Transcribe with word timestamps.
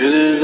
כן, 0.00 0.40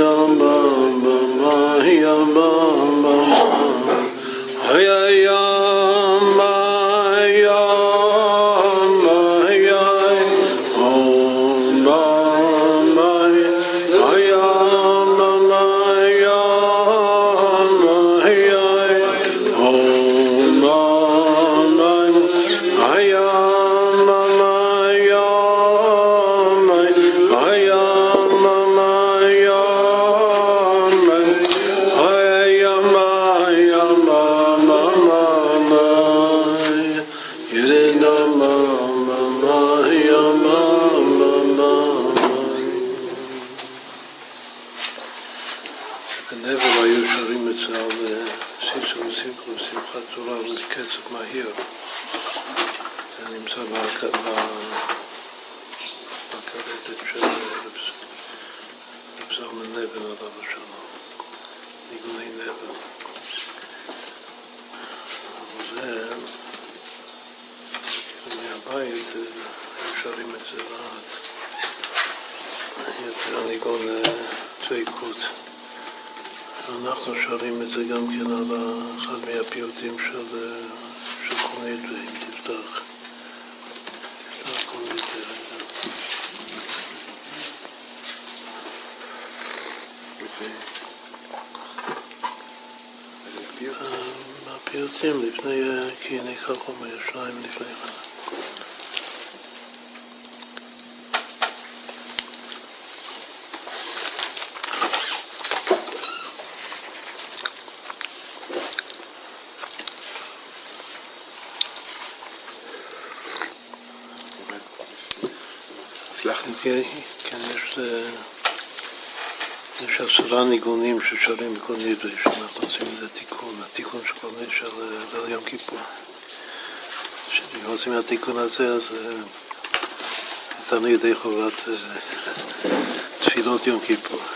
desfilou 133.19 133.59
de 133.59 133.71
um 133.71 133.79
tipo. 133.79 134.36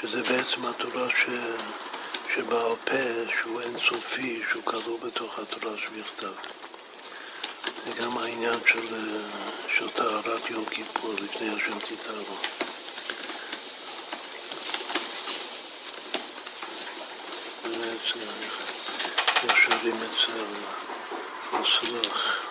שזה 0.00 0.22
בעצם 0.22 0.66
התורה 0.66 1.08
ש... 1.08 1.30
שבעל 2.34 2.76
פה, 2.84 3.32
שהוא 3.40 3.60
אינסופי, 3.60 4.42
שהוא 4.50 4.62
כלוא 4.64 4.98
בתוך 5.00 5.38
התורה 5.38 5.72
שבכתב. 5.78 6.32
זה 7.86 8.04
גם 8.04 8.18
העניין 8.18 8.60
של, 8.66 8.86
של 9.76 9.90
טהרת 9.90 10.50
יום 10.50 10.64
כיפור 10.64 11.14
לפני 11.22 11.48
השם 11.50 11.78
תתארו. 11.78 12.36
יושבים 19.44 19.96
אצל 19.96 20.44
הסלח. 21.52 22.46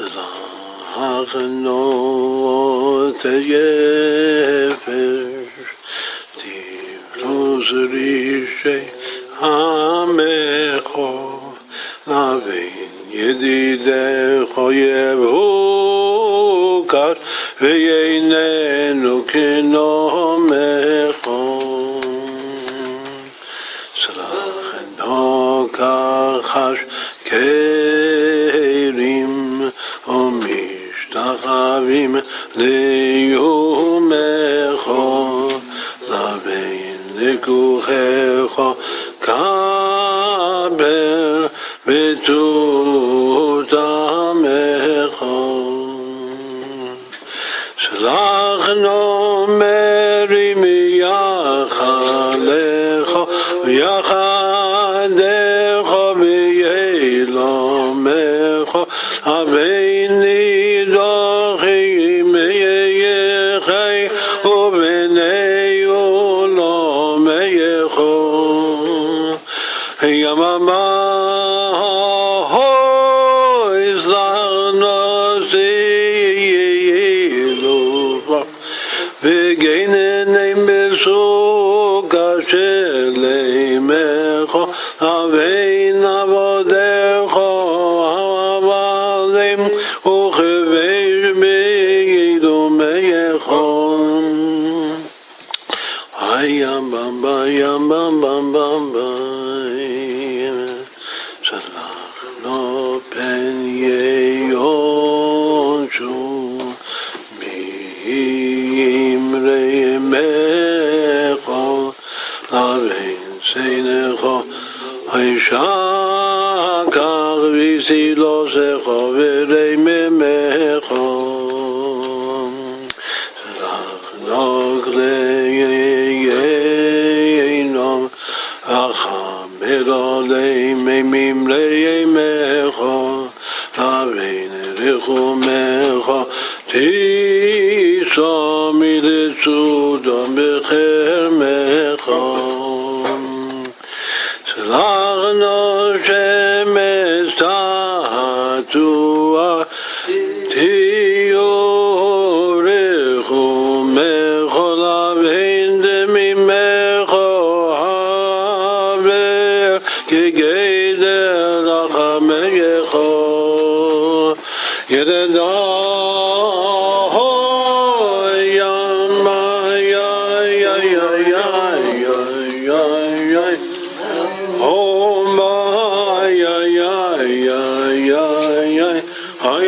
Itlaq 0.00 1.32
nåte 1.62 3.34
gefer 3.48 5.46
Divlos 6.40 7.68
rishe 7.92 8.78
amecho 9.40 11.10
Lavein 12.06 12.92
yedidecho 13.12 14.66
yevhukar 14.80 15.36
Veyeinenu 17.60 19.14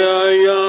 yeah. 0.02 0.61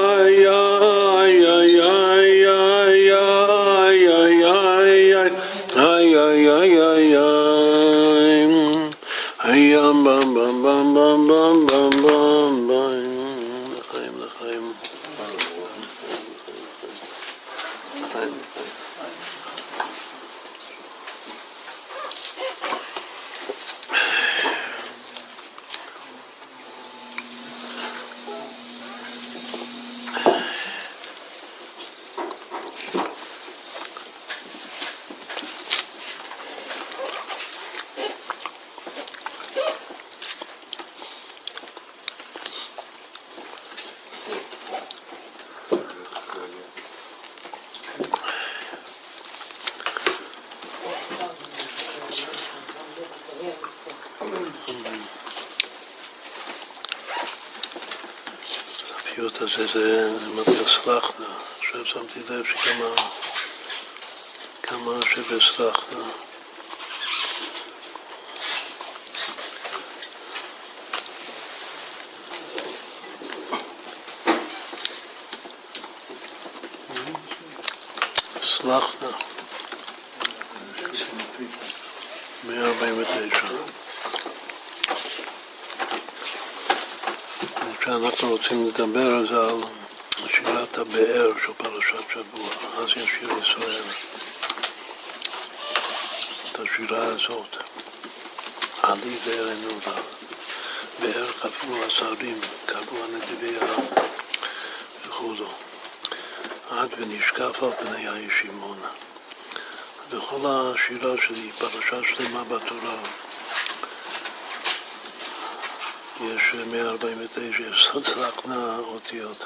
אותיות. 118.94 119.44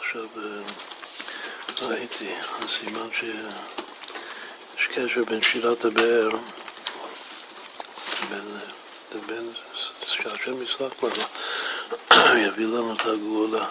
עכשיו 0.00 0.26
אה, 0.36 1.88
ראיתי, 1.88 2.34
סימן 2.68 3.08
שיש 3.12 4.86
קשר 4.86 5.24
בין 5.24 5.42
שירת 5.42 5.84
הבאר 5.84 6.30
בין, 8.30 8.58
לבין 9.14 9.52
שהשם 10.06 10.62
יסלח 10.62 10.92
לנו, 11.02 11.26
יביא 12.38 12.66
לנו 12.66 12.94
את 12.94 13.06
הגאולה. 13.06 13.66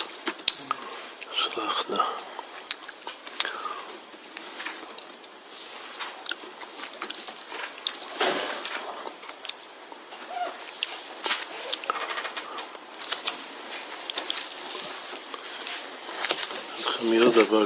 סלחנה. 1.44 2.04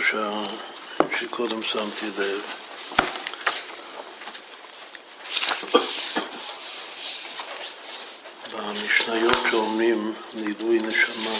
ש... 0.01 0.15
שקודם 1.19 1.63
שמתי 1.63 2.05
לב. 2.17 2.41
במשניות 8.53 9.37
שאומרים 9.51 10.13
נידוי 10.33 10.79
נשמה, 10.79 11.35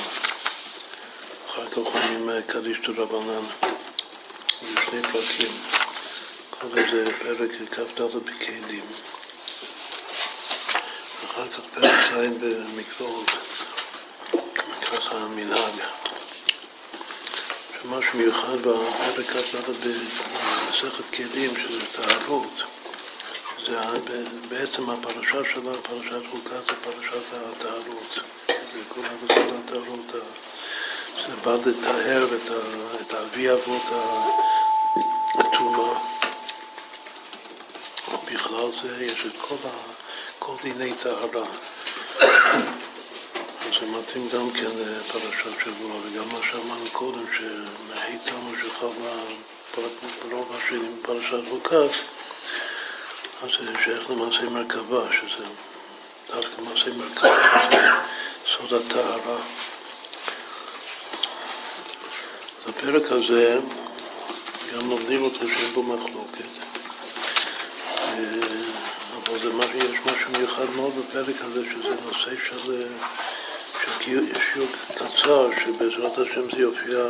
אחר 1.50 1.70
כך 1.70 1.78
אומרים 1.78 2.30
קדיש 2.48 2.78
רבנן, 2.98 3.46
זה 4.62 4.82
שני 4.86 5.02
פרקים, 5.02 5.52
קורא 6.50 6.82
לזה 6.82 7.12
פרק 7.20 7.52
כ"ד 7.72 8.02
בכלים, 8.02 8.86
אחר 11.26 11.48
כך 11.50 11.60
פרק 11.74 11.92
ז' 12.12 12.44
במקוואות, 12.44 13.30
ככה 14.82 15.18
המנהג. 15.18 16.05
משהו 17.90 18.20
מיוחד 18.20 18.58
בפרק 18.58 19.26
כ"ד 19.26 19.70
במסכת 19.70 21.16
כלים, 21.16 21.52
שזה 21.56 21.86
טהרות. 21.92 22.64
זה 23.68 23.80
בעצם 24.50 24.90
הפרשה 24.90 25.54
שלה, 25.54 25.78
פרשת 25.82 26.22
חוקה, 26.32 26.56
זה 26.56 26.76
פרשת 26.84 27.34
הטהרות. 27.34 28.20
זה 28.48 28.80
כל 28.90 29.02
הטהרות, 29.66 30.12
זה 31.28 31.36
בא 31.44 31.56
לטהר 31.66 32.28
את 33.02 33.14
האבי 33.14 33.52
אבות 33.52 33.84
הטומאה. 35.34 36.00
בכלל 38.32 38.72
זה 38.84 39.06
יש 39.06 39.26
את 39.26 39.36
כל 40.40 40.56
דיני 40.64 40.94
טהרה. 40.94 41.46
זה 43.86 43.92
מתאים 43.92 44.30
גם 44.34 44.52
כן 44.52 44.70
לפרשת 44.78 45.60
שבוע, 45.64 45.96
וגם 45.96 46.30
מה 46.32 46.40
שאמרנו 46.52 46.86
קודם, 46.92 47.26
שהיתנו 47.38 48.52
שחווה 48.64 49.18
ברוב 50.30 50.56
השנים 50.58 51.00
פרשת 51.02 51.48
ווקף, 51.50 51.98
אז 53.44 53.50
זה 53.60 53.72
שייך 53.84 54.10
למעשה 54.10 54.50
מרכבה, 54.50 55.02
שזה 55.12 55.44
דווקא 56.28 56.62
מעשה 56.62 56.94
מרכבה, 56.98 57.70
זה 57.72 57.92
סוד 58.58 58.74
הטהרה. 58.74 59.38
בפרק 62.68 63.12
הזה 63.12 63.60
גם 64.74 64.90
לומדים 64.90 65.24
אותו 65.24 65.40
שאין 65.40 65.74
בו 65.74 65.84
מחלוקת, 65.84 66.50
אבל 69.26 69.40
זה, 69.40 69.50
יש 69.78 69.96
משהו 70.06 70.32
מיוחד 70.38 70.70
מאוד 70.76 70.94
בפרק 70.96 71.36
הזה, 71.42 71.64
שזה 71.74 71.96
נושא 72.06 72.32
של 72.50 72.86
שיעור 74.04 74.68
קצר 74.96 75.50
שבעזרת 75.66 76.18
השם 76.18 76.52
זה 76.52 76.62
יופיע 76.62 77.06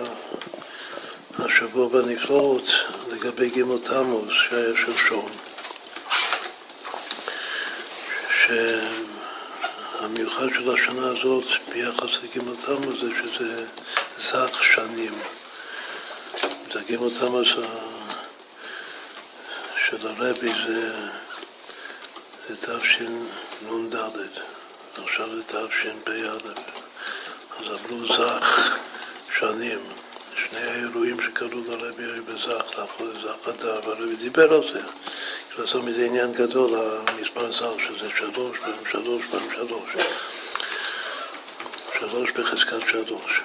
השבוע 1.39 1.87
בנפלאות 1.87 2.63
לגבי 3.11 3.49
גימל 3.49 3.77
תמוז 3.83 4.29
שהיה 4.29 4.73
שלשום. 4.85 5.29
שהמיוחד 9.99 10.47
של 10.49 10.71
השנה 10.71 11.07
הזאת 11.07 11.45
ביחס 11.73 12.23
לגימל 12.23 12.55
תמוז 12.65 12.95
זה 13.01 13.09
שזה 13.23 13.65
זך 14.17 14.63
שנים. 14.75 15.13
זה 16.73 16.79
גימל 16.87 17.09
תמוז 17.19 17.47
של 19.89 20.07
הרבי 20.07 20.51
זה 20.67 22.55
תשנ"ד. 22.61 24.54
עכשיו 25.03 25.29
זה 25.35 25.43
תשפ"א, 25.43 26.11
אז 27.59 27.65
עברו 27.71 28.07
זך 28.07 28.77
שנים, 29.39 29.79
שני 30.35 30.59
האירועים 30.59 31.17
שקרו 31.21 31.61
לרבי 31.67 32.03
היו 32.03 32.23
בזך, 32.23 32.77
להפוך 32.77 33.01
לזך 33.01 33.49
אדר, 33.49 33.79
והרבי 33.85 34.15
דיבר 34.15 34.53
על 34.53 34.73
זה, 34.73 34.79
לעשות 35.57 35.83
מזה 35.83 36.05
עניין 36.05 36.33
גדול, 36.33 36.79
המספר 36.79 37.51
זך, 37.51 37.83
שזה 37.87 38.09
שלוש 38.17 38.57
פעם 38.59 38.91
שלוש 38.91 39.23
פעם 39.31 39.47
שלוש, 39.55 39.89
שלוש 41.99 42.31
בחזקת 42.31 42.89
שלוש. 42.91 43.41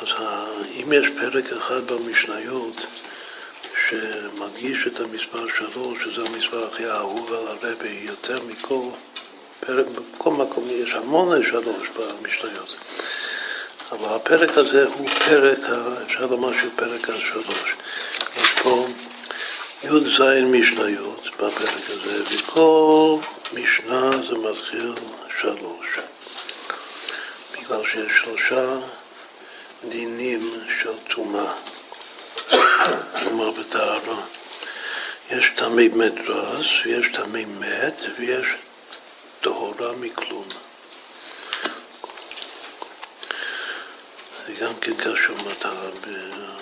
אז 0.00 0.08
אם 0.70 0.92
יש 0.92 1.06
פרק 1.20 1.44
אחד 1.52 1.86
במשניות 1.86 2.80
שמדגיש 3.88 4.86
את 4.86 5.00
המספר 5.00 5.46
שלוש, 5.58 5.98
שזה 6.04 6.22
המספר 6.26 6.66
הכי 6.66 6.90
אהוב 6.90 7.32
על 7.32 7.48
הרבי 7.48 8.04
יותר 8.06 8.40
מכל 8.42 8.88
פרק, 9.60 9.86
בכל 9.86 10.30
מקום 10.30 10.64
יש 10.70 10.92
המון 10.92 11.42
שלוש 11.42 11.88
במשניות. 11.96 12.76
אבל 13.92 14.14
הפרק 14.14 14.58
הזה 14.58 14.86
הוא 14.86 15.08
פרק, 15.08 15.58
אפשר 16.06 16.26
לומר 16.26 16.60
שהוא 16.60 16.72
פרק 16.76 17.10
השלוש. 17.10 17.74
יש 18.42 18.52
פה 18.62 18.86
י"ז 19.84 20.20
משניות 20.42 21.26
בפרק 21.34 21.80
הזה, 21.88 22.22
וכל 22.30 23.16
משנה 23.52 24.10
זה 24.28 24.34
מתחיל 24.50 24.92
שלוש. 25.40 25.86
בגלל 27.52 27.82
שיש 27.92 28.12
שלושה 28.24 28.76
דינים 29.88 30.50
של 30.82 30.92
טומאה, 31.14 31.52
טומאה 33.24 33.48
וטהרה. 33.60 34.20
יש 35.30 35.52
תמי 35.56 35.88
מדרס, 35.88 36.66
ויש 36.84 37.06
תמי 37.12 37.44
מת, 37.44 38.00
ויש 38.18 38.46
טהורה 39.40 39.92
מכלום. 39.92 40.48
זה 44.46 44.52
גם 44.60 44.74
כן 44.80 44.94
קשור 44.94 45.36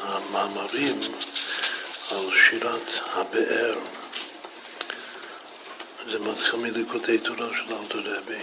המאמרים 0.02 1.00
על 2.10 2.30
שירת 2.30 2.90
הבאר. 3.12 3.78
זה 6.10 6.18
מתחיל 6.18 6.60
מליקודי 6.60 7.18
תורה 7.18 7.48
של 7.48 7.74
אלתר 7.74 8.18
רבי. 8.18 8.42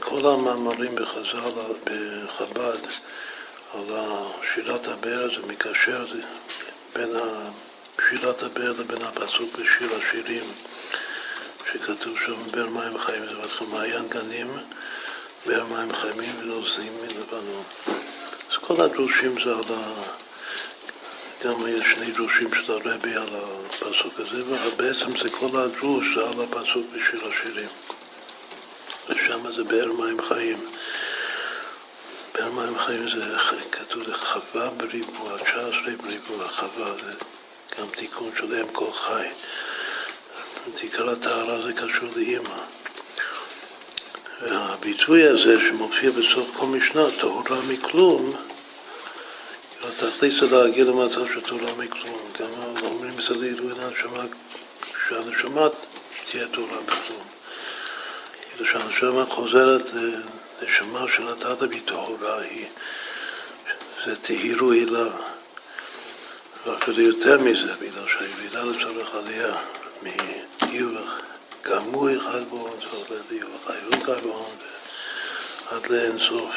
כל 0.00 0.26
המאמרים 0.26 0.94
בחז"ל, 0.94 1.50
בחב"ד, 1.84 2.78
על 3.74 3.84
שירת 4.54 4.88
הבאר 4.88 5.28
זה 5.36 5.46
מקשר 5.46 6.06
בין 6.94 7.10
שירת 8.08 8.42
הבאר 8.42 8.72
לבין 8.72 9.02
הפסוק 9.02 9.54
בשיר 9.54 9.90
השירים. 9.96 10.44
שכתוב 11.72 12.18
שם 12.26 12.50
באר 12.50 12.68
מים 12.68 12.98
חיים, 12.98 13.26
זה 13.26 13.34
מתחיל 13.34 13.66
מעיין 13.66 14.08
גנים, 14.08 14.56
באר 15.46 15.64
מים 15.64 15.92
חיימים 15.92 16.34
ונוסעים 16.40 16.92
מלבנון. 17.02 17.62
אז 18.50 18.56
כל 18.60 18.80
הדרושים 18.80 19.34
זה 19.44 19.50
על 19.50 19.74
ה... 19.74 20.02
גם 21.44 21.66
יש 21.68 21.82
שני 21.94 22.10
דרושים 22.10 22.50
של 22.54 22.72
הרבי 22.72 23.14
על 23.14 23.28
הפסוק 23.32 24.20
הזה, 24.20 24.42
ובעצם 24.46 25.22
זה 25.22 25.30
כל 25.30 25.60
הדרוש 25.60 26.04
זה 26.14 26.28
על 26.28 26.40
הפסוק 26.40 26.86
בשיר 26.92 27.28
השירים. 27.28 27.68
ושם 29.08 29.52
זה 29.56 29.64
באר 29.64 29.92
מים 29.92 30.22
חיים. 30.28 30.64
באר 32.34 32.52
מים 32.52 32.78
חיים 32.78 33.10
זה 33.10 33.36
כתוב 33.72 34.02
לחווה 34.02 34.70
בריבוע, 34.70 35.38
19 35.38 35.70
בריבוע, 36.02 36.48
חווה 36.48 36.92
זה 37.04 37.12
גם 37.78 37.86
תיקון 37.96 38.30
של 38.38 38.54
אם 38.54 38.72
כל 38.72 38.92
חי. 38.92 39.28
עיקר 40.80 41.10
הטהרה 41.10 41.62
זה 41.62 41.72
קשור 41.72 42.08
לאימא. 42.16 42.58
והביטוי 44.42 45.26
הזה 45.26 45.56
שמופיע 45.68 46.10
בסוף 46.10 46.48
כל 46.56 46.66
משנה, 46.66 47.10
טהורה 47.20 47.58
מכלום, 47.68 48.32
התכלית 49.84 50.32
זה 50.40 50.56
להגיע 50.56 50.84
למצב 50.84 51.26
של 51.34 51.40
טהורה 51.40 51.72
מכלום. 51.78 52.18
גם 52.40 52.48
אומרים 52.82 53.12
מצד 53.16 53.42
עילוי 53.42 53.72
לנשמה, 53.72 54.24
שהנשמה 55.08 55.68
תהיה 56.30 56.48
טהורה 56.48 56.80
מכלום. 56.80 57.22
כאילו 58.50 58.66
שהנשמה 58.72 59.26
חוזרת 59.26 59.90
לנשמה 60.62 61.04
של 61.16 61.28
הדת 61.28 61.62
והיא 61.62 61.82
טהורה, 61.86 62.40
היא, 62.40 62.66
זה 64.06 64.16
תהירו 64.16 64.72
הילה. 64.72 65.08
ואפילו 66.66 67.00
יותר 67.00 67.38
מזה, 67.38 67.72
בגלל 67.80 68.04
שהירידה 68.08 68.64
לצורך 68.64 69.14
עלייה 69.14 69.54
מיובך 70.02 71.20
גמור 71.62 72.08
אחד 72.16 72.50
בהון, 72.50 72.76
צריך 72.80 73.22
ליובך, 73.30 73.70
הירוק 73.70 74.08
בהון, 74.22 74.54
עד 75.70 75.86
לאינסוף. 75.90 76.54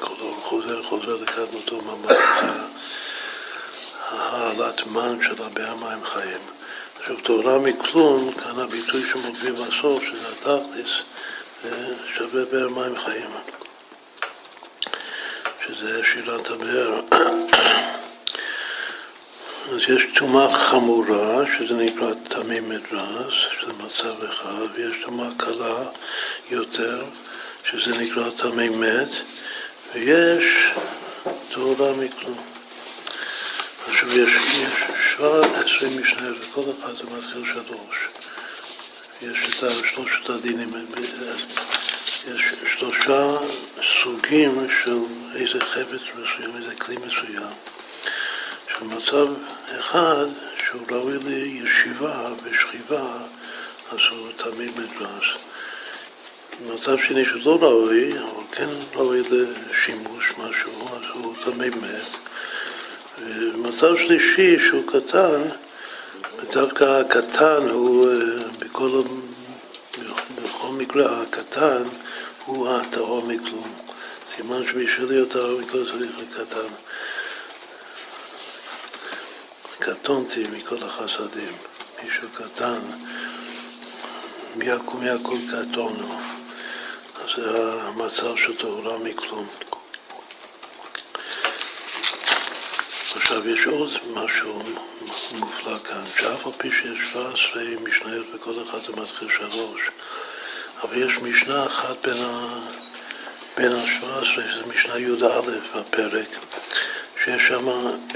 כל 0.00 0.14
חוזר 0.42 0.82
חוזר 0.82 1.16
לקדמותו 1.16 1.80
ממש, 1.80 2.16
העלאת 4.10 4.86
מן 4.86 5.18
של 5.22 5.42
הבאר 5.42 5.74
מים 5.74 6.04
חיים. 6.04 6.40
עכשיו, 7.00 7.16
תורה 7.16 7.58
מכלום, 7.58 8.32
כאן 8.32 8.58
הביטוי 8.58 9.02
שמוביל 9.02 9.52
בסוף, 9.52 10.02
שזה 10.02 10.28
התכלס, 10.28 10.90
שווה 12.18 12.44
באר 12.44 12.68
מים 12.68 12.96
חיים. 12.96 13.30
שזה 15.66 16.00
שירת 16.04 16.50
הבאר. 16.50 17.00
אז 19.72 19.78
יש 19.88 20.06
טומאה 20.14 20.58
חמורה, 20.58 21.44
שזה 21.58 21.74
נקרא 21.74 22.12
תמי 22.28 22.60
מדרס, 22.60 23.34
שזה 23.60 23.72
מצב 23.72 24.24
אחד, 24.24 24.66
ויש 24.74 24.92
טומאה 25.04 25.28
קלה 25.36 25.84
יותר, 26.50 27.04
שזה 27.70 27.98
נקרא 27.98 28.30
תמי 28.30 28.68
מת, 28.68 29.08
ויש 29.94 30.70
תורה 31.48 31.92
מכלום. 31.92 32.42
עכשיו 33.86 34.18
יש, 34.18 34.32
יש 34.54 34.72
שבע 35.16 35.40
עשרים 35.40 36.02
משנה, 36.02 36.30
וכל 36.40 36.60
אחד 36.60 36.92
זה 36.96 37.16
מתחיל 37.16 37.44
שלוש. 37.52 38.08
יש 39.22 39.64
את 39.64 39.70
שלושת 39.94 40.30
הדינים, 40.30 40.70
יש 42.34 42.42
שלושה 42.78 43.36
סוגים 44.02 44.66
של 44.84 44.98
איזה 45.34 45.60
חפץ 45.60 46.02
מסוים, 46.14 46.56
איזה 46.56 46.74
כלי 46.74 46.96
מסוים. 46.96 47.73
שמצב 48.78 49.26
אחד 49.78 50.26
שהוא 50.66 50.82
ראוי 50.90 51.18
לישיבה 51.24 52.28
ושכיבה, 52.42 53.16
אז 53.92 53.98
הוא 54.10 54.28
תמיד 54.36 54.70
מדרס. 54.70 55.24
מצב 56.66 56.96
שני 57.08 57.24
שלא 57.24 57.58
ראוי, 57.62 58.12
אבל 58.18 58.42
כן 58.52 58.68
ראוי 58.94 59.20
לשימוש 59.20 60.32
משהו, 60.38 60.88
אז 60.96 61.04
הוא 61.14 61.34
תמיד 61.44 61.76
מת. 61.76 62.16
ומצב 63.18 63.96
שלישי 63.96 64.56
שהוא 64.68 64.82
קטן, 64.86 65.42
ודווקא 66.38 66.84
הקטן 66.84 67.68
הוא, 67.70 68.08
אה, 68.08 68.48
בכל, 68.58 69.02
בכל 70.34 70.68
מקרה 70.76 71.22
הקטן 71.22 71.82
הוא 72.46 72.68
הטהור 72.68 73.22
מכלום. 73.22 73.72
סימן 74.36 74.64
שבשביל 74.64 75.08
להיות 75.08 75.30
טהור 75.30 75.60
מכלום 75.60 75.84
צריך 75.84 76.12
לקטן. 76.18 76.68
קטונתי 79.78 80.44
מכל 80.52 80.82
החסדים. 80.82 81.52
מישהו 82.02 82.28
קטן, 82.34 82.80
יקום 84.60 85.02
יקום 85.02 85.46
קטונו. 85.50 86.18
אז 87.14 87.28
זה 87.36 87.72
המצב 87.82 88.36
של 88.36 88.56
טהורה 88.56 88.98
מכלום. 88.98 89.46
עכשיו 93.16 93.48
יש 93.48 93.66
עוד 93.66 93.90
משהו 94.14 94.62
מופלא 95.32 95.78
כאן, 95.78 96.04
שאף 96.18 96.46
על 96.46 96.52
פי 96.58 96.70
שיש 96.70 96.98
17 97.12 97.62
משניות 97.82 98.26
וכל 98.34 98.54
אחד 98.62 98.78
זה 98.86 99.02
מתחיל 99.02 99.28
שלוש, 99.38 99.80
אבל 100.82 101.02
יש 101.02 101.18
משנה 101.22 101.66
אחת 101.66 102.06
בין, 102.06 102.16
ה... 102.22 102.60
בין 103.56 103.72
ה-17, 103.72 104.24
שזה 104.24 104.66
משנה 104.66 104.98
י"א 104.98 105.40
בפרק, 105.74 106.28
שיש 107.24 107.42
שם 107.48 107.68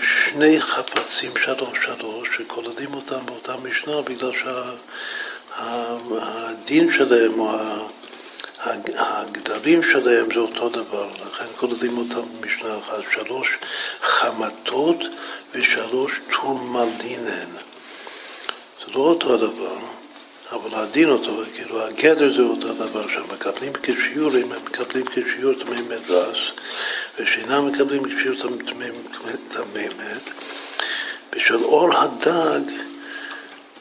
שני 0.03 0.61
חפצים 0.61 1.31
שלוש 1.45 1.79
שלוש, 1.85 2.29
שכולדים 2.37 2.95
אותם 2.95 3.27
באותה 3.27 3.57
משנה 3.57 4.03
בגלל 4.03 4.33
שהדין 5.57 6.93
שה... 6.93 6.99
שלהם 6.99 7.41
או 7.41 7.51
הגדרים 8.97 9.83
שלהם 9.83 10.27
זה 10.35 10.41
אותו 10.41 10.69
דבר, 10.69 11.09
לכן 11.27 11.45
כולדים 11.57 11.99
אותם 11.99 12.23
במשנה 12.41 12.79
אחת, 12.79 13.03
שלוש 13.13 13.49
חמתות 14.01 15.05
ושלוש 15.55 16.21
טורמלינן. 16.31 17.51
זה 18.81 18.93
לא 18.95 19.01
אותו 19.01 19.35
הדבר, 19.35 19.77
אבל 20.53 20.75
הדין 20.75 21.09
אותו, 21.09 21.43
כאילו 21.55 21.83
הגדר 21.83 22.37
זה 22.37 22.43
אותו 22.43 22.73
דבר, 22.73 23.09
שמקבלים 23.09 23.73
כשיעורים, 23.83 24.53
הם 24.53 24.65
מקבלים 24.65 25.05
כשיעור 25.05 25.55
תמי 25.55 25.81
מדרס, 25.81 26.39
ושאינם 27.21 27.67
מקבלים 27.67 28.03
כשיעור 28.05 28.57
תמי 29.49 29.89
מת, 29.99 30.31
בשל 31.33 31.65
אור 31.65 31.95
הדג 31.95 32.71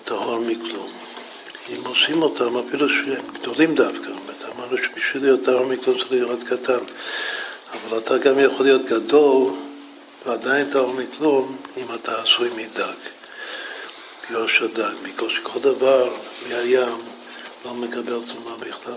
טהור 0.03 0.39
מכלום. 0.39 0.89
אם 1.69 1.85
עושים 1.85 2.21
אותם, 2.21 2.57
אפילו 2.57 2.89
שהם 2.89 3.25
גדולים 3.33 3.75
דווקא, 3.75 4.09
אמרנו 4.55 4.77
שבשביל 4.77 5.23
להיות 5.23 5.43
טהור 5.43 5.65
מכלום 5.65 5.97
צריך 5.97 6.11
להיות 6.11 6.39
קטן, 6.43 6.79
אבל 7.73 7.97
אתה 7.97 8.17
גם 8.17 8.39
יכול 8.39 8.65
להיות 8.65 8.85
גדול 8.85 9.53
ועדיין 10.25 10.71
טהור 10.71 10.93
מכלום 10.93 11.57
אם 11.77 11.85
אתה 11.95 12.21
עשוי 12.21 12.49
מדג. 12.49 12.97
יוש 14.29 14.61
הדג, 14.61 14.93
בגלל 15.03 15.29
שכל 15.29 15.59
דבר 15.59 16.13
מהים 16.49 16.97
לא 17.65 17.73
מקבל 17.73 18.19
תרומה 18.27 18.57
בכלל. 18.59 18.93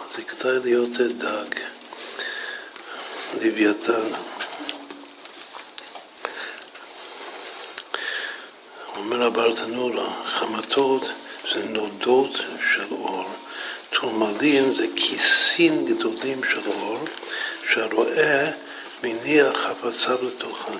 אז 0.00 0.16
זה 0.16 0.22
כדאי 0.22 0.58
להיות 0.64 1.00
דג, 1.00 1.54
לוויתן. 3.34 4.08
אומר 8.96 9.22
הברטנורה, 9.22 10.10
חמתות 10.24 11.02
זה 11.54 11.64
נודות 11.64 12.36
של 12.74 12.86
אור. 12.90 13.28
טורמלין 13.90 14.74
זה 14.74 14.86
כיסים 14.96 15.86
גדולים 15.86 16.40
של 16.52 16.60
אור, 16.66 16.98
שהרואה 17.72 18.50
מניח 19.02 19.56
חפציו 19.56 20.18
לתוכן. 20.22 20.78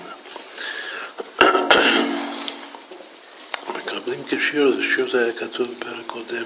מקבלים 3.75 4.23
כשיעור, 4.27 4.71
זה 4.71 4.81
שיעור 4.95 5.11
זה 5.11 5.23
היה 5.23 5.33
כתוב 5.33 5.67
בפרק 5.67 6.05
קודם. 6.07 6.43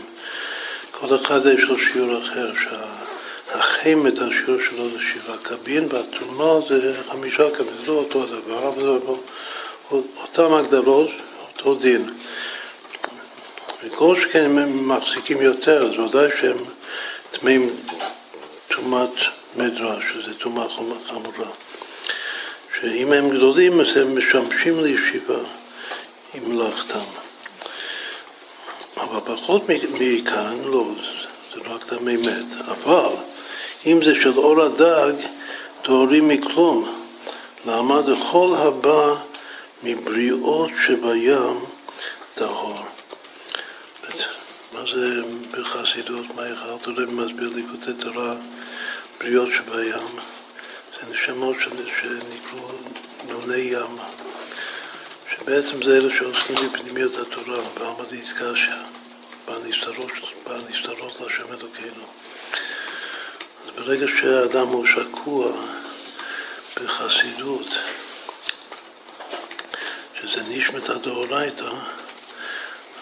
כל 0.91 1.15
אחד 1.15 1.45
יש 1.45 1.63
לו 1.63 1.79
שיעור 1.79 2.17
אחר, 2.23 2.51
שהחמת, 3.45 4.13
השיעור 4.13 4.61
שלו 4.69 4.89
זה 4.89 4.99
שבעה 4.99 5.37
קבין, 5.37 5.87
והתרומה 5.91 6.67
זה 6.69 7.03
חמישה 7.09 7.49
קבין, 7.49 7.73
זה 7.81 7.87
לא 7.87 7.93
אותו 7.93 8.23
הדבר, 8.23 8.67
אבל 8.67 8.81
זה 8.81 8.97
אותם 9.91 10.53
הגדרות, 10.53 11.09
אותו 11.57 11.75
דין. 11.75 12.09
וכל 13.83 14.21
שכן 14.21 14.57
הם 14.57 14.89
מחזיקים 14.89 15.41
יותר, 15.41 15.83
אז 15.83 15.99
ודאי 15.99 16.29
שהם 16.39 16.57
טמאים 17.31 17.69
טומאת 18.67 19.13
מדרש, 19.55 20.03
שזה 20.13 20.33
טומאה 20.33 20.69
חמורה. 21.07 21.49
שאם 22.81 23.13
הם 23.13 23.29
גדולים, 23.29 23.79
אז 23.79 23.97
הם 23.97 24.17
משמשים 24.17 24.83
לישיבה 24.83 25.39
עם 26.33 26.55
מלאכתם. 26.55 26.99
אבל 28.97 29.35
פחות 29.35 29.61
מכאן, 29.99 30.57
לא, 30.65 30.85
זה 31.53 31.61
רק 31.69 31.83
טמא 31.83 32.11
מת. 32.13 32.67
אבל 32.67 33.15
אם 33.85 33.99
זה 34.05 34.15
של 34.23 34.37
אור 34.37 34.61
הדג, 34.61 35.13
טהורים 35.81 36.27
מכלום. 36.27 36.95
למה? 37.65 37.99
לכל 38.07 38.55
הבא 38.57 39.15
מבריאות 39.83 40.69
שבים 40.85 41.65
טהור. 42.35 42.75
מה 44.73 44.79
זה 44.93 45.21
בחסידות, 45.51 46.25
מה 46.35 46.53
אחד 46.53 46.77
תולה 46.81 47.05
מסביר 47.05 47.49
ליקוטי 47.55 47.93
תורה, 48.03 48.35
בריאות 49.19 49.49
שבים? 49.57 50.07
זה 50.95 51.11
נשמות 51.11 51.55
שנקראו 51.61 52.69
נוני 53.29 53.57
ים, 53.57 53.97
שבעצם 55.31 55.83
זה 55.85 55.97
אלה 55.97 56.15
שעוסקים 56.17 56.55
בפנימיות 56.55 57.17
התורה, 57.17 57.57
בעמד 57.79 58.11
איסקשיה, 58.11 58.81
בנסתרות 59.47 61.19
להשם 61.19 61.47
אלוקינו. 61.49 62.05
ברגע 63.75 64.05
שהאדם 64.19 64.67
הוא 64.67 64.85
שקוע 64.87 65.51
בחסידות, 66.75 67.67
שזה 70.15 70.43
נשמת 70.47 70.89
הדאורייתא, 70.89 71.71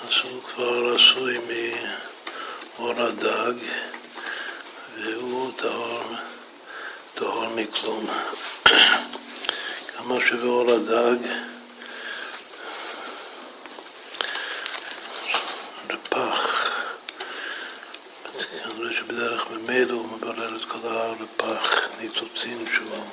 אז 0.03 0.09
הוא 0.23 0.41
כבר 0.41 0.95
עשוי 0.95 1.37
מאור 2.77 3.01
הדג, 3.01 3.53
והוא 4.97 5.51
טהור, 5.55 6.03
טהור 7.13 7.47
מכלום. 7.55 8.07
כמה 9.97 10.15
שבאור 10.29 10.71
הדג 10.71 11.17
רפח. 15.89 16.52
שבדרך 19.07 19.47
ממילא 19.51 19.93
הוא 19.93 20.05
מברר 20.05 20.55
את 20.55 20.65
כל 20.67 20.87
הרפח, 20.87 21.87
ניצוצין 22.01 22.65
שהוא, 22.73 23.03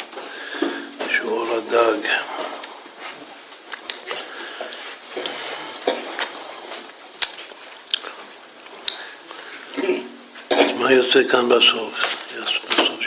שהוא 1.10 1.30
אור 1.30 1.56
הדג. 1.56 2.08
מה 10.78 10.92
יוצא 10.92 11.28
כאן 11.30 11.48
בסוף? 11.48 12.16
בסוף 12.70 13.00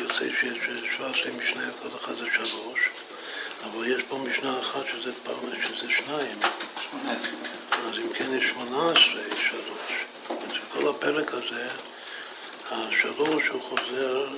יוצא 0.00 0.24
שיש 0.40 0.58
17 0.96 1.32
משנה, 1.32 1.64
כל 1.82 1.88
אחד 2.00 2.16
זה 2.18 2.26
שלוש, 2.34 2.78
אבל 3.64 3.86
יש 3.86 4.02
פה 4.08 4.18
משנה 4.18 4.60
אחת 4.60 4.82
שזה, 4.92 5.12
פעם, 5.24 5.34
שזה 5.62 5.92
שניים. 5.92 6.38
אז 7.88 7.98
אם 7.98 8.12
כן 8.14 8.38
יש 8.38 8.50
18 8.50 9.22
שלוש. 9.30 10.04
כל 10.72 10.88
הפרק 10.88 11.34
הזה, 11.34 11.68
השלוש 12.70 13.48
הוא 13.48 13.62
חוזר 13.62 14.28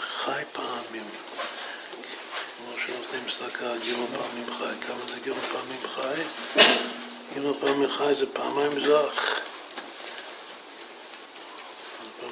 חי 0.00 0.42
פעמים. 0.52 1.04
כמו 2.56 2.72
שנותנים 2.86 3.24
צדקה, 3.38 3.72
גימל 3.84 4.06
פעמים 4.06 4.54
חי. 4.58 4.86
כמה 4.86 5.06
זה 5.08 5.20
גימל 5.24 5.40
פעמים 5.52 5.80
חי? 5.94 6.22
גימל 7.34 7.52
פעמים 7.60 7.90
חי 7.90 8.14
זה 8.20 8.26
פעמיים 8.32 8.86
זך. 8.86 9.40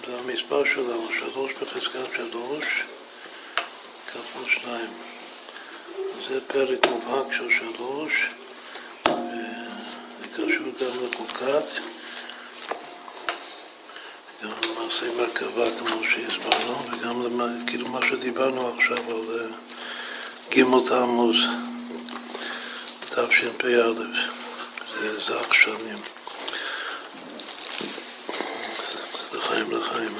זה 0.06 0.18
המספר 0.18 0.64
שלנו, 0.64 1.08
שלוש 1.18 1.52
בחזקת 1.52 2.16
שלוש 2.16 2.64
כפול 4.12 4.44
שניים. 4.44 4.90
זה 6.28 6.40
פרק 6.40 6.86
מובהק 6.86 7.26
של 7.36 7.48
שלוש, 7.58 8.12
וזה 9.08 10.26
קשור 10.32 10.72
גם 10.80 11.04
לחוקת, 11.04 11.66
גם 14.44 14.50
למעשה 14.70 15.06
מרכבה 15.16 15.64
כמו 15.78 16.00
שהסברנו, 16.10 16.78
וגם 16.92 17.22
למה, 17.22 17.44
כאילו 17.66 17.88
מה 17.88 18.00
שדיברנו 18.08 18.68
עכשיו 18.68 18.98
על 19.10 19.50
ג' 20.50 20.62
תמוז 20.88 21.36
תשפ"א, 23.10 23.92
זה 25.00 25.20
זך 25.20 25.54
שנים. 25.54 25.98
לחיים 29.32 29.70
לחיים. 29.70 30.14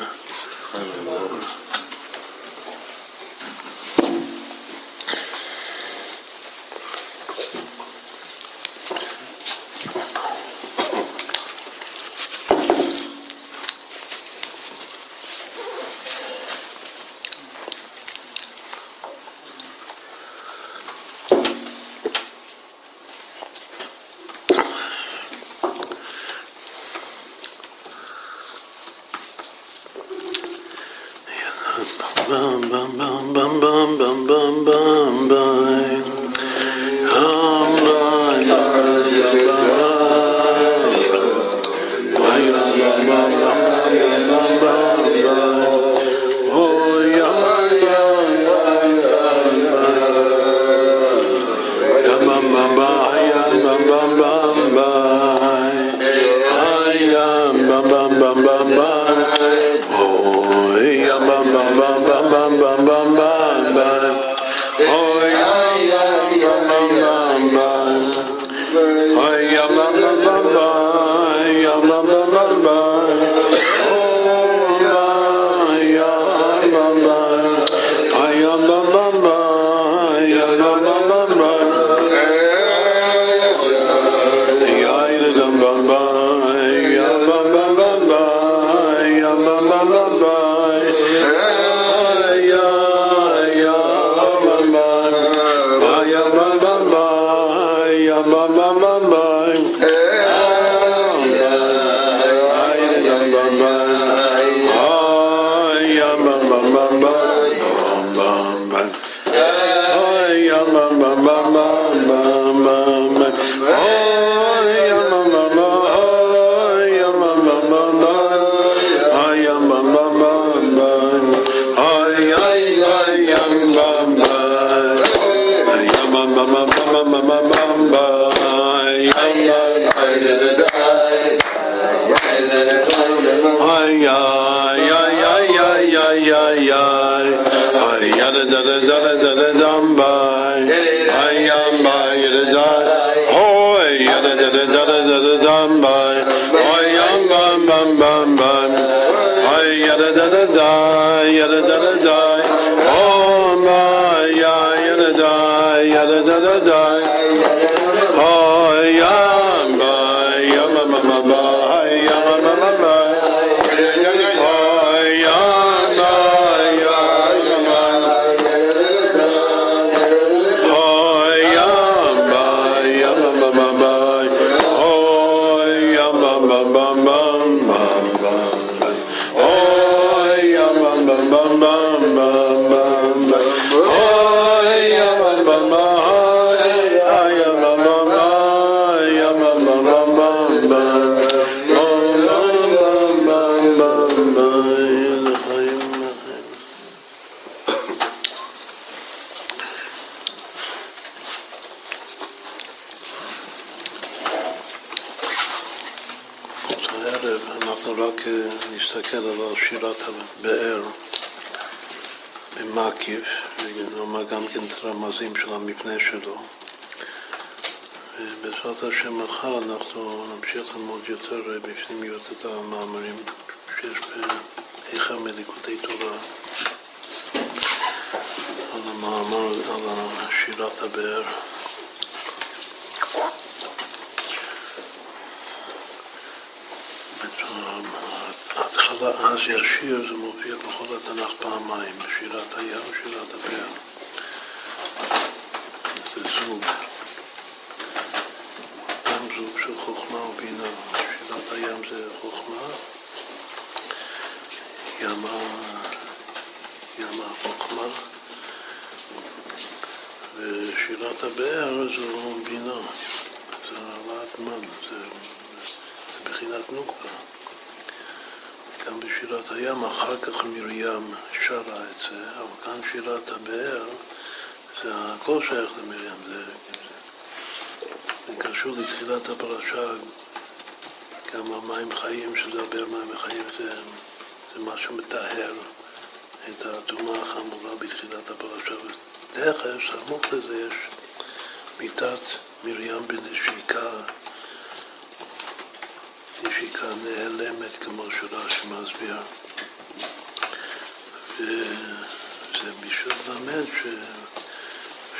ללמד 303.28 303.64
ש... 303.66 303.87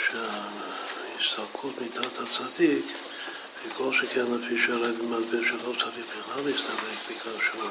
שההסתלקות 0.07 1.81
מידת 1.81 2.13
הצדיק, 2.19 2.87
וכל 3.67 3.93
שכן 3.93 4.25
לפי 4.31 4.65
שהרבי 4.67 5.07
מסביר 5.07 5.43
שלא 5.45 5.73
צריך 5.73 6.07
בכלל 6.19 6.45
להסתלק 6.45 6.99
בגלל 7.09 7.39
שהוא 7.47 7.71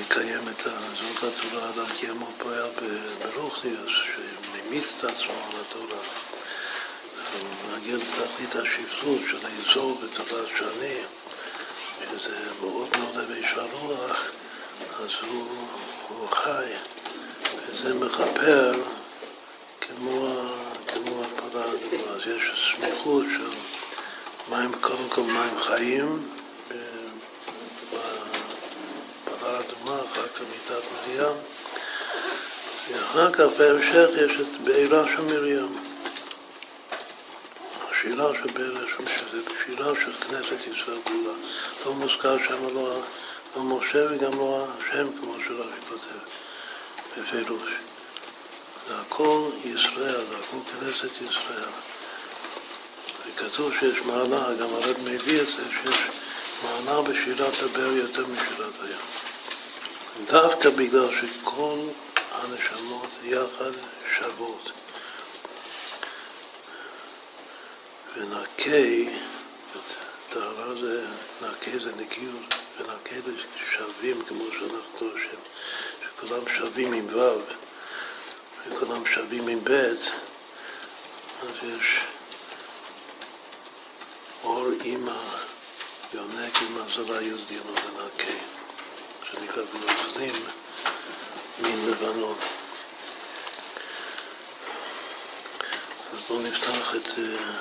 מקיים 0.00 0.48
את 0.48 0.62
זאת 0.64 1.16
התורה, 1.16 1.68
אדם 1.68 1.96
קיימו 2.00 2.30
פועל 2.38 2.70
ברוכניוס, 3.22 3.90
שממיץ 3.90 4.84
את 4.98 5.04
עצמו 5.04 5.32
על 5.32 5.60
התורה. 5.60 6.02
מגיע 7.72 7.96
לתכלית 7.96 8.56
השפלות 8.56 9.20
של 9.30 9.46
האזור 9.46 10.00
בתורת 10.02 10.48
שני. 10.58 11.00
שזה 12.10 12.36
מאוד 12.60 12.88
מאוד 12.98 13.18
הווי 13.18 13.44
הרוח, 13.46 14.24
אז 15.00 15.10
הוא, 15.20 15.46
הוא 16.08 16.28
חי, 16.28 16.72
וזה 17.72 17.94
מכפר 17.94 18.72
כמו, 19.80 20.34
כמו 20.86 21.22
הפרה 21.24 21.64
האדומה. 21.64 22.12
אז 22.14 22.20
יש 22.26 22.74
סמיכות 22.76 23.24
של 23.36 23.56
מים, 24.50 24.72
קודם 24.80 25.08
כל 25.08 25.22
מים 25.22 25.58
חיים, 25.58 26.28
בפרה 29.24 29.60
מרים, 30.92 31.36
ואחר 32.92 33.32
כך 33.32 33.46
בהמשך 33.58 34.10
יש 34.16 34.40
את 34.40 34.60
בעירה 34.64 35.04
של 35.04 35.22
מרים. 35.22 35.78
השירה 37.80 38.32
של 38.34 38.52
בעירה 38.52 38.80
של 38.80 39.04
מרים, 39.04 39.18
שזה 39.18 39.42
שירה 39.64 39.92
של 40.04 40.12
כנסת 40.12 40.66
ישראל 40.66 40.98
כולה. 41.04 41.34
לא 41.86 41.92
מוזכר 41.92 42.36
שם 42.48 42.74
לא, 42.74 43.00
לא 43.56 43.62
משה 43.62 44.06
וגם 44.10 44.38
לא 44.38 44.66
השם, 44.78 45.06
כמו 45.20 45.34
שרש"י 45.48 45.86
כותב 45.88 46.39
בפירוש. 47.18 47.70
זה 48.88 49.00
הכל 49.00 49.50
ישראל, 49.64 50.26
זה 50.26 50.36
הכל 50.38 50.56
כנסת 50.70 51.10
ישראל. 51.16 51.70
וכתוב 53.26 53.72
שיש 53.80 53.98
מעלה, 53.98 54.54
גם 54.60 54.68
הרב 54.74 54.96
מביא 55.04 55.40
את 55.40 55.46
זה, 55.46 55.62
שיש 55.82 55.96
מעלה 56.62 57.02
בשירת 57.02 57.54
הבאר 57.62 57.92
יותר 57.92 58.26
משירת 58.26 58.74
הים. 58.80 59.20
דווקא 60.26 60.70
בגלל 60.70 61.08
שכל 61.20 61.78
הנשמות 62.32 63.10
יחד 63.24 63.70
שוות. 64.18 64.70
ונקי 68.16 69.08
טהרה 70.32 70.74
זה, 70.80 71.06
נקי 71.42 71.78
זה 71.84 71.92
נקיות, 71.96 72.54
ונקי 72.78 73.20
זה 73.24 73.32
שווים 73.76 74.22
כמו 74.28 74.44
שאנחנו 74.52 74.98
דורשים, 74.98 75.40
שכולם 76.20 76.42
שווים 76.56 76.92
עם 76.92 77.06
ו' 77.14 77.40
וכולם 78.68 79.06
שווים 79.06 79.48
עם 79.48 79.58
ב', 79.64 79.70
אז 81.42 81.50
יש 81.62 82.00
אור 84.44 84.68
אימא 84.84 85.20
יונק 86.14 86.62
עם 86.62 86.78
הזרה 86.78 87.22
יהודים, 87.22 87.62
זה 87.74 88.04
נקי, 88.06 88.38
שנקרא 89.30 89.62
בנוזלים 89.64 90.34
מן 91.62 91.90
לבנון. 91.90 92.36
אז 96.12 96.18
בואו 96.28 96.42
נפתח 96.42 96.94
את 96.96 97.18
אה, 97.18 97.52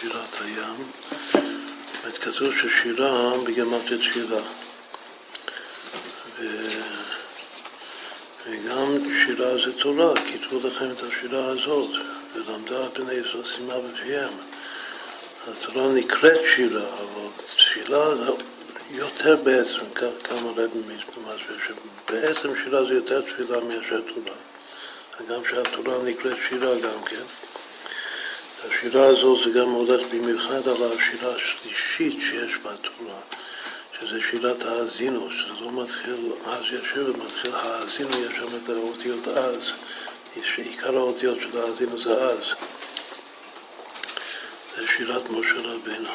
שירת 0.00 0.40
הים. 0.40 0.90
כתוב 2.20 2.52
ששירה 2.62 3.38
בגמרתי 3.46 3.98
תפילה. 3.98 4.40
ו... 4.40 4.63
וגם 8.46 8.98
שירה 9.24 9.54
זה 9.64 9.72
תורה, 9.72 10.14
כתבו 10.14 10.68
לכם 10.68 10.90
את 10.90 11.02
השירה 11.02 11.46
הזאת, 11.46 11.90
ולמדה 12.34 12.88
בני 12.88 13.12
ישראל 13.12 13.44
שימה 13.56 13.74
בפיהם. 13.78 14.32
התורה 15.48 15.88
נקראת 15.88 16.40
שירה, 16.56 16.88
אבל 16.88 17.28
תפילה 17.56 18.16
זה 18.16 18.30
יותר 18.90 19.36
בעצם, 19.36 19.86
כמה 20.24 20.50
רבים 20.50 20.82
מסביר, 20.86 21.56
שבעצם 21.66 22.48
שירה 22.64 22.84
זה 22.84 22.94
יותר 22.94 23.20
תפילה 23.20 23.60
מאשר 23.60 24.00
תורה. 24.00 24.36
וגם 25.20 25.40
שהתורה 25.50 25.98
נקראת 26.04 26.36
שירה 26.48 26.74
גם 26.74 27.02
כן. 27.06 27.24
השירה 28.68 29.06
הזו 29.06 29.44
זה 29.44 29.50
גם 29.50 29.68
הולך 29.68 30.02
במיוחד 30.12 30.68
על 30.68 30.76
השירה 30.76 31.34
השלישית 31.36 32.20
שיש 32.20 32.52
בתורה, 32.62 33.20
שזה 34.06 34.20
שירת 34.30 34.62
האזינו, 34.62 35.30
שזה 35.30 35.60
לא 35.60 35.82
מתחיל 35.82 36.32
אז 36.46 36.62
ישיר, 36.62 37.14
מתחיל 37.26 37.54
האזינו, 37.54 38.10
יש 38.18 38.36
שם 38.36 38.56
את 38.64 38.68
האותיות 38.68 39.28
אז, 39.28 39.72
שעיקר 40.42 40.96
האותיות 40.96 41.40
של 41.40 41.58
האזינו 41.58 42.02
זה 42.02 42.12
אז. 42.12 42.42
זה 44.76 44.86
שירת 44.96 45.30
משה 45.30 45.56
רבינו. 45.56 46.10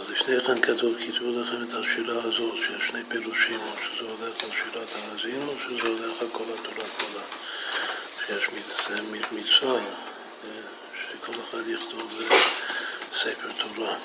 אז 0.00 0.10
לפני 0.10 0.40
כן 0.46 0.60
כתוב, 0.60 0.94
כתבו 1.06 1.40
לכם 1.40 1.62
את 1.62 1.74
השירה 1.74 2.22
הזאת, 2.22 2.54
שיש 2.56 2.88
שני 2.88 3.02
פירושים, 3.08 3.60
או 3.60 3.76
שזה 3.82 4.10
הולך 4.10 4.44
על 4.44 4.50
שירת 4.50 4.88
האזינו, 4.94 5.50
או 5.50 5.54
שזה 5.60 5.88
הולך 5.88 6.22
על 6.22 6.28
כל 6.32 6.44
התורה 6.54 6.88
כולה. 6.98 7.24
שיש 8.26 8.48
מצווה. 8.52 9.80
שכל 11.10 11.32
אחד 11.32 11.68
יכתוב 11.68 12.22
ספר 13.14 13.48
תורה. 13.74 13.96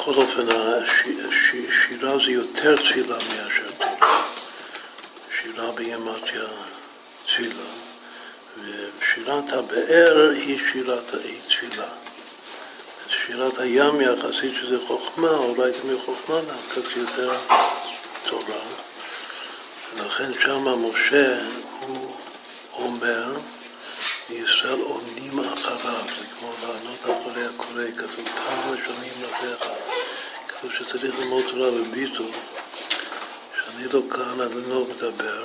בכל 0.00 0.14
אופן, 0.14 0.46
שירה 1.88 2.16
זה 2.16 2.30
יותר 2.30 2.76
תפילה 2.76 3.16
מאשר 3.16 3.70
תורה. 3.78 4.22
שירה 5.40 5.72
בימתיה 5.72 6.44
תפילה, 7.26 7.70
ושירת 8.56 9.52
הבאר 9.52 10.30
היא 10.30 10.58
שירת 10.72 11.14
היא 11.24 11.40
תפילה. 11.48 11.88
שירת 13.08 13.58
הים 13.58 14.00
יחסית 14.00 14.54
שזה 14.54 14.78
חוכמה, 14.86 15.30
אולי 15.30 15.72
תמיד 15.72 15.98
חוכמה 16.04 16.40
קצת 16.70 16.96
יותר 16.96 17.32
תורה. 18.22 18.60
ולכן 19.94 20.32
שמה 20.44 20.76
משה 20.76 21.38
הוא 21.80 22.16
אומר 22.72 23.36
ישראל 24.30 24.80
עונים 24.80 25.40
אחריו, 25.40 26.04
אחרי 27.06 27.44
הקורא, 27.44 27.82
כתוב 27.96 28.24
תם 28.24 28.70
ראשונים 28.70 29.12
לפיך, 29.22 29.68
כתוב 30.48 30.72
שצריך 30.72 31.18
ללמוד 31.18 31.44
תורה 31.50 31.70
בביטול, 31.70 32.30
שאני 33.56 33.88
לא 33.92 34.00
כאן, 34.10 34.40
אני 34.40 34.70
לא 34.70 34.84
מדבר, 34.84 35.44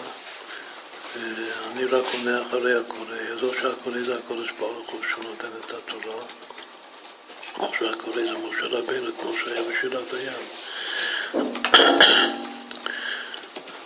אני 1.71 1.85
רק 1.85 2.03
עונה 2.13 2.41
אחרי 2.41 2.79
הקורא, 2.79 3.15
אז 3.33 3.43
או 3.43 3.53
שהקורא 3.53 3.97
זה 4.05 4.17
הקודש 4.17 4.51
ברוך 4.59 4.89
הוא 4.89 4.99
שהוא 5.09 5.23
נותן 5.23 5.47
את 5.65 5.73
התורה, 5.73 6.23
או 7.59 7.71
שהקורא 7.79 8.21
זה 8.21 8.37
משה 8.37 8.65
רבנו 8.65 9.11
כמו 9.21 9.33
שהיה 9.33 9.61
בשירת 9.63 10.13
הים. 10.13 10.43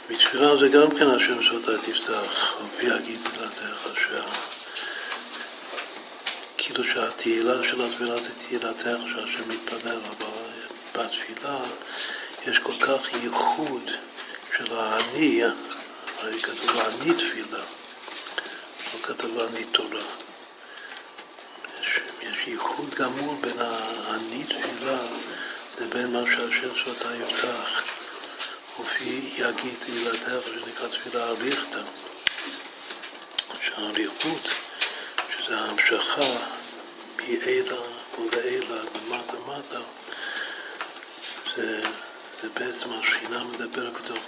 בתפילה 0.10 0.58
זה 0.58 0.68
גם 0.68 0.96
כן 1.00 1.08
השם 1.08 1.44
סוטה 1.50 1.78
תפתח, 1.78 2.56
ופי 2.62 2.96
אגיד 2.96 3.20
תהילתך, 3.24 3.88
שה... 4.08 4.55
כאילו 6.66 6.84
שהתהילה 6.84 7.54
של 7.70 7.82
התפילה 7.82 8.16
זה 8.16 8.30
תהילתך, 8.48 9.00
שהשם 9.14 9.50
מתפלל, 9.50 10.00
אבל 10.10 10.28
בתפילה 10.94 11.60
יש 12.48 12.60
כל 12.60 12.74
כך 12.82 13.00
ייחוד 13.24 13.92
של 14.58 14.74
האני, 14.78 15.42
הרי 16.20 16.42
כתוב 16.42 16.78
אני 16.78 17.14
תפילה, 17.14 17.64
לא 18.94 19.00
כתוב 19.04 19.40
אני 19.40 19.66
תורה. 19.66 20.04
יש, 21.82 22.00
יש 22.22 22.48
ייחוד 22.48 22.96
גמור 22.96 23.36
בין 23.42 23.60
האני 23.60 24.44
תפילה 24.44 25.00
לבין 25.82 26.14
מה 26.14 26.24
שהשם 26.26 26.70
סוטה 26.86 27.10
יפתח. 27.16 27.82
ופי 28.80 29.34
יגיד 29.38 29.74
תהילתך, 29.86 30.46
שנקרא 30.46 30.88
תפילה 30.88 31.28
אריכתא, 31.28 31.82
שהאריכות, 33.66 34.48
שזה 35.38 35.60
ההמשכה 35.60 36.55
מאלה 37.30 37.82
ולאלה, 38.20 38.82
למטה 38.96 39.38
מטה, 39.48 39.80
זה, 41.56 41.82
זה 42.42 42.50
בעצם 42.50 42.90
השכינה 42.92 43.44
מדברת 43.44 43.94
בתוך 43.94 44.20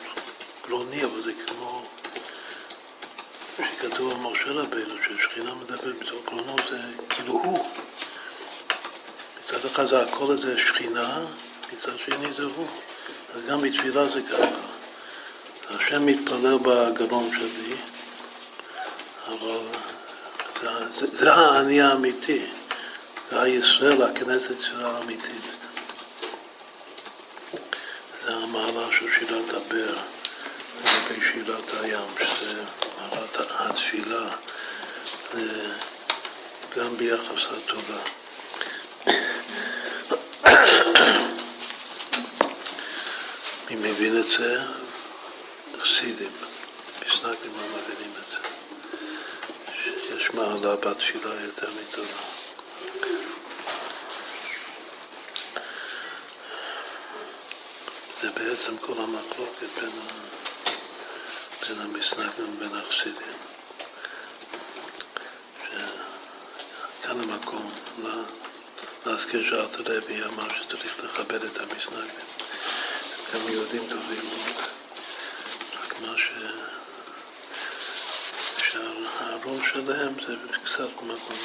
גרוני, 0.68 1.04
אבל 1.04 1.22
זה 1.24 1.32
כמו 1.48 1.84
שכתוב 3.58 4.12
על 4.12 4.32
משה 4.32 4.52
רבנו, 4.52 4.94
ששכינה 5.04 5.56
מדברת 5.56 6.00
בתוך 6.00 6.26
גרונו, 6.26 6.56
זה 6.70 6.80
כאילו 7.10 7.34
הוא. 7.34 7.70
מצד 9.40 9.66
אחד 9.66 9.86
זה 9.88 10.02
הכל 10.02 10.32
הזה 10.32 10.60
שכינה, 10.60 11.20
מצד 11.74 11.98
שני 12.06 12.34
זה 12.38 12.44
הוא. 12.44 12.68
אז 13.36 13.42
גם 13.50 13.62
בתפילה 13.62 14.08
זה 14.08 14.22
ככה. 14.32 14.68
השם 15.70 16.06
מתפלל 16.06 16.58
בגרון 16.58 17.30
שלי, 17.38 17.76
אבל 19.28 19.60
זה, 21.00 21.18
זה 21.20 21.34
האני 21.34 21.82
האמיתי, 21.82 22.46
זה 23.30 23.42
הישראל, 23.42 24.02
הכנסת 24.02 24.62
של 24.62 24.86
האמיתית. 24.86 25.58
זה 28.26 28.34
המעלה 28.34 28.88
של 29.00 29.06
שירת 29.20 29.50
הבר 29.50 29.96
לגבי 30.80 31.26
שירת 31.34 31.74
הים, 31.82 32.10
שזה 32.20 32.64
מעלת 32.98 33.38
התפילה, 33.50 34.30
גם 36.78 36.98
ביחס 36.98 37.52
לתורה. 37.52 38.02
מי 43.70 43.76
מבין 43.76 44.20
את 44.20 44.26
זה? 44.40 44.62
חסידים, 45.82 46.32
מסנגדים 47.02 47.52
לא 47.58 47.64
מבינים 47.68 48.12
את 48.20 48.30
זה. 48.30 48.38
יש 50.16 50.32
מעלה 50.34 50.76
בתפילה 50.76 51.42
יותר 51.44 51.68
מתורה. 51.82 52.37
זה 58.28 58.34
בעצם 58.34 58.78
כל 58.78 58.94
המחלוקת 58.94 59.68
בין, 59.82 59.92
בין 61.68 61.82
המסנגדים 61.82 62.56
ובין 62.56 62.76
החסידים. 62.76 63.38
כאן 67.04 67.22
המקום 67.22 67.72
להזכיר 69.06 69.42
שאלתרעבי 69.42 70.24
אמר 70.24 70.48
שצריך 70.50 71.04
לכבד 71.04 71.44
את 71.44 71.58
המסנגדים. 71.58 72.28
הם 73.34 73.42
יהודים 73.50 73.82
טובים 73.90 74.24
מאוד. 74.24 74.66
רק 75.80 76.02
מה 76.02 76.14
ש... 76.18 76.32
שהראש 78.70 79.62
שלהם 79.74 80.14
זה 80.28 80.36
קצת 80.66 80.90
מקום 81.02 81.38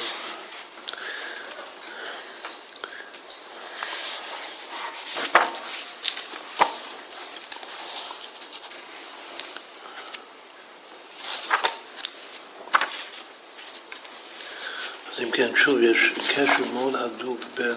אז 15.13 15.23
אם 15.23 15.31
כן, 15.31 15.51
שוב, 15.55 15.79
יש 15.81 15.97
קשר 16.29 16.65
מאוד 16.73 16.95
הדוק 16.95 17.39
בין, 17.57 17.75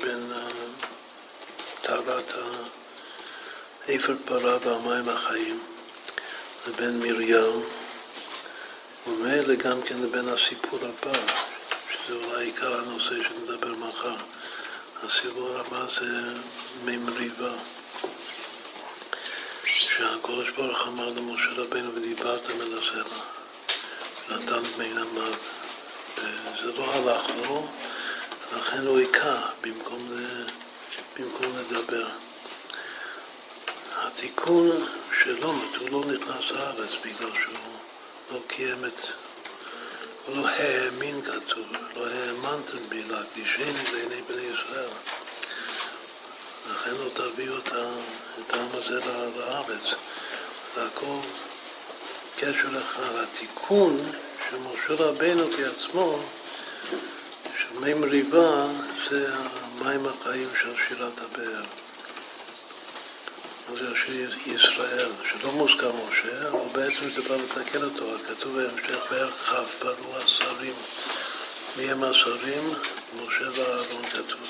בין 0.00 0.32
uh, 0.32 0.86
טהרת 1.82 2.32
ה... 2.34 3.92
אפר 3.96 4.14
פרה 4.24 4.56
והמים 4.64 5.08
החיים 5.08 5.58
לבין 6.66 6.98
מרים, 6.98 7.62
ומילא 9.06 9.54
גם 9.54 9.82
כן 9.82 9.98
לבין 10.02 10.28
הסיפור 10.28 10.78
הבא, 10.82 11.18
שזה 11.92 12.14
אולי 12.14 12.44
עיקר 12.44 12.74
הנושא 12.74 13.14
שנדבר 13.28 13.74
מחר. 13.74 14.16
הסיפור 15.02 15.58
הבא 15.58 15.86
זה 16.00 16.38
ממריבה, 16.84 17.52
שהקדוש 19.64 20.50
ברוך 20.50 20.88
אמר 20.88 21.08
למשה 21.08 21.50
רבנו 21.56 21.94
ודיברת 21.94 22.50
אל 22.50 22.78
הסלע, 22.78 23.18
ונתן 24.28 24.62
בין 24.78 24.98
המוות. 24.98 25.61
וזה 26.54 26.72
לא 26.72 26.94
הלך 26.94 27.26
לו, 27.46 27.66
לכן 28.56 28.86
הוא 28.86 28.98
היכה 28.98 29.48
במקום, 29.60 30.08
במקום 31.18 31.52
לדבר. 31.58 32.06
התיקון 33.96 34.86
שלו, 35.22 35.54
הוא 35.78 35.90
לא 35.90 36.12
נכנס 36.12 36.50
לארץ 36.50 36.90
בגלל 37.04 37.30
שהוא 37.34 37.76
לא 38.32 38.38
קיים 38.46 38.84
את... 38.84 39.06
הוא 40.26 40.36
לא 40.36 40.48
האמין 40.48 41.22
כתוב, 41.22 41.66
לא 41.96 42.06
האמנתם 42.06 42.88
בי 42.88 43.02
להקדישני 43.02 43.72
לעיני 43.92 44.22
בני 44.28 44.42
ישראל. 44.42 44.88
לכן 46.70 46.90
לא 46.90 47.08
תביאו 47.14 47.58
את 47.58 47.72
העם 48.50 48.68
הזה 48.72 49.00
לארץ. 49.36 49.94
זה 50.74 50.88
קשר 52.36 52.68
אחד. 52.78 53.16
התיקון 53.22 54.12
של 54.50 54.56
משה 54.56 55.04
רבנו 55.04 55.44
כעצמו, 55.56 56.18
מי 57.80 57.94
מריבה, 57.94 58.66
זה 59.10 59.34
המים 59.34 60.06
החיים 60.06 60.48
של 60.62 60.74
שירת 60.88 61.12
הבאר. 61.18 61.64
זה 63.74 63.90
של 64.06 64.28
ישראל, 64.46 65.10
שלא 65.30 65.52
מוזכר 65.52 65.92
משה, 65.92 66.48
אבל 66.48 66.66
בעצם 66.72 67.10
זה 67.14 67.28
בא 67.28 67.36
לתקן 67.36 67.82
אותו, 67.82 68.06
כתוב 68.28 68.60
בהמשך 68.60 68.98
בערך 69.10 69.34
כ' 69.34 69.54
פרעו 69.78 70.16
השרים. 70.16 70.74
מי 71.76 71.90
הם 71.90 72.04
השרים? 72.04 72.74
משה 73.16 73.60
ואהרון 73.60 74.04
כתוב. 74.10 74.40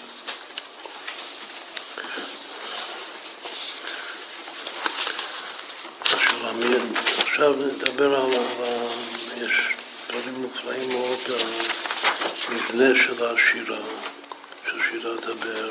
עכשיו 7.18 7.52
נדבר 7.52 8.14
על, 8.14 8.30
יש 9.36 9.68
דברים 10.08 10.34
מופלאים 10.34 10.88
מאוד 10.92 11.18
במבנה 12.52 12.94
של 13.04 13.24
השירה, 13.24 13.78
של 14.66 14.78
שירת 14.90 15.26
הבאר. 15.26 15.70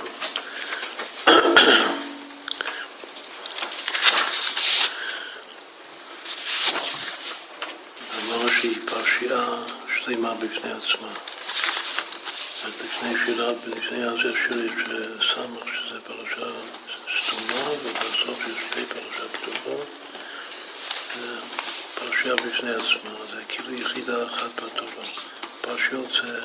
פרשייה 8.85 9.45
שלמה 9.95 10.33
בפני 10.33 10.71
עצמה. 10.71 11.13
אז 12.63 12.71
לפני 12.85 13.13
שירה, 13.25 13.51
לפני 13.67 14.03
הזה 14.03 14.33
שירים 14.47 14.85
של 14.85 15.17
סמך, 15.19 15.63
שזה 15.75 16.01
פרשה 16.01 16.51
סתומה, 17.17 17.69
ובסוף 17.83 18.39
יש 18.47 18.57
שתי 18.69 18.85
פרשה 18.85 19.23
כתובה, 19.33 19.83
פרשייה 21.95 22.35
בפני 22.35 22.71
עצמה, 22.71 23.11
זה 23.31 23.41
כאילו 23.47 23.73
יחידה 23.73 24.25
אחת 24.25 24.55
בתורה. 24.55 25.05
פרשיות 25.61 26.09
זה 26.23 26.39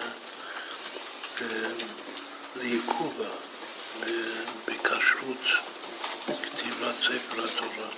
לעיכובה, 2.56 3.28
בכשרות 4.68 5.44
כתיבת 6.26 6.94
ספר 6.96 7.44
התורה. 7.44 7.88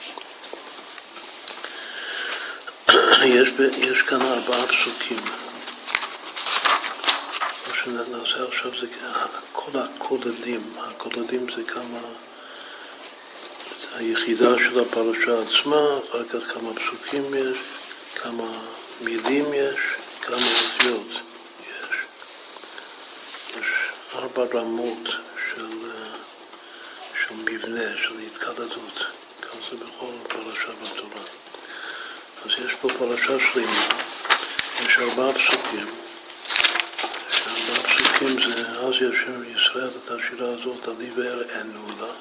יש, 3.24 3.48
יש 3.78 4.02
כאן 4.02 4.22
ארבעה 4.22 4.66
פסוקים. 4.66 5.18
מה 7.68 7.74
שנעשה 7.84 8.44
עכשיו 8.48 8.70
זה 8.80 8.86
כל 9.52 9.78
הכוללים, 9.78 10.72
הכוללים 10.78 11.46
זה 11.56 11.62
כמה 11.64 11.98
היחידה 13.94 14.58
של 14.58 14.80
הפרשה 14.80 15.42
עצמה, 15.42 15.98
אחר 16.10 16.24
כך 16.24 16.54
כמה 16.54 16.70
פסוקים 16.74 17.34
יש, 17.34 17.58
כמה 18.14 18.62
מילים 19.00 19.44
יש, 19.54 19.78
כמה 20.22 20.46
אותיות 20.64 21.27
ארבע 24.18 24.58
רמות 24.58 25.08
של, 25.50 25.68
של 27.22 27.34
מבנה, 27.34 27.96
של 27.96 28.18
התקדדות, 28.26 29.04
כך 29.42 29.54
זה 29.70 29.76
בכל 29.76 30.12
פרשה 30.28 30.72
בתורה. 30.72 31.22
אז 32.44 32.50
יש 32.66 32.72
פה 32.80 32.88
פרשה 32.98 33.36
שלמה, 33.52 33.86
יש 34.80 34.98
ארבעה 34.98 35.32
פסוקים. 35.32 35.86
ארבעה 37.46 37.82
פסוקים 37.82 38.40
זה 38.40 38.68
אז 38.70 38.94
ישם 38.94 39.56
ישראל 39.56 39.90
את 40.04 40.10
השירה 40.10 40.48
הזאת, 40.48 40.88
עלי 40.88 41.10
באר 41.10 41.42
ענו 41.60 41.86
לה. 42.00 42.12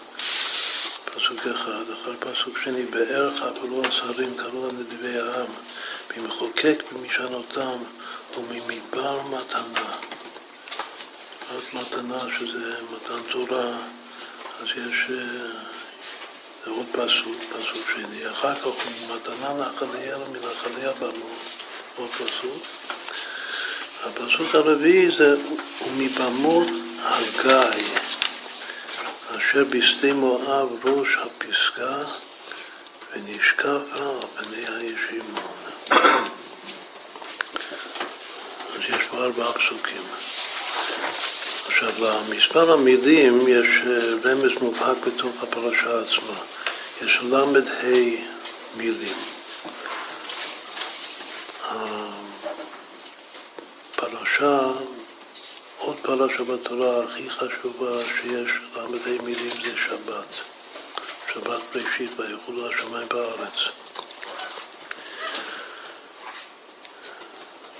פסוק 1.05 1.47
אחד, 1.47 1.83
אחר 1.93 2.13
פסוק 2.19 2.57
שני, 2.63 2.83
בערך 2.83 3.43
אפלו 3.43 3.81
השרים 3.85 4.37
קראו 4.37 4.67
לנדיבי 4.67 5.19
העם, 5.19 5.51
ממחוקק 6.17 6.83
במשענותם 6.91 7.77
וממדבר 8.37 9.21
מתנה. 9.21 10.06
רק 11.51 11.73
מתנה 11.73 12.19
שזה 12.39 12.75
מתן 12.91 13.31
תורה, 13.31 13.77
אז 14.61 14.67
יש 14.67 15.09
אה, 15.09 15.15
זה 16.65 16.71
עוד 16.71 16.85
פסוק, 16.91 17.37
פסוק 17.49 17.87
שני. 17.95 18.31
אחר 18.31 18.55
כך 18.55 18.67
מתנה 19.15 19.53
נחליה 19.53 20.17
מנחליה 20.17 20.91
בנו, 20.93 21.29
עוד 21.95 22.09
פסוק. 22.09 22.63
הפסוק 24.03 24.55
הרביעי 24.55 25.17
זה 25.17 25.35
ומבמות 25.85 26.67
הגיא. 27.03 27.99
אשר 29.29 29.63
בשדה 29.69 30.13
מואב 30.13 30.85
ראש 30.85 31.09
הפסגה 31.17 32.03
ונשקף 33.13 33.81
על 33.91 34.19
פני 34.35 34.65
הישימון. 34.67 35.53
אז 38.75 38.81
יש 38.89 39.01
פה 39.09 39.17
ארבעה 39.17 39.53
פסוקים. 39.53 40.03
עכשיו, 41.77 41.93
למספר 42.01 42.71
המילים 42.71 43.47
יש 43.47 43.67
אה, 43.87 44.31
רמז 44.31 44.51
מובהק 44.61 44.97
בתוך 45.07 45.43
הפרשה 45.43 45.99
עצמה. 45.99 46.39
יש 47.01 47.19
ל"ה 47.23 47.45
מילים. 48.77 49.17
הפרשה 53.91 54.59
עוד 55.77 55.95
פרשה 56.01 56.43
בתורה 56.43 57.03
הכי 57.03 57.29
חשובה 57.29 58.03
שיש 58.05 58.51
ל"ה 58.75 58.87
מילים 59.23 59.51
זה 59.63 59.71
שבת. 59.87 60.33
שבת 61.33 61.61
בראשית 61.73 62.19
ויחולו 62.19 62.69
השמיים 62.71 63.07
בארץ. 63.09 63.57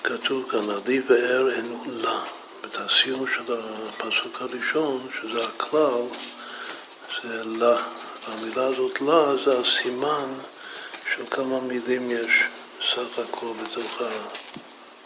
כתוב 0.04 0.52
כאן, 0.52 0.70
עדי 0.70 1.02
ואר 1.08 1.52
אין 1.52 1.78
לה. 1.88 2.37
את 2.66 2.76
הסיום 2.76 3.26
של 3.36 3.54
הפסוק 3.54 4.42
הראשון, 4.42 5.08
שזה 5.22 5.48
הכלל, 5.48 6.02
זה 7.24 7.44
לה. 7.46 7.78
המילה 8.28 8.66
הזאת 8.66 9.02
לה 9.02 9.36
זה 9.46 9.60
הסימן 9.60 10.34
של 11.16 11.24
כמה 11.32 11.60
מילים 11.60 12.12
יש 12.12 12.44
סך 12.92 13.20
הכל 13.20 13.48
בתוך, 13.64 14.02
ה... 14.02 14.10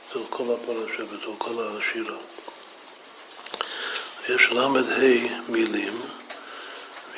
בתוך 0.09 0.27
כל 0.29 0.43
הפרשה, 0.53 1.03
בתוך 1.13 1.35
כל 1.37 1.53
השירה. 1.59 2.17
יש 4.29 4.51
ל"ה 4.51 4.67
מילים, 5.47 6.01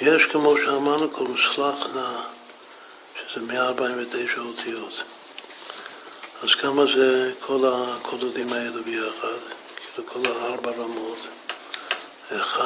ויש 0.01 0.25
כמו 0.25 0.55
שאמרנו 0.65 1.09
קודם 1.09 1.35
סלח 1.55 1.95
נא, 1.95 2.21
שזה 3.21 3.45
149 3.45 4.41
אותיות. 4.41 5.03
אז 6.43 6.49
כמה 6.61 6.83
זה 6.95 7.31
כל 7.39 7.65
הקודדים 7.65 8.53
האלה 8.53 8.81
ביחד? 8.81 9.62
כאילו 9.95 10.07
כל 10.07 10.19
הארבע 10.25 10.71
רמות, 10.71 11.17
1, 12.35 12.61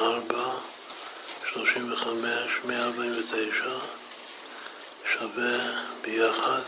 4, 0.00 0.54
35, 1.52 2.50
149, 2.64 3.52
שווה 5.12 5.58
ביחד 6.02 6.60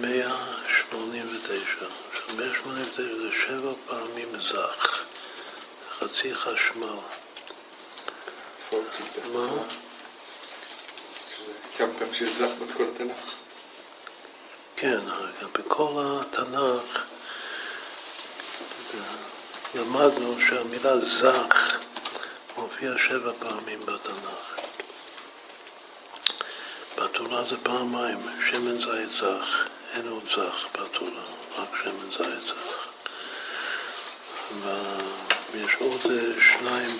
189. 0.00 1.60
עכשיו 2.12 2.36
189 2.36 3.02
זה 3.16 3.30
שבע 3.46 3.72
פעמים 3.86 4.28
זך. 4.40 5.02
חצי 5.98 6.34
חשמל. 6.34 6.86
מה? 9.32 9.46
כמה 11.76 11.88
פעמים 11.98 12.14
שיש 12.14 12.30
זך 12.30 12.50
בכל 12.60 12.84
התנ"ך? 12.94 13.34
כן, 14.76 15.00
בכל 15.52 16.02
התנ"ך 16.20 17.04
למדנו 19.74 20.36
שהמילה 20.48 20.98
זך 20.98 21.78
מופיע 22.56 22.92
שבע 23.08 23.32
פעמים 23.38 23.80
בתנ"ך. 23.80 24.60
בתורה 26.98 27.44
זה 27.50 27.56
פעמיים, 27.62 28.18
שמן 28.50 28.74
זית 28.74 29.10
זך, 29.20 29.66
אין 29.94 30.08
עוד 30.08 30.22
זך 30.36 30.66
בתורה, 30.72 31.22
רק 31.58 31.68
שמן 31.82 32.10
זית 32.10 32.46
זך. 32.46 32.84
ויש 35.52 35.74
עוד 35.78 36.00
שניים 36.40 36.98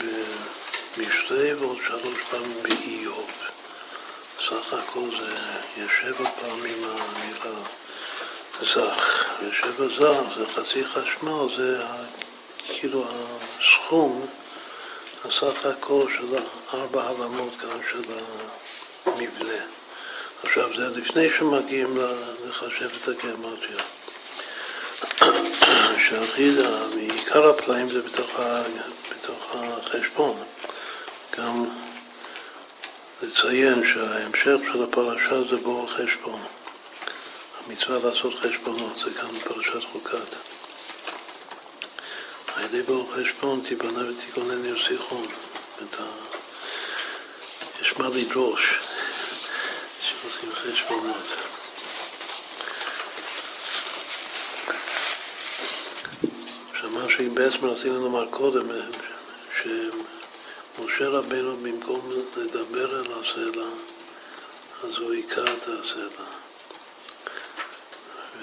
במשלי 0.96 1.54
ועוד 1.54 1.78
שלוש 1.86 2.18
פעמים 2.30 2.62
באיוב. 2.62 3.30
סך 4.48 4.72
הכל 4.72 5.08
זה, 5.20 5.34
יש 5.76 5.90
שבע 6.00 6.30
פעמים 6.40 6.84
המילה 6.84 7.60
זך, 8.62 9.24
ושבע 9.42 9.86
זך 9.98 10.36
זה 10.36 10.46
חצי 10.46 10.84
חשמל, 10.84 11.56
זה 11.56 11.84
כאילו 12.68 13.04
הסכום, 13.60 14.26
הסך 15.24 15.66
הכל 15.66 16.06
של 16.16 16.36
ארבע 16.74 17.02
הרמות 17.02 17.52
כאן 17.60 17.78
של 17.92 18.02
המבנה. 19.06 19.62
עכשיו 20.42 20.70
זה 20.76 21.00
לפני 21.00 21.28
שמגיעים 21.38 21.98
לחשב 22.48 22.88
את 23.02 23.08
הגרמטיה. 23.08 23.84
שהכי, 26.08 26.50
מעיקר 26.94 27.48
הפלאים 27.50 27.88
זה 27.88 28.02
בתוך, 28.02 28.40
ה, 28.40 28.62
בתוך 29.10 29.54
החשבון. 29.54 30.42
גם 31.38 31.64
לציין 33.22 33.82
שההמשך 33.94 34.72
של 34.72 34.82
הפרשה 34.82 35.42
זה 35.50 35.56
בור 35.56 35.90
חשבון. 35.90 36.40
המצווה 37.66 37.98
לעשות 37.98 38.34
חשבונות, 38.34 38.96
זה 39.04 39.10
גם 39.20 39.38
בפרשת 39.38 39.84
חוקת. 39.92 40.36
על 42.54 42.64
ידי 42.64 42.82
בור 42.82 43.12
חשבון 43.14 43.62
תיבנה 43.68 44.10
ותיכונן 44.10 44.64
יוסיכון. 44.64 45.26
יש 47.80 47.98
מה 47.98 48.08
לדרוש 48.08 48.74
שעושים 50.02 50.54
חשבונות. 50.54 51.26
מה 56.90 57.10
שבעצם 57.10 57.64
רצינו 57.66 58.00
לומר 58.00 58.26
קודם, 58.30 58.66
שמשה 59.62 61.08
רבנו 61.08 61.56
במקום 61.56 62.10
לדבר 62.36 63.00
אל 63.00 63.12
הסלע, 63.12 63.66
אז 64.82 64.98
הוא 64.98 65.12
היכה 65.12 65.42
את 65.42 65.62
הסלע. 65.62 66.43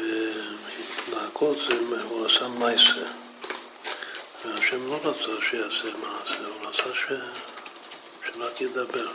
ולהכות 0.01 1.57
זה, 1.67 1.79
הוא 2.09 2.25
עשה 2.25 2.47
מייסה. 2.47 3.05
והשם 4.45 4.87
לא 4.87 4.99
רצה 5.03 5.45
שיעשה 5.49 5.97
מעשה, 5.97 6.45
הוא 6.45 6.67
רצה 6.67 6.93
ש... 6.93 7.11
שרק 8.25 8.61
ידבר. 8.61 9.07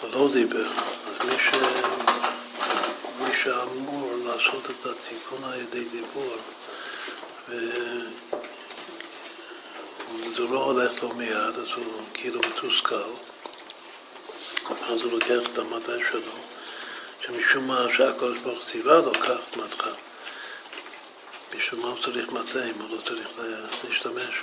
הוא 0.00 0.10
לא 0.10 0.28
דיבר. 0.32 0.66
אז 0.66 1.26
מי, 1.26 1.34
ש... 1.38 1.54
מי 3.18 3.30
שאמור 3.44 4.12
לעשות 4.24 4.70
את 4.70 4.86
התיקון 4.86 5.44
על 5.44 5.60
ידי 5.60 5.84
דיבור, 5.84 6.36
וזה 7.48 8.08
לא 10.50 10.64
הולך 10.64 11.02
לו 11.02 11.14
מיד, 11.14 11.32
אז 11.34 11.68
הוא 11.76 12.02
כאילו 12.14 12.40
מתוסכל, 12.40 13.10
אז 14.88 15.02
הוא 15.02 15.12
לוקח 15.12 15.50
את 15.52 15.58
המטה 15.58 15.92
שלו, 16.10 16.32
שמשום 17.30 17.66
מה 17.66 17.86
שהקדוש 17.96 18.38
ברוך 18.38 18.58
ציווה 18.72 18.94
לו, 18.94 19.12
קח 19.12 19.40
את 19.50 19.56
מטך. 19.56 19.88
משום 21.56 21.80
מה 21.80 21.88
הוא 21.88 22.02
צריך 22.04 22.32
מטה 22.32 22.64
אם 22.64 22.80
הוא 22.80 22.96
לא 22.96 23.00
צריך 23.02 23.28
להשתמש? 23.84 24.42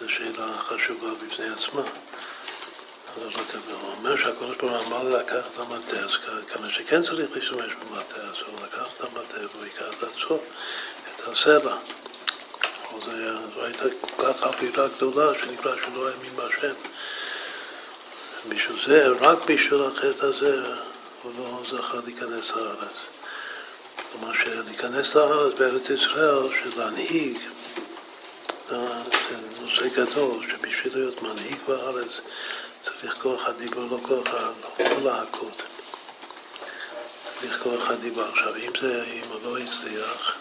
זו 0.00 0.08
שאלה 0.08 0.58
חשובה 0.58 1.08
בפני 1.14 1.46
עצמה. 1.48 1.82
אז 3.16 3.22
הוא 3.70 3.92
אומר 3.96 4.16
שהקדוש 4.16 4.56
ברוך 4.56 4.72
הוא 4.72 4.86
אמר 4.86 5.08
לי 5.08 5.14
לקחת 5.14 5.50
את 5.54 5.58
המטה, 5.58 5.96
אז 5.96 6.10
כמה 6.48 6.70
שכן 6.70 7.02
צריך 7.02 7.36
להשתמש 7.36 7.72
במטה, 7.72 8.20
אז 8.20 8.34
הוא 8.46 8.60
לקח 8.66 8.86
את 8.96 9.00
המטה 9.00 9.38
והוא 9.52 9.64
ייקח 9.64 9.94
את 9.98 10.02
עצמו. 10.02 10.38
את 11.16 11.28
הסלע. 11.28 11.76
זו 13.04 13.64
הייתה 13.64 13.84
כל 14.00 14.22
כך 14.22 14.42
אווירה 14.42 14.88
גדולה 14.88 15.32
שנקרא 15.42 15.76
שלא 15.76 16.08
האמין 16.08 16.36
בהשם. 16.36 16.74
בשביל 18.48 18.86
זה, 18.86 19.08
רק 19.08 19.38
בשביל 19.38 19.82
החטא 19.82 20.26
הזה, 20.26 20.62
לא 21.38 21.62
זכה 21.70 21.98
להיכנס 22.04 22.50
לארץ. 22.50 22.96
כלומר, 24.12 24.34
שלהיכנס 24.34 25.14
לארץ 25.14 25.58
בארץ 25.58 25.90
ישראל, 25.90 26.48
שלהנהיג, 26.62 27.38
זה 28.68 28.76
נושא 29.60 29.88
גדול, 29.88 30.46
שבשביל 30.50 30.98
להיות 30.98 31.22
מנהיג 31.22 31.56
בארץ 31.68 32.10
צריך 32.84 33.22
כוח 33.22 33.48
הדיבור, 33.48 33.84
לא 33.90 33.98
כוח 34.02 34.28
ה... 34.34 34.50
לא 34.78 35.02
להכות. 35.02 35.62
צריך 37.40 37.62
כוח 37.62 37.90
הדיבור. 37.90 38.24
עכשיו, 38.24 38.56
אם 38.56 38.70
זה, 38.80 39.04
אם 39.04 39.22
הוא 39.30 39.40
לא 39.44 39.58
הצליח, 39.58 40.36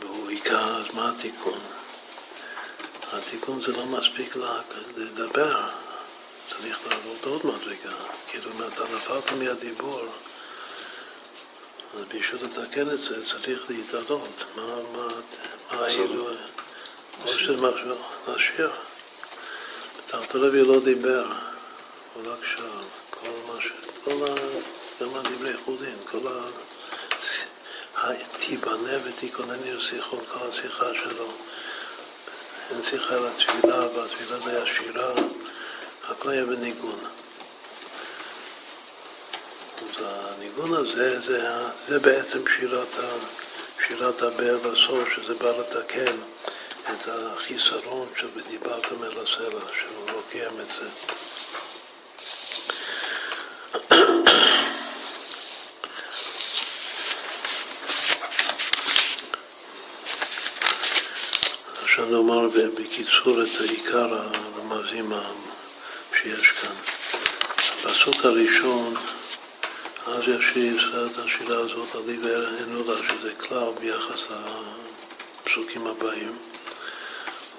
והוא 0.00 0.28
היכה, 0.28 0.76
אז 0.76 0.86
מה 0.94 1.12
התיקון? 1.18 1.60
התיקון 3.12 3.60
זה 3.60 3.72
לא 3.72 3.86
מספיק 3.86 4.36
לדבר, 4.96 5.68
צריך 6.52 6.78
לעבוד 6.90 7.16
עוד 7.24 7.46
מדרגה. 7.46 7.96
כאילו 8.28 8.50
אם 8.50 8.62
אתה 8.62 8.84
נפלת 8.94 9.32
מהדיבור, 9.32 10.06
אז 11.94 12.00
בשביל 12.08 12.44
לתקן 12.44 12.90
את 12.90 12.98
זה 12.98 13.26
צריך 13.28 13.62
להתעלות. 13.68 14.44
מה, 14.56 14.66
מה, 14.66 15.08
מה. 15.72 15.86
או 17.22 17.28
שזה 17.28 17.56
משהו, 17.56 17.94
להשאיר. 18.28 18.70
תחת 20.06 20.34
לוי 20.34 20.62
לא 20.62 20.80
דיבר, 20.80 21.26
הוא 22.14 22.32
רק 22.32 22.38
שאל. 22.44 22.64
כל 23.10 23.28
מה 23.48 23.60
ש... 23.60 23.66
כל 24.04 24.10
ה... 24.10 24.34
גם 25.00 25.14
הדברי 25.14 25.56
חודין, 25.64 25.96
כל 26.10 26.28
ה... 26.28 26.40
תיבנה 28.46 28.98
ותיכונני 29.04 29.72
לשיחו, 29.72 30.16
כל 30.32 30.38
השיחה 30.48 30.86
שלו. 30.94 31.32
אין 32.70 32.80
שיחה 32.90 33.14
לתפילה, 33.16 33.78
והתפילה 33.78 34.38
זה 34.38 34.50
היה 34.50 34.74
שירה, 34.76 35.12
הכל 36.08 36.30
היה 36.30 36.44
בניגון. 36.44 36.98
אז 39.82 39.90
הניגון 40.04 40.74
הזה, 40.74 41.20
זה, 41.20 41.48
זה 41.88 41.98
בעצם 41.98 42.38
שירת, 42.56 42.88
שירת 43.88 44.22
הבאר 44.22 44.56
לסוף, 44.56 45.08
שזה 45.16 45.34
בא 45.34 45.50
לתקן 45.50 46.16
את 46.90 47.08
החיסרון 47.08 48.08
של 48.20 48.26
ודיברתם 48.34 49.04
אל 49.04 49.18
הסלע, 49.18 49.60
שהוא 49.80 50.06
לא 50.06 50.22
קיים 50.30 50.60
את 50.60 50.68
זה. 50.78 50.88
עכשיו 61.82 62.06
נאמר 62.06 62.48
בקיצור 62.74 63.42
את 63.42 63.60
עיקר 63.60 64.14
הרמזים 64.14 65.12
שיש 66.22 66.50
כאן. 66.50 66.76
הפסוק 67.84 68.24
הראשון, 68.24 68.94
אז 70.06 70.22
ישראל 70.56 71.06
את 71.06 71.18
השירה 71.18 71.56
הזאת 71.56 71.94
על 71.94 72.08
עיוור 72.08 72.46
הנולה, 72.46 72.98
שזה 72.98 73.34
כלל 73.34 73.72
ביחס 73.80 74.20
לפסוקים 75.46 75.86
הבאים, 75.86 76.38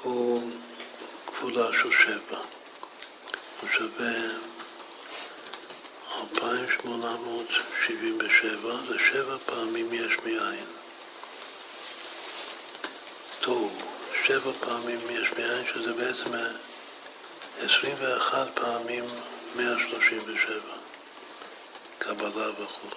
הוא 0.02 0.52
כפולה 1.28 1.68
של 1.82 1.90
שבע. 2.04 2.40
הוא 3.62 3.70
שווה 3.78 4.14
2877, 6.34 8.76
זה 8.90 8.98
שבע 9.12 9.38
פעמים 9.46 9.94
יש 9.94 10.14
מאין. 10.26 10.66
טוב. 13.40 13.84
שבע 14.28 14.52
פעמים 14.60 15.00
יש 15.10 15.28
מאין, 15.38 15.66
שזה 15.74 15.94
בעצם 15.94 16.34
21 17.66 18.48
פעמים 18.54 19.04
137, 19.56 20.60
קבלה 21.98 22.50
וכו'. 22.50 22.88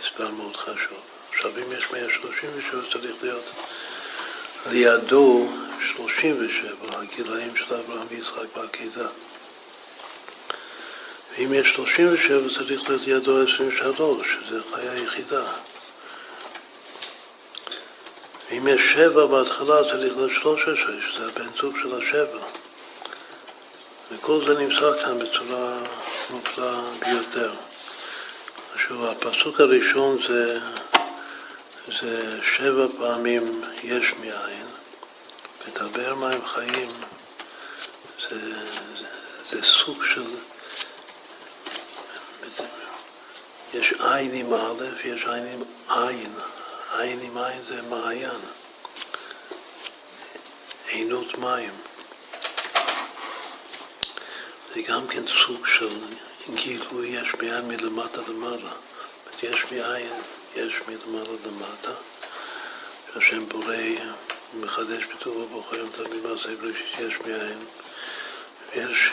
מספר 0.00 0.30
מאוד 0.30 0.56
חשוב. 0.56 0.98
עכשיו, 1.32 1.50
אם 1.50 1.72
יש 1.72 1.90
137, 1.92 2.82
צריך 2.92 3.22
להיות 3.22 3.44
לידו 4.70 5.48
37, 5.96 6.98
הגילאים 6.98 7.56
של 7.56 7.74
אברהם 7.74 8.06
ויצחק 8.08 8.56
בעקידה. 8.56 9.08
ואם 11.32 11.54
יש 11.54 11.74
37, 11.74 12.48
צריך 12.54 12.90
להיות 12.90 13.06
לידו 13.06 13.42
23, 13.42 14.26
שזה 14.40 14.60
חיה 14.74 14.98
יחידה. 14.98 15.44
אם 18.50 18.68
יש 18.68 18.82
שבע 18.92 19.26
בהתחלה 19.26 19.82
צריך 19.82 20.16
להיות 20.16 20.30
שלוש 20.40 20.62
עשרה, 20.62 21.12
שזה 21.12 21.26
הבן 21.26 21.48
זוג 21.60 21.76
של 21.82 21.94
השבע. 21.94 22.63
וכל 24.14 24.44
זה 24.46 24.58
נמצא 24.58 25.02
כאן 25.04 25.18
בצורה 25.18 25.78
מופלאה 26.30 26.80
ביותר. 26.98 27.52
שוב, 28.76 29.04
הפסוק 29.04 29.60
הראשון 29.60 30.18
זה, 30.28 30.58
זה 32.00 32.40
שבע 32.56 32.86
פעמים 32.98 33.62
יש 33.84 34.12
מאין, 34.20 34.66
ותדבר 35.66 36.14
מים 36.14 36.44
חיים 36.46 36.92
זה, 38.30 38.38
זה, 38.98 39.06
זה 39.50 39.62
סוג 39.62 40.04
של... 40.14 40.24
יש 43.74 43.92
עין 44.00 44.34
עם 44.34 44.54
א', 44.54 44.84
יש 45.04 45.24
עין 45.24 45.46
עם 45.46 45.62
עין. 45.88 46.32
עין 46.98 47.20
עם 47.20 47.38
עין 47.38 47.62
זה 47.68 47.82
מעיין, 47.82 48.40
עינות 50.88 51.38
מים. 51.38 51.93
זה 54.74 54.82
גם 54.82 55.06
כן 55.08 55.22
סוג 55.46 55.66
של 55.66 56.00
גילוי 56.54 57.06
יש 57.06 57.28
מאין 57.42 57.68
מלמטה 57.68 58.20
למעלה. 58.28 58.70
יש 59.42 59.72
מאין, 59.72 60.12
יש 60.56 60.74
מלמעלה 60.88 61.36
למטה, 61.46 61.92
שהשם 63.12 63.48
בורא 63.48 63.76
ומחדש 64.54 65.04
בטובו 65.04 65.46
בוחרים 65.46 65.86
תמיד 65.86 66.26
מעשה 66.26 66.56
בראשית 66.56 66.98
יש 66.98 67.14
מאין. 67.26 67.58
ויש 68.74 69.10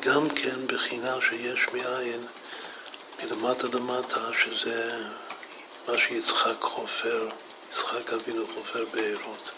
גם 0.00 0.28
כן 0.28 0.66
בחינה 0.66 1.16
שיש 1.30 1.60
מאין 1.72 2.26
מלמטה 3.22 3.66
למטה, 3.72 4.20
שזה 4.44 5.04
מה 5.88 5.94
שיצחק 5.98 6.60
חופר, 6.60 7.28
יצחק 7.70 8.12
אבינו 8.12 8.46
חופר 8.54 8.84
בארות. 8.92 9.50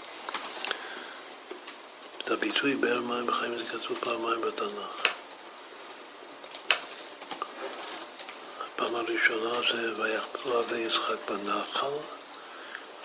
את 2.18 2.30
הביטוי 2.30 2.74
באר 2.74 3.00
מים 3.00 3.26
בחיים 3.26 3.58
זה 3.58 3.64
כתוב 3.64 3.98
פעמיים 4.00 4.40
בתנ"ך. 4.40 5.07
הפעם 8.78 8.94
הראשונה 8.94 9.72
זה 9.72 10.02
ויחפלו 10.02 10.60
אבי 10.60 10.78
יצחק 10.78 11.30
בנחל 11.30 11.86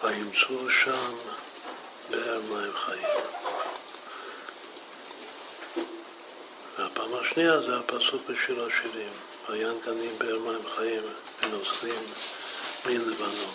וימצאו 0.03 0.69
שם 0.69 1.15
באר 2.09 2.39
מים 2.49 2.73
חיים. 2.73 3.23
והפעם 6.77 7.13
השנייה 7.13 7.61
זה 7.61 7.77
הפסוק 7.79 8.21
בשיר 8.29 8.65
השירים, 8.65 9.11
ויין 9.49 9.77
גנים 9.85 10.19
באר 10.19 10.39
מים 10.39 10.69
חיים 10.75 11.03
ונוסעים 11.41 12.03
מלבנון. 12.85 13.53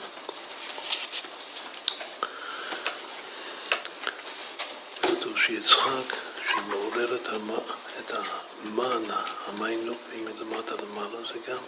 כתוב 5.03 5.39
שיצחק, 5.39 6.17
שמעורר 6.53 7.17
את, 7.17 7.29
המ... 7.29 7.51
את 7.99 8.11
המן, 8.11 9.03
המיינוקי 9.47 10.17
מלמטה 10.17 10.75
למעלה, 10.83 11.19
זה 11.33 11.39
גם, 11.53 11.63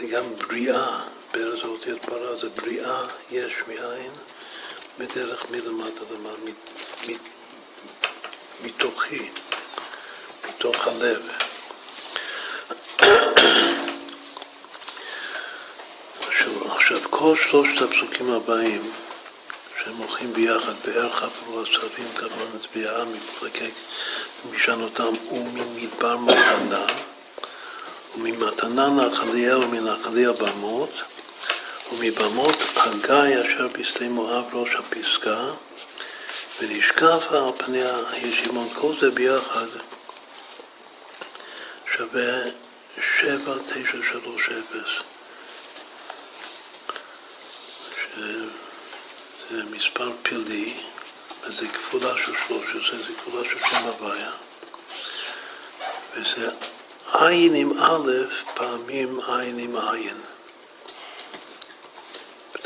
זה 0.00 0.06
גם 0.06 0.36
בריאה, 0.36 1.00
בארץ 1.32 1.64
האותיות 1.64 2.02
פרה 2.02 2.36
זה 2.36 2.48
בריאה 2.48 3.02
יש 3.30 3.52
מאין, 3.68 4.10
בדרך 4.98 5.50
מלמטה 5.50 6.00
למעלה, 6.14 6.52
מתוכי, 8.64 9.28
מתוך 10.48 10.86
הלב. 10.88 11.28
עכשיו, 16.66 17.00
כל 17.10 17.36
שלושת 17.50 17.82
הפסוקים 17.82 18.30
הבאים, 18.30 18.92
שהם 19.84 19.96
הולכים 19.96 20.32
ביחד, 20.32 20.74
באר 20.84 21.12
חפרו 21.12 21.60
עצבים, 21.60 22.08
קרבן 22.14 22.56
הצביעה, 22.60 23.04
מפרקק, 23.04 23.72
משענותם 24.50 25.12
וממדבר 25.30 26.16
מתנה, 26.16 26.86
וממתנה 28.16 28.88
נחליה 28.88 29.58
ומנחליה 29.58 30.32
במות, 30.32 30.90
ומבמות 31.92 32.56
הגיא 32.76 33.40
אשר 33.40 33.68
בשדה 33.72 34.08
מואב 34.08 34.44
ראש 34.52 34.70
הפסקה, 34.74 35.50
ונשקף 36.60 37.22
על 37.30 37.52
פניה 37.58 37.96
הישימון, 38.10 38.68
כל 38.74 38.92
זה 39.00 39.10
ביחד 39.10 39.66
שווה 41.96 42.42
שבע 43.20 43.54
תשע 43.66 43.98
שלוש 44.12 44.48
אפס. 44.48 44.90
זה 49.50 49.62
מספר 49.70 50.12
פלאי, 50.22 50.74
אז 51.44 51.52
זה 51.60 51.68
כפולה 51.68 52.14
של 52.26 52.32
שלוש 52.46 52.64
זה 53.06 53.14
כפולה 53.18 53.48
של 53.48 53.58
שם 53.70 53.84
הוויה. 53.84 54.30
וזה 56.14 56.50
עין 57.12 57.54
עם 57.54 57.72
א', 57.78 58.10
פעמים 58.54 59.20
עין 59.20 59.58
עם 59.58 59.76
עין. 59.76 60.16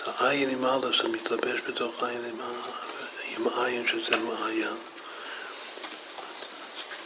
העין 0.07 0.51
עם 0.51 0.64
א' 0.64 1.03
זה 1.03 1.09
מתלבש 1.09 1.61
בתוך 1.68 2.03
עין 2.03 2.24
עם, 2.24 2.41
עם 3.36 3.49
עין 3.59 3.86
שזה 3.88 4.16
מעיין. 4.16 4.76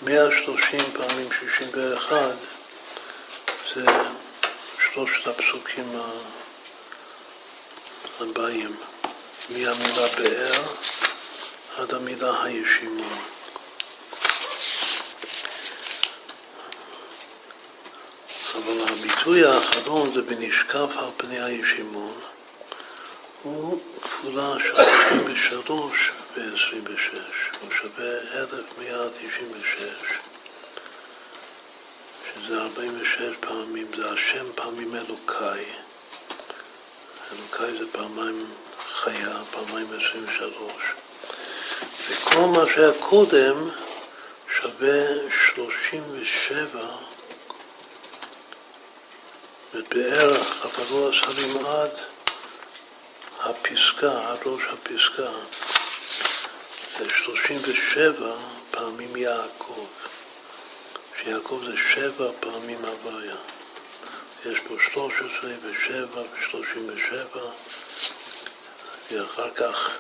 130 0.03 0.81
פעמים 0.93 1.29
61 1.41 2.17
זה 3.75 3.85
שלושת 4.79 5.27
הפסוקים 5.27 6.01
הבאים, 8.21 8.77
מהמילה 9.51 10.07
באר 10.17 10.63
עד 11.77 11.95
המילה 11.95 12.43
הישימון. 12.43 13.34
אבל 18.55 18.89
הביטוי 18.89 19.45
האחרון 19.45 20.15
זה 20.15 20.23
בנשקף 20.23 20.91
על 20.97 21.09
פני 21.17 21.41
הישימון, 21.41 22.15
הוא 23.43 23.81
כפולה 24.03 24.55
של 24.59 24.73
23 24.77 26.11
ו-26, 26.37 27.17
הוא 27.61 27.71
שווה 27.71 28.19
1196, 28.41 30.15
שזה 32.35 32.63
46 32.63 33.37
פעמים, 33.41 33.87
זה 33.97 34.11
השם 34.11 34.45
פעמים 34.55 34.95
אלוקיי. 34.95 35.65
אלוקיי 37.33 37.79
זה 37.79 37.85
פעמיים 37.93 38.47
חיה, 38.95 39.39
פעמיים 39.51 39.87
23. 39.87 40.73
וכל 42.09 42.39
מה 42.39 42.65
שהיה 42.75 42.93
קודם 43.01 43.69
שווה 44.61 45.05
37 45.55 47.14
בערך, 49.83 50.65
אבל 50.65 50.85
לא 50.91 51.11
השרים 51.11 51.67
עד 51.67 51.91
הפסקה, 53.41 54.31
עד 54.31 54.39
ראש 54.47 54.63
הפסקה, 54.73 55.31
זה 56.99 57.05
37 57.25 58.37
פעמים 58.71 59.17
יעקב, 59.17 59.87
שיעקב 61.23 61.61
זה 61.67 61.73
שבע 61.95 62.31
פעמים 62.41 62.85
הוויה. 62.85 63.37
יש 64.47 64.59
פה 64.69 64.75
13 64.93 65.51
ו-7 65.63 66.17
ו-37, 66.17 67.39
ואחר 69.13 69.51
כך 69.51 69.91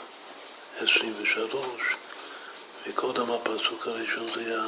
23, 0.77 1.61
וקודם 2.87 3.31
הפסוק 3.31 3.87
הראשון 3.87 4.27
זה 4.35 4.41
היה 4.41 4.64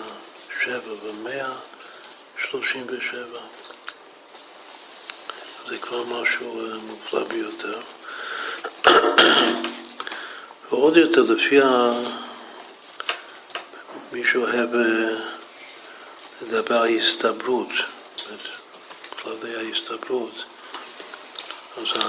7 0.64 0.92
ו-137. 0.92 3.38
זה 5.68 5.78
כבר 5.78 6.04
משהו 6.04 6.60
אה, 6.60 6.76
מופלא 6.76 7.24
ביותר. 7.24 7.80
ועוד 10.70 10.96
יותר, 10.96 11.22
לפי 11.22 11.60
ה... 11.60 11.92
מי 14.12 14.22
שאוהב 14.32 14.74
אה, 14.74 15.16
לדבר 16.42 16.76
על 16.76 16.88
הסתברות, 16.88 17.68
כללי 19.22 19.56
ההסתברות, 19.56 20.34
אז 21.76 22.02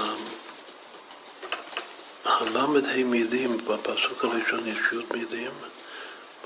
הלמד 2.24 2.84
ה' 2.84 3.04
מילים, 3.04 3.56
בפסוק 3.56 4.24
הראשון 4.24 4.68
יש 4.68 4.78
מילים, 5.14 5.50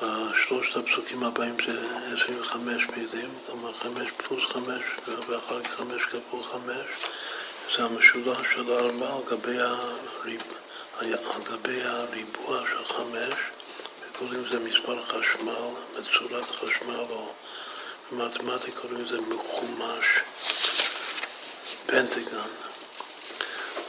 בשלושת 0.02 0.76
הפסוקים 0.76 1.22
הבאים 1.22 1.56
זה 1.66 1.72
25 2.24 2.82
מילים, 2.96 3.30
כלומר 3.46 3.72
5 3.72 4.08
פלוס 4.16 4.42
5 4.52 4.66
ואחר 5.28 5.62
כך 5.62 5.76
5 5.76 6.02
כפול 6.02 6.42
5, 6.52 6.76
זה 7.76 7.84
המשולש 7.84 8.46
של 8.54 8.72
הארבע 8.72 9.06
על 9.06 9.22
גבי, 9.30 9.58
הריב, 9.58 10.42
הריבוע 11.84 12.60
של 12.70 12.84
5, 12.84 13.34
וקוראים 14.10 14.44
לזה 14.44 14.58
מספר 14.58 15.04
חשמל, 15.04 15.68
מצורת 15.98 16.50
חשמל, 16.50 17.06
או 17.10 17.32
במתמטיקה 18.12 18.80
קוראים 18.80 19.04
לזה 19.04 19.20
מחומש, 19.20 20.06
פנטגן, 21.86 22.52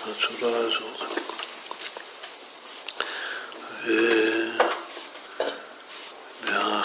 הצורה 0.06 0.58
הזאת. 0.58 1.02
ו... 3.86 4.43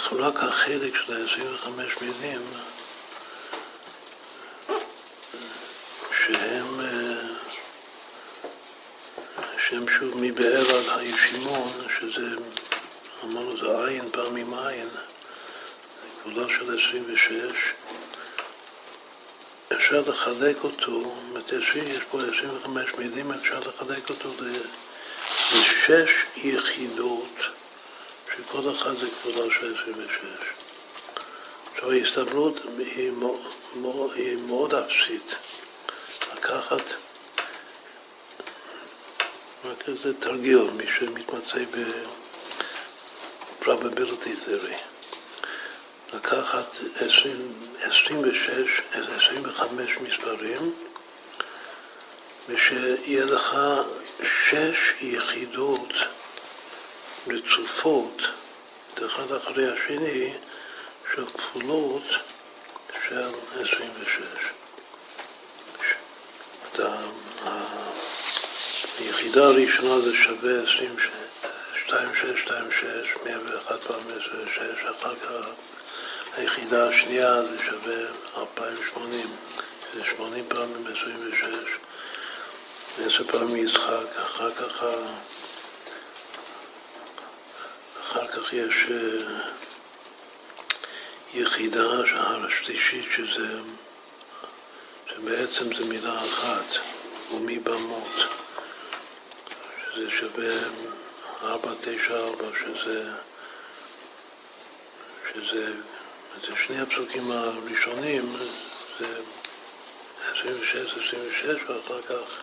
רק 0.07 0.43
החלק 0.43 0.95
של 0.97 1.13
ה-25 1.13 1.69
מילים 2.01 2.43
שהם, 6.19 6.81
שהם 9.69 9.87
שוב 9.99 10.15
מבאר 10.17 10.77
עד 10.77 10.99
הישימון, 10.99 11.73
שזה, 12.01 12.27
אמרנו 13.25 13.57
זה 13.61 13.87
עין 13.87 14.11
פעמים 14.11 14.55
עין, 14.55 14.89
גבולה 16.27 16.47
של 16.59 16.79
26, 16.91 17.33
אפשר 19.73 20.03
לחלק 20.07 20.65
אותו, 20.65 21.17
יש 21.75 22.01
פה 22.11 22.19
25 22.39 22.95
מילים, 22.99 23.33
אפשר 23.33 23.59
לחלק 23.59 24.11
אותו 24.11 24.31
לשש 25.53 26.11
יחידות 26.37 27.48
שכל 28.39 28.71
אחד 28.71 28.95
זה 29.01 29.07
כבודה 29.23 29.55
של 29.61 29.75
26. 29.83 30.21
עכשיו 31.75 31.93
ההסתברות 31.93 32.57
היא 32.95 33.13
מאוד, 34.47 34.75
אפסית. 34.75 35.35
לקחת 36.37 36.83
רק 39.65 39.89
איזה 39.89 40.15
תרגיל, 40.15 40.71
מי 40.71 40.85
שמתמצא 40.99 41.65
ב-probability 43.61 44.35
theory. 44.47 44.79
לקחת 46.15 46.77
20, 46.97 47.53
26, 47.81 48.81
25 48.93 49.99
מספרים 49.99 50.73
ושיהיה 52.49 53.25
לך 53.25 53.57
שש 54.51 54.93
יחידות 55.01 55.93
רצופות, 57.27 58.23
אחד 59.07 59.33
אחרי 59.33 59.73
השני, 59.73 60.33
של 61.15 61.27
כפולות 61.27 62.03
של 63.09 63.31
26. 63.55 64.49
היחידה 68.99 69.47
הראשונה 69.47 70.01
זה 70.01 70.17
שווה 70.17 70.61
2626, 70.61 73.17
101 73.25 73.85
פעם 73.85 74.01
26, 74.01 74.59
אחר 75.01 75.15
כך 75.15 75.47
היחידה 76.37 76.89
השנייה 76.89 77.43
זה 77.43 77.59
שווה 77.59 77.95
2080, 78.37 79.37
זה 79.95 80.01
80 80.17 80.45
פעמים 80.49 80.87
26, 80.87 81.45
10 83.07 83.25
פעמים 83.25 83.57
יצחק, 83.57 84.17
אחר 84.23 84.51
כך 84.51 84.85
כך 88.33 88.53
יש 88.53 88.75
אה, 88.91 89.41
יחידה 91.35 91.85
השלישית 92.47 93.05
שזה 93.17 93.61
שבעצם 95.07 95.75
זה 95.75 95.85
מילה 95.85 96.25
אחת, 96.25 96.65
ומבמות, 97.33 98.13
שזה 99.85 100.11
שווה 100.11 100.55
494, 101.43 102.45
שזה, 102.61 103.11
שזה, 105.33 105.73
זה 106.47 106.57
שני 106.67 106.81
הפסוקים 106.81 107.31
הראשונים, 107.31 108.37
זה 108.99 109.21
26, 110.31 110.77
26, 110.77 111.63
ואחר 111.67 112.03
כך 112.03 112.43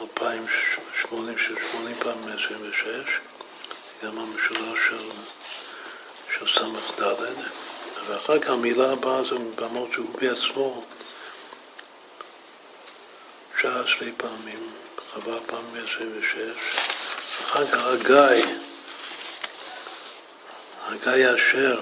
2080, 0.00 1.36
80 1.72 1.96
פעם 1.98 2.18
26. 2.18 2.86
גם 4.04 4.18
המשולש 4.18 4.78
של, 4.88 5.10
של 6.38 6.46
ס"ד, 6.58 7.02
ואחר 8.06 8.38
כך 8.38 8.50
המילה 8.50 8.92
הבאה 8.92 9.22
זה 9.22 9.36
במות 9.54 9.88
שהוא 9.92 10.18
בעצמו 10.20 10.84
שעה 13.60 13.86
שתי 13.86 14.12
פעמים, 14.16 14.72
חווה 15.12 15.40
פעם 15.46 15.64
ב-26, 15.72 16.38
אחר 17.44 17.66
כך 17.66 17.86
הגיא, 17.86 18.46
הגיא 20.88 21.26
אשר, 21.34 21.80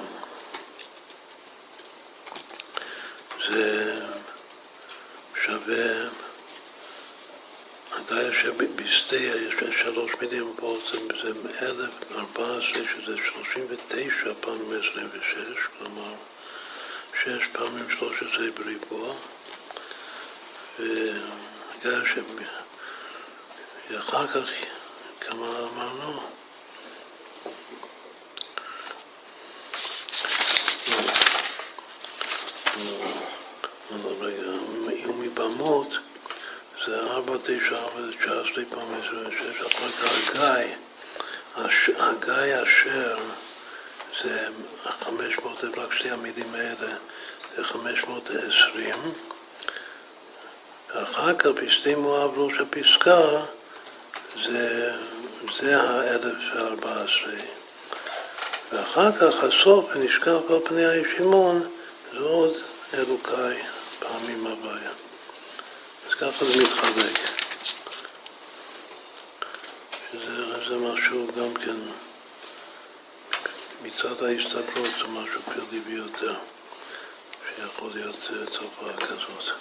זה 3.50 4.00
שווה, 5.44 6.08
גיא 8.09 8.32
שבסטיה 8.42 9.36
יש 9.36 9.54
שלוש 9.82 10.12
מילים 10.20 10.52
פה, 10.56 10.76
זה, 10.92 10.98
זה 11.22 11.32
1014, 11.66 12.84
שזה 12.84 13.16
39 13.32 14.32
פעמים 14.40 14.72
26, 14.72 15.59
כלומר 15.78 16.14
שש 17.24 17.48
פעמים 17.52 17.86
13 17.98 18.50
בריבוע, 18.50 19.14
וגיא 20.78 21.98
שאחר 23.88 24.26
כך, 24.26 24.48
כמה 25.20 25.59
אמרנו? 25.59 26.20
ומבמות 35.06 35.88
זה 36.87 37.01
ארבע, 37.01 37.37
תשע, 37.43 37.76
ארבע, 37.76 38.01
זה 38.01 38.12
תשע 38.12 38.33
עשרה 38.33 38.64
פעם 38.70 38.95
עשרים 38.95 39.29
ושש, 39.29 39.61
אחר 39.66 39.89
כך 39.89 40.37
הגיא, 40.37 40.74
הגיא 41.99 42.62
אשר 42.62 43.18
זה 44.22 44.49
חמש 45.05 45.39
מאות, 45.39 45.64
רק 45.76 45.95
שתי 45.95 46.11
המילים 46.11 46.55
האלה, 46.55 46.95
זה 47.57 47.64
חמש 47.64 48.05
מאות 48.05 48.31
עשרים, 48.31 49.12
ואחר 50.95 51.35
כך 51.35 51.47
בשתי 51.47 51.95
מואב 51.95 52.39
ראש 52.39 52.55
הפסקה 52.61 53.20
זה, 54.47 54.93
זה 55.61 55.83
האלף 55.83 56.37
וארבע 56.55 56.91
עשרה. 56.91 57.41
ואחר 58.72 59.12
כך 59.12 59.45
הסוף, 59.45 59.85
ונשכח 59.95 60.39
על 60.51 60.61
פני 60.64 60.85
הישימון, 60.87 61.68
זה 62.12 62.18
עוד 62.18 62.55
אלוקיי 62.95 63.62
פעמים 63.99 64.47
הוויה. 64.47 64.88
ככה 66.20 66.44
זה 66.44 66.62
מתחלק. 66.62 67.18
שזה 70.12 70.76
משהו 70.76 71.26
גם 71.36 71.54
כן, 71.54 71.76
מצד 73.82 74.22
ההסתכלות 74.22 74.90
זה 74.98 75.06
משהו 75.06 75.40
כללי 75.44 75.80
ביותר, 75.80 76.34
שיכול 77.56 77.90
להיות 77.94 78.30
תופעה 78.52 78.96
כזאת. 78.96 79.54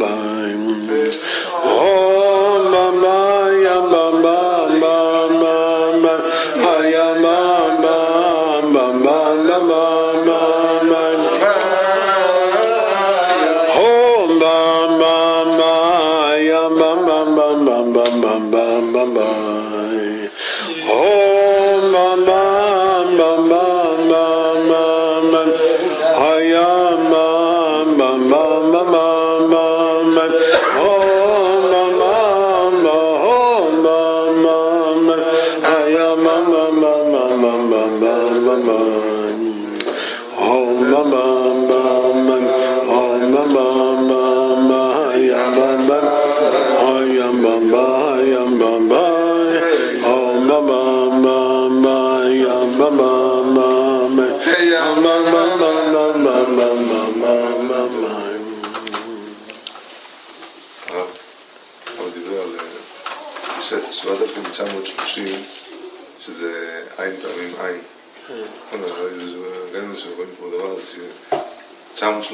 Bye. 0.00 0.39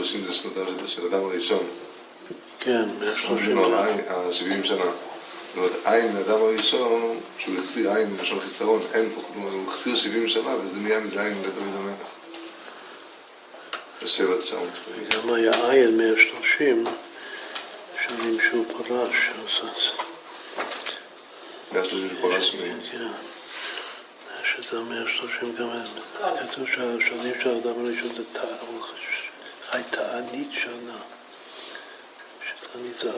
930 0.03 0.25
זה 0.25 0.33
שנותיו 0.33 0.89
של 0.89 1.07
אדם 1.07 1.25
הראשון. 1.25 1.67
כן, 2.61 2.89
130 3.01 3.59
ה-70 3.59 4.65
שנה. 4.65 4.85
זאת 4.85 5.57
אומרת, 5.57 5.73
עין 5.85 6.17
לאדם 6.17 6.43
הראשון, 6.43 7.21
כשהוא 7.39 7.59
החסיר 7.59 7.93
עין 7.93 8.17
בלשון 8.17 8.41
חיסרון, 8.41 8.83
אין 8.93 9.11
פה, 9.15 9.21
כלומר, 9.33 9.51
הוא 9.51 9.73
החסיר 9.73 9.97
70 9.97 10.29
שנה, 10.29 10.57
וזה 10.65 10.77
נהיה 10.77 11.01
מזה 11.01 11.23
עין 11.23 11.39
לדוד 11.41 11.75
המלך. 11.75 11.97
בשבע 14.03 14.39
תשעות. 14.39 14.69
גם 15.11 15.35
היה 15.35 15.71
עין 15.71 15.99
130, 15.99 16.85
שנים 18.07 18.39
שהוא 18.51 18.65
פרש, 18.73 19.15
אז... 19.63 20.07
130 21.73 22.09
שפרש 22.19 22.55
מ... 22.55 22.59
כן. 22.91 23.09
שזה 24.45 24.81
130 24.81 25.55
גם 25.57 25.69
כתוב 26.39 26.67
שהשנים 26.67 27.35
של 27.43 27.49
האדם 27.49 27.87
הראשון 27.87 28.17
זה 28.17 28.23
חי 29.71 29.83
תענית 29.91 30.49
שנה. 30.53 30.99
שתענית 32.49 32.97
זה 33.03 33.11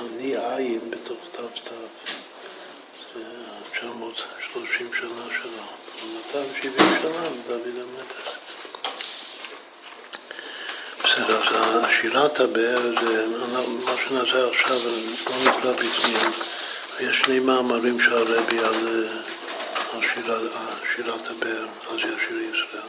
אני 0.00 0.36
עין 0.36 0.90
בתוך 0.90 1.18
תו 1.32 1.48
תו. 1.64 1.74
זה 3.14 3.24
930 3.72 4.90
שנה 4.94 5.24
שלו. 5.42 5.62
270 6.32 6.88
שנה 7.02 7.28
דוד 7.48 7.60
המלך. 7.66 8.38
בסדר, 11.04 11.42
אז 11.48 11.82
שירת 12.00 12.40
הבאר 12.40 12.82
זה 13.00 13.26
מה 13.84 13.92
שנעשה 14.08 14.48
עכשיו, 14.50 14.78
לא 15.30 15.52
נקרא 15.52 15.72
בפנים. 15.72 16.30
יש 17.00 17.20
שני 17.20 17.38
מאמרים 17.38 18.00
של 18.00 18.12
הרבי 18.12 18.58
על, 18.58 19.08
על 19.92 20.00
שירת, 20.94 21.30
הבאר, 21.30 21.66
אז 21.90 21.96
יש 21.96 22.20
שיר 22.28 22.38
ישראל. 22.38 22.82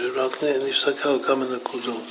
ורק 0.00 0.42
נסתכל 0.42 1.08
על 1.08 1.18
כמה 1.26 1.44
נקודות. 1.44 2.06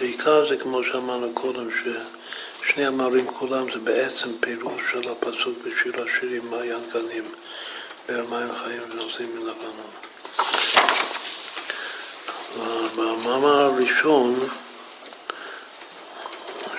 בעיקר 0.00 0.48
זה 0.48 0.56
כמו 0.56 0.84
שאמרנו 0.84 1.32
קודם, 1.34 1.68
ששני 1.70 2.86
המאמרים 2.86 3.26
כולם 3.26 3.72
זה 3.72 3.78
בעצם 3.78 4.30
פירוש 4.40 4.82
של 4.92 5.08
הפסוק 5.08 5.58
בשיר 5.64 6.02
השירים 6.02 6.50
מעיין 6.50 6.80
גנים, 6.94 7.24
באר 8.08 8.24
מים 8.30 8.48
חיים 8.64 8.80
ונוסעים 8.90 9.36
מלבנון. 9.36 9.90
במאמר 12.96 13.60
הראשון, 13.60 14.48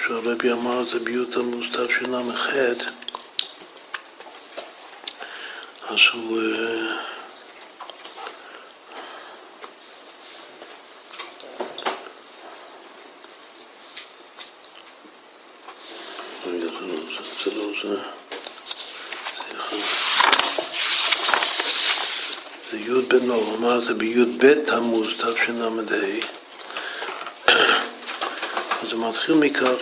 שהרבי 0.07 0.51
אמר 0.51 0.81
את 0.81 0.89
זה 0.89 0.99
בי' 0.99 1.25
תמוז 1.31 1.65
תשל"ח, 1.71 2.47
אז 5.89 5.97
הוא... 6.13 6.41
רגע, 16.45 16.65
זה 16.65 16.87
לא 16.87 16.95
זה, 17.09 17.23
זה 17.43 17.55
לא 17.55 17.67
זה. 17.83 18.01
זה 23.19 23.23
י"ב, 23.23 23.29
לא, 23.29 23.33
הוא 23.33 23.57
אמר 23.57 23.79
את 23.79 23.85
זה 23.85 23.93
בי"ב 23.93 24.53
תמוז 24.53 25.07
תשל"ה. 25.17 25.69
זה 28.89 28.95
מתחיל 28.95 29.35
מכך 29.35 29.77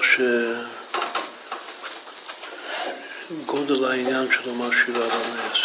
שגודל 3.30 3.86
העניין 3.86 4.28
שלו 4.32 4.54
מה 4.54 4.70
שירה 4.86 5.06
על 5.06 5.12
הנס. 5.12 5.58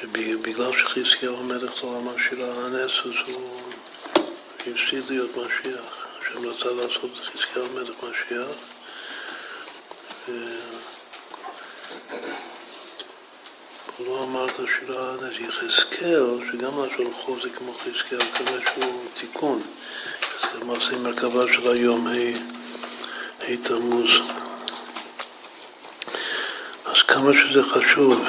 שבגלל 0.00 0.72
שחזקיהו 0.72 1.36
המלך 1.36 1.84
לא 1.84 1.96
אמר 1.96 2.14
שירה 2.28 2.46
על 2.46 2.66
הנס, 2.66 2.92
אז 3.04 3.34
הוא 3.34 3.60
הפסיד 4.60 5.04
להיות 5.08 5.30
משיח. 5.36 6.06
השם 6.20 6.48
רצה 6.48 6.70
לעשות 6.70 7.10
את 7.12 7.24
חזקיהו 7.24 7.66
המלך 7.66 7.96
משיח. 8.02 8.56
הוא 14.20 14.28
אמר 14.28 14.46
את 14.46 14.60
השירה 14.60 15.12
הנס. 15.12 15.34
יחזקאל, 15.40 16.24
שגם 16.52 16.70
לשון 16.84 17.12
חוזק 17.20 17.54
כמו 17.58 17.72
חזקיהו, 17.74 18.22
כמה 18.34 18.56
שהוא 18.74 19.04
תיקון. 19.20 19.60
למעשה 20.60 20.98
מרכבה 20.98 21.44
של 21.54 21.70
היום, 21.70 22.06
ה' 23.40 23.56
תמוז. 23.62 24.10
אז 26.84 27.02
כמה 27.08 27.30
שזה 27.32 27.62
חשוב, 27.62 28.24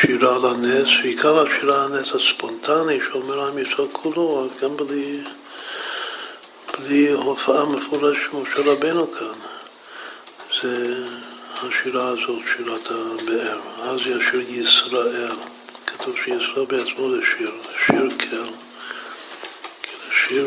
שירה 0.00 0.36
על 0.36 0.46
הנס, 0.46 0.88
ועיקר 1.02 1.40
השירה 1.40 1.84
על 1.84 1.92
הנס 1.92 2.08
הספונטני 2.14 2.98
שאומר 3.04 3.48
עם 3.48 3.58
ישראל 3.58 3.88
כולו, 3.92 4.48
גם 4.62 4.76
בלי, 4.76 5.20
בלי 6.78 7.10
הופעה 7.10 7.64
מפורשת 7.64 8.20
כמו 8.30 8.42
של 8.54 8.70
רבנו 8.70 9.12
כאן. 9.12 9.38
זה 10.62 11.04
השירה 11.62 12.08
הזאת, 12.08 12.42
שירת 12.56 12.90
הבאר. 12.90 13.60
אז 13.82 13.98
ישיר 14.00 14.40
ישראל. 14.48 15.32
כתוב 15.86 16.16
שישראל 16.24 16.64
בעצמו 16.68 17.10
זה 17.10 17.20
שיר, 17.36 17.52
שיר 17.86 18.08
קל. 18.18 18.48
שיר 20.10 20.46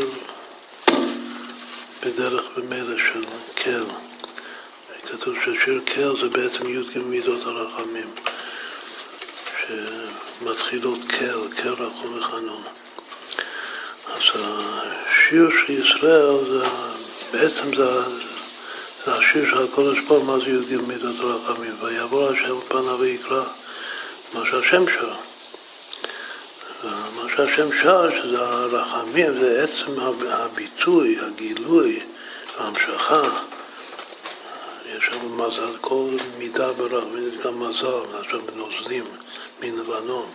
בדרך 2.05 2.45
ומילא 2.55 2.97
של 2.97 3.26
קל. 3.55 3.84
כתוב 5.07 5.36
ששיר 5.45 5.82
קל 5.86 6.11
זה 6.22 6.30
בעצם 6.30 6.70
י"ג 6.70 6.97
מידות 6.97 7.41
הרחמים, 7.45 8.11
שמתחילות 9.68 10.99
קל, 11.07 11.39
קל 11.55 11.70
רחום 11.70 12.18
וחנון. 12.20 12.63
אז 14.07 14.22
השיר 14.36 15.49
של 15.49 15.74
ישראל 15.74 16.45
זה 16.49 16.66
בעצם 17.32 17.76
זה, 17.76 18.24
זה 19.06 19.14
השיר 19.14 19.45
של 19.49 19.64
הקודש 19.64 19.97
פה, 20.08 20.22
מה 20.26 20.38
זה 20.38 20.49
י"ג 20.49 20.82
מידות 20.88 21.16
הרחמים? 21.20 21.72
ויעבור 21.82 22.30
השם 22.30 22.60
פניו 22.68 22.99
ויקרא 22.99 23.43
מה 24.34 24.45
שהשם 24.45 24.86
שר. 24.89 25.14
מה 27.16 27.24
שהשם 27.36 27.68
שר, 27.84 28.10
שזה 28.12 28.39
הרחמים, 28.39 29.39
זה 29.39 29.64
עצם 29.64 29.99
הביטוי, 30.30 31.18
הגילוי, 31.22 31.99
ההמשכה. 32.58 33.22
יש 34.86 35.03
שם 35.12 35.38
מזל, 35.38 35.78
כל 35.82 36.08
מידה 36.38 36.74
ברחמים 36.74 37.32
נקרא 37.34 37.51
מזל, 37.51 38.18
עכשיו 38.20 38.39
נוזלים 38.56 39.06
מלבנון. 39.60 40.30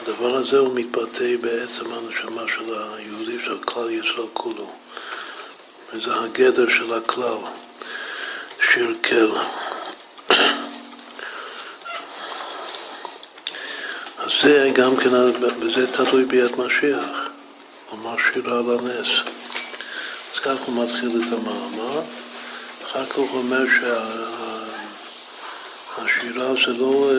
הדבר 0.00 0.34
הזה 0.34 0.58
הוא 0.58 0.74
מתבטא 0.74 1.36
בעצם 1.40 1.92
הנשמה 1.92 2.42
של 2.56 2.74
היהודי, 2.74 3.38
של 3.44 3.58
כלל 3.64 3.90
ישראל 3.90 4.26
כולו. 4.32 4.70
וזה 5.92 6.14
הגדר 6.20 6.68
של 6.68 6.94
הכלל, 6.94 7.38
שיר 8.72 8.94
קל. 9.00 9.30
אז 14.18 14.30
זה 14.42 14.70
גם 14.74 14.96
כן, 14.96 15.10
בזה 15.60 15.92
תלוי 15.92 16.24
ביד 16.24 16.56
משיח, 16.56 17.08
אמר 17.92 18.16
שירה 18.32 18.58
על 18.58 18.64
הנס. 18.70 19.08
אז 20.34 20.40
כך 20.40 20.56
הוא 20.66 20.84
מתחיל 20.84 21.22
את 21.22 21.32
המאמר, 21.32 22.00
אחר 22.84 23.06
כך 23.06 23.16
הוא 23.16 23.28
אומר 23.38 23.64
שהשירה 25.96 26.54
זה 26.66 26.72
לא, 26.72 27.12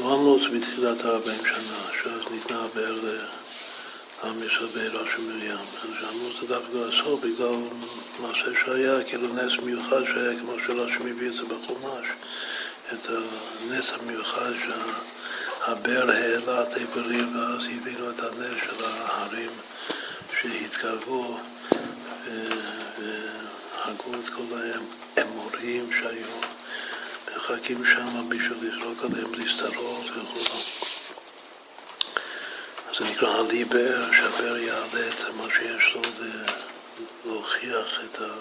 לא 0.00 0.14
עמוס 0.14 0.42
בתחילת 0.52 1.04
ארבעים 1.04 1.40
שנה, 1.44 1.78
שאז 2.02 2.20
ניתנה 2.30 2.58
הבאר 2.64 2.94
לעם 4.24 4.42
ישראל 4.42 4.66
בעירה 4.74 5.04
של 5.16 5.22
מרים. 5.22 5.50
אז 5.52 6.08
עמוס 6.10 6.40
זה 6.40 6.46
דווקא 6.46 6.76
הסוף 6.76 7.20
בגלל 7.20 7.54
מעשה 8.20 8.50
שהיה, 8.64 9.04
כאילו 9.04 9.34
נס 9.34 9.52
מיוחד 9.64 10.02
שהיה, 10.04 10.40
כמו 10.40 10.52
שרש"י 10.66 10.98
מביא 11.04 11.28
את 11.28 11.34
זה 11.34 11.42
בחומש. 11.44 12.06
את 12.92 13.06
הנס 13.08 13.84
המיוחד 14.00 14.52
שהבאר 14.64 16.10
העלה 16.10 16.62
את 16.62 16.74
האיברים 16.74 17.36
ואז 17.36 17.60
הבינו 17.64 18.10
את 18.10 18.20
הנס 18.20 18.60
של 18.62 18.84
ההרים 18.84 19.50
שהתקרבו 20.40 21.38
והגו 22.98 24.14
את 24.14 24.28
כל 24.28 24.44
האמוריים 25.16 25.90
שהיו 26.00 26.36
מחכים 27.36 27.84
שם 27.86 28.28
בשביל 28.28 28.58
לזרוק 28.62 29.04
עליהם 29.04 29.34
להסתרות 29.34 30.06
וכו'. 30.16 30.73
שנקרא 33.14 33.40
הדיבר, 33.40 34.10
שהבר 34.12 34.56
יעלה 34.56 35.08
את 35.08 35.34
מה 35.36 35.44
שיש 35.58 35.94
לו 35.94 36.02
להוכיח 37.24 38.00
את, 38.04 38.20
ה, 38.20 38.34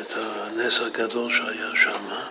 את 0.00 0.12
הנס 0.16 0.80
הגדול 0.80 1.32
שהיה 1.32 1.70
שם. 1.84 2.10
אה? 2.10 2.26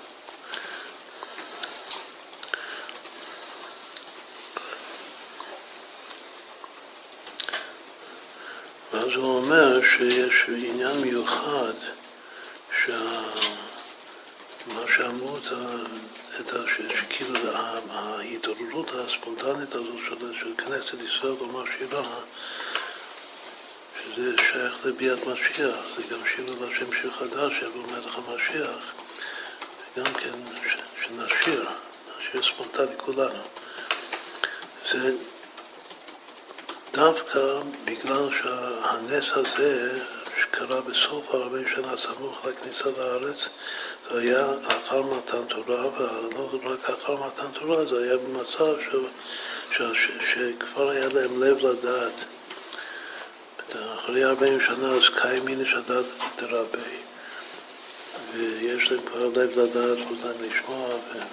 ואז 8.94 9.10
הוא 9.16 9.36
אומר 9.38 9.82
שיש 9.82 10.46
עניין 10.48 11.02
מיוחד 11.02 11.74
שמה 12.86 13.32
שאמרו 14.98 15.38
את 15.38 15.52
ה, 16.40 16.60
שכאילו 16.98 17.40
ההתעוררות 17.90 18.90
הספונטנית 18.94 19.76
הזאת 19.76 20.00
של, 20.10 20.34
של 20.40 20.54
כנסת 20.58 20.98
ישראל 21.06 21.34
לומר 21.40 21.64
שירה, 21.78 22.20
שזה 24.04 24.36
שייך 24.38 24.86
לביאת 24.86 25.20
משיח, 25.28 25.76
זה 25.98 26.04
גם 26.12 26.20
שיר 26.36 26.52
על 26.52 26.70
השם 26.72 26.86
שיר 27.02 27.12
חדש, 27.12 27.54
יבוא 27.62 27.84
מלך 27.92 28.18
המשיח, 28.18 28.94
גם 29.98 30.14
כן 30.14 30.40
שנשיר, 31.02 31.66
נשיר 32.18 32.42
ספונטני 32.44 32.98
כולנו. 32.98 33.44
זה 34.92 35.16
דווקא 36.94 37.40
בגלל 37.86 38.30
שהנס 38.42 39.26
הזה 39.32 40.00
שקרה 40.58 40.82
בסוף 40.82 41.34
הרבה 41.34 41.58
שנה 41.76 41.98
סמוך 41.98 42.46
לכניסה 42.46 42.90
לארץ, 42.98 43.38
זה 44.12 44.20
היה 44.20 44.48
אחר 44.68 45.02
מתן 45.02 45.46
תורה, 45.48 45.88
ולא 45.88 46.50
רק 46.64 46.90
אחר 46.90 47.16
מתן 47.16 47.60
תורה, 47.60 47.86
זה 47.86 48.04
היה 48.04 48.18
במצב 48.18 48.76
ש, 48.82 48.96
ש, 49.72 49.82
ש, 49.82 50.12
שכבר 50.34 50.90
היה 50.90 51.08
להם 51.08 51.44
לב 51.44 51.58
לדעת. 51.66 52.14
אחרי 53.94 54.26
40 54.26 54.60
שנה 54.68 54.88
אז 54.88 55.02
קיימין 55.22 55.62
יש 55.62 55.74
הדעת 55.74 56.06
תרבה, 56.36 56.80
ויש 58.34 58.92
להם 58.92 59.02
כבר 59.06 59.26
לב 59.26 59.60
לדעת, 59.60 59.98
להם 60.24 60.36
לשמוע 60.42 60.90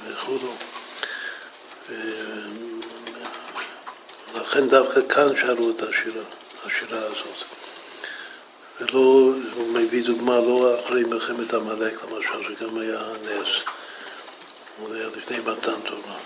וכו'. 0.08 0.54
ולכן 4.34 4.68
דווקא 4.68 5.00
כאן 5.08 5.36
שאלו 5.40 5.70
את 5.70 5.82
השירה, 5.82 6.24
השירה 6.66 6.98
הזאת. 6.98 7.63
ולא, 8.80 9.32
הוא 9.54 9.68
מביא 9.72 10.04
דוגמה 10.04 10.40
לא 10.40 10.80
אחרי 10.84 11.04
מלחמת 11.04 11.54
עמלק 11.54 11.94
למשל, 12.02 12.54
שגם 12.54 12.78
היה 12.78 13.00
נס, 13.22 13.48
הוא 14.78 14.94
היה 14.94 15.06
לפני 15.16 15.38
מתן 15.38 15.80
תורה. 15.84 16.16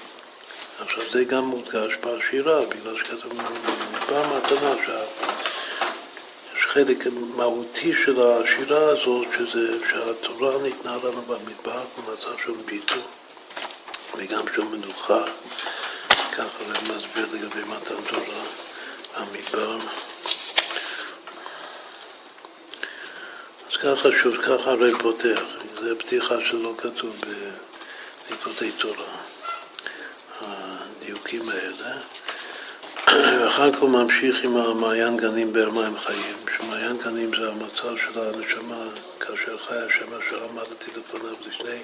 עכשיו 0.80 1.04
זה 1.12 1.24
גם 1.24 1.44
מודגש 1.44 1.92
בשירה, 2.00 2.60
בגלל 2.66 2.96
שכתוב 2.98 3.32
מדבר 3.34 4.36
מתנה 4.36 4.74
שיש 4.84 6.64
חלק 6.72 7.06
מהותי 7.36 7.92
של 8.04 8.20
השירה 8.22 8.88
הזאת, 8.88 9.26
שזה 9.38 9.78
שהתורה 9.90 10.58
ניתנה 10.62 10.96
לנו 10.96 11.22
במדבר 11.22 11.82
במצב 11.98 12.38
של 12.44 12.52
ביטול 12.64 13.02
וגם 14.16 14.44
של 14.54 14.62
מנוחה, 14.62 15.24
ככה 16.32 16.58
הוא 16.58 16.96
מסביר 16.96 17.26
לגבי 17.32 17.62
מתן 17.62 18.02
תורה 18.08 18.44
במדבר. 19.18 19.78
ככה 23.82 24.08
שוב, 24.22 24.36
ככה 24.36 24.70
הרי 24.70 24.92
פותח, 24.98 25.40
זה 25.80 25.94
פתיחה 25.94 26.34
שלא 26.50 26.74
כתוב 26.78 27.16
בליקודי 28.28 28.72
תורה, 28.72 29.16
הדיוקים 30.40 31.48
האלה. 31.48 31.96
ואחר 33.06 33.72
כך 33.72 33.78
הוא 33.78 33.90
ממשיך 33.90 34.36
עם 34.44 34.56
המעיין 34.56 35.16
גנים 35.16 35.52
באר 35.52 35.70
מים 35.70 35.98
חיים, 35.98 36.36
שמעיין 36.56 36.96
גנים 37.04 37.30
זה 37.38 37.50
המצב 37.50 37.96
של 37.96 38.20
הנשמה 38.20 38.84
כאשר 39.20 39.58
חי 39.58 39.74
השם 39.74 40.06
אשר 40.06 40.44
עמדתי 40.44 40.90
לפניו 40.96 41.34
לפני, 41.46 41.78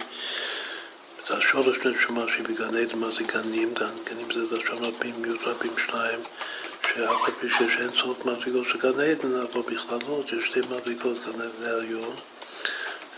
זה 1.29 1.37
השורש 1.37 1.77
נשמה 1.87 2.25
שהיא 2.29 2.45
בגן 2.45 2.77
עדן, 2.77 3.11
זה 3.19 3.25
גנים? 3.25 3.75
גנים 4.05 4.29
זה 4.35 4.57
לשון 4.57 4.85
רבים, 4.85 5.15
מיעוט 5.19 5.41
רבים 5.43 5.73
שניים. 5.87 6.21
שאף 6.95 7.31
פי 7.41 7.49
שיש 7.59 7.77
אין 7.81 7.91
סוף 7.93 8.25
מדרגות 8.25 8.67
של 8.73 8.79
גן 8.79 9.01
עדן, 9.01 9.37
אבל 9.37 9.61
בכללות 9.61 10.27
יש 10.33 10.45
שתי 10.45 10.61
מדרגות, 10.61 11.19
גן 11.25 11.41
עדן 11.41 11.67
העליון, 11.67 12.15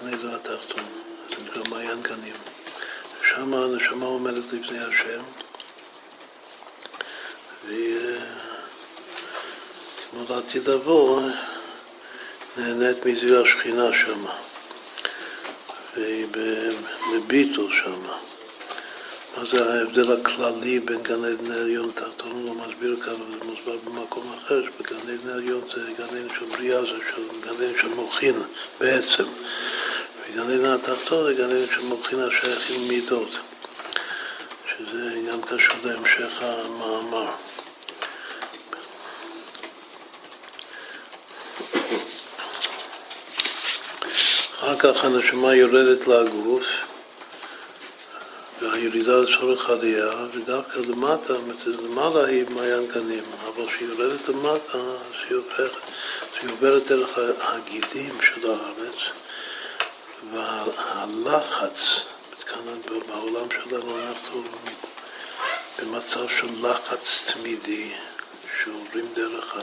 גן 0.03 0.15
עדן 0.15 0.29
התחתון, 0.29 0.85
זה 1.31 1.45
נקרא 1.45 1.63
מעיין 1.71 2.03
גנים. 2.03 2.35
שם 3.31 3.55
הנשמה 3.55 4.07
עומדת 4.07 4.53
לפני 4.53 4.79
השם, 4.79 5.23
והיא, 7.67 7.99
כמו 10.11 10.37
לעתיד 10.37 10.69
לבוא, 10.69 11.21
נהנית 12.57 13.07
מזיו 13.07 13.47
השכינה 13.47 13.91
שם, 13.93 14.25
והיא 15.97 16.27
בביטול 17.13 17.73
שם. 17.85 18.03
מה 18.03 18.19
זה 19.45 19.75
ההבדל 19.75 20.13
הכללי 20.13 20.81
בין 20.81 21.03
גן 21.03 21.25
עדן 21.25 21.53
העליון 21.53 21.89
לתחתון, 21.89 22.31
הוא 22.33 22.47
לא 22.47 22.55
מסביר 22.55 22.97
כאן, 23.05 23.13
אבל 23.13 23.39
זה 23.39 23.45
מוסבר 23.45 23.77
במקום 23.85 24.33
אחר, 24.39 24.63
שבגן 24.63 25.13
עדן 25.13 25.29
העליון 25.29 25.61
זה 25.75 25.81
גן 25.99 26.05
עדן 26.05 26.29
של 26.39 26.45
בריאה, 26.57 26.83
זה 26.83 26.89
של 26.89 27.23
גן 27.45 27.51
עדן 27.51 27.73
של 27.81 27.95
מוחין 27.95 28.43
בעצם, 28.81 29.25
וגן 30.31 30.43
עדן 30.43 30.65
התחתון 30.65 31.27
זה 31.27 31.35
גן 31.35 31.51
עדן 31.51 31.67
של 31.75 31.83
מוחין 31.83 32.21
השייכים 32.21 32.89
מידות, 32.89 33.31
שזה 34.69 35.11
גם 35.31 35.43
קשור 35.43 35.77
להמשך 35.85 36.43
המאמר. 36.43 37.31
אחר 44.59 44.77
כך 44.79 45.05
הנשמה 45.05 45.55
יורדת 45.55 46.07
לגוף 46.07 46.86
והירידה 48.73 49.17
לצורך 49.17 49.71
עלייה, 49.71 50.11
ודווקא 50.35 50.79
למטה, 50.79 51.33
למעלה 51.67 52.25
היא 52.25 52.45
מעיין 52.51 52.87
גנים, 52.87 53.25
אבל 53.47 53.67
כשהיא 53.67 53.89
יורדת 53.89 54.29
למטה, 54.29 54.79
אז 54.79 55.15
היא 55.29 55.37
הופכת, 55.37 55.71
היא 56.41 56.51
עוברת 56.51 56.87
דרך 56.87 57.19
הגידים 57.41 58.19
של 58.23 58.51
הארץ, 58.51 58.99
והלחץ, 60.33 61.79
כאן 62.47 62.61
בעולם 63.09 63.47
שלנו 63.51 63.99
אנחנו 63.99 64.43
במצב 65.79 66.29
של 66.39 66.69
לחץ 66.69 67.33
תמידי, 67.33 67.93
שעוברים 68.63 69.07
דרך 69.15 69.57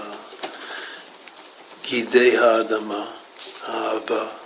גידי 1.83 2.37
האדמה, 2.37 3.05
האהבה. 3.63 4.42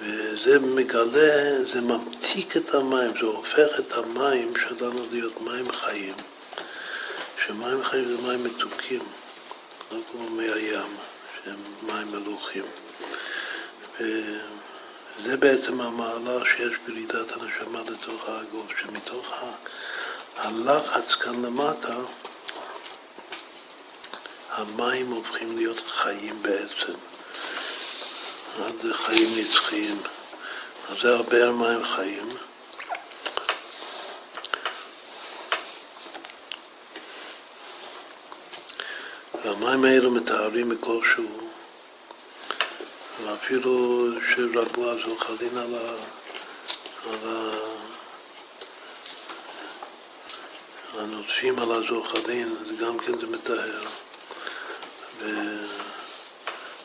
וזה 0.00 0.58
מגלה, 0.58 1.64
זה 1.72 1.80
ממתיק 1.80 2.56
את 2.56 2.74
המים, 2.74 3.10
זה 3.10 3.26
הופך 3.26 3.78
את 3.78 3.92
המים 3.92 4.52
שלנו 4.56 5.02
להיות 5.12 5.40
מים 5.40 5.72
חיים. 5.72 6.14
שמים 7.46 7.84
חיים 7.84 8.08
זה 8.08 8.16
מים 8.22 8.44
מתוקים, 8.44 9.02
לא 9.92 9.98
כמו 10.12 10.30
מי 10.30 10.44
הים, 10.52 10.96
שהם 11.44 11.56
מים 11.82 12.08
מלוכים. 12.12 12.64
וזה 14.00 15.36
בעצם 15.36 15.80
המעלה 15.80 16.44
שיש 16.44 16.72
בירידת 16.86 17.32
הנשמה 17.32 17.80
לתוך 17.90 18.28
הגוף, 18.28 18.72
שמתוך 18.80 19.34
הלחץ 20.36 21.14
כאן 21.14 21.44
למטה, 21.44 21.96
המים 24.50 25.10
הופכים 25.10 25.56
להיות 25.56 25.82
חיים 25.88 26.42
בעצם. 26.42 27.07
עד 28.66 28.92
חיים 28.92 29.38
נצחיים. 29.38 29.98
אז 30.90 30.96
זה 31.02 31.14
הרבה 31.14 31.36
על 31.36 31.50
מים 31.50 31.84
חיים. 31.84 32.28
והמים 39.44 39.84
האלו 39.84 40.10
מתארים 40.10 40.68
בכלשהו, 40.68 41.50
ואפילו 43.24 44.08
שרבו 44.34 44.90
אז 44.90 44.98
חלין 45.18 45.58
על, 45.58 45.74
ה, 45.74 45.90
על 47.10 47.28
ה... 47.28 47.50
הנוטפים 50.98 51.58
על 51.58 51.72
הזוחלין, 51.72 52.54
גם 52.80 52.98
כן 52.98 53.18
זה 53.18 53.26
מתאר. 53.26 53.82
ו... 55.20 55.26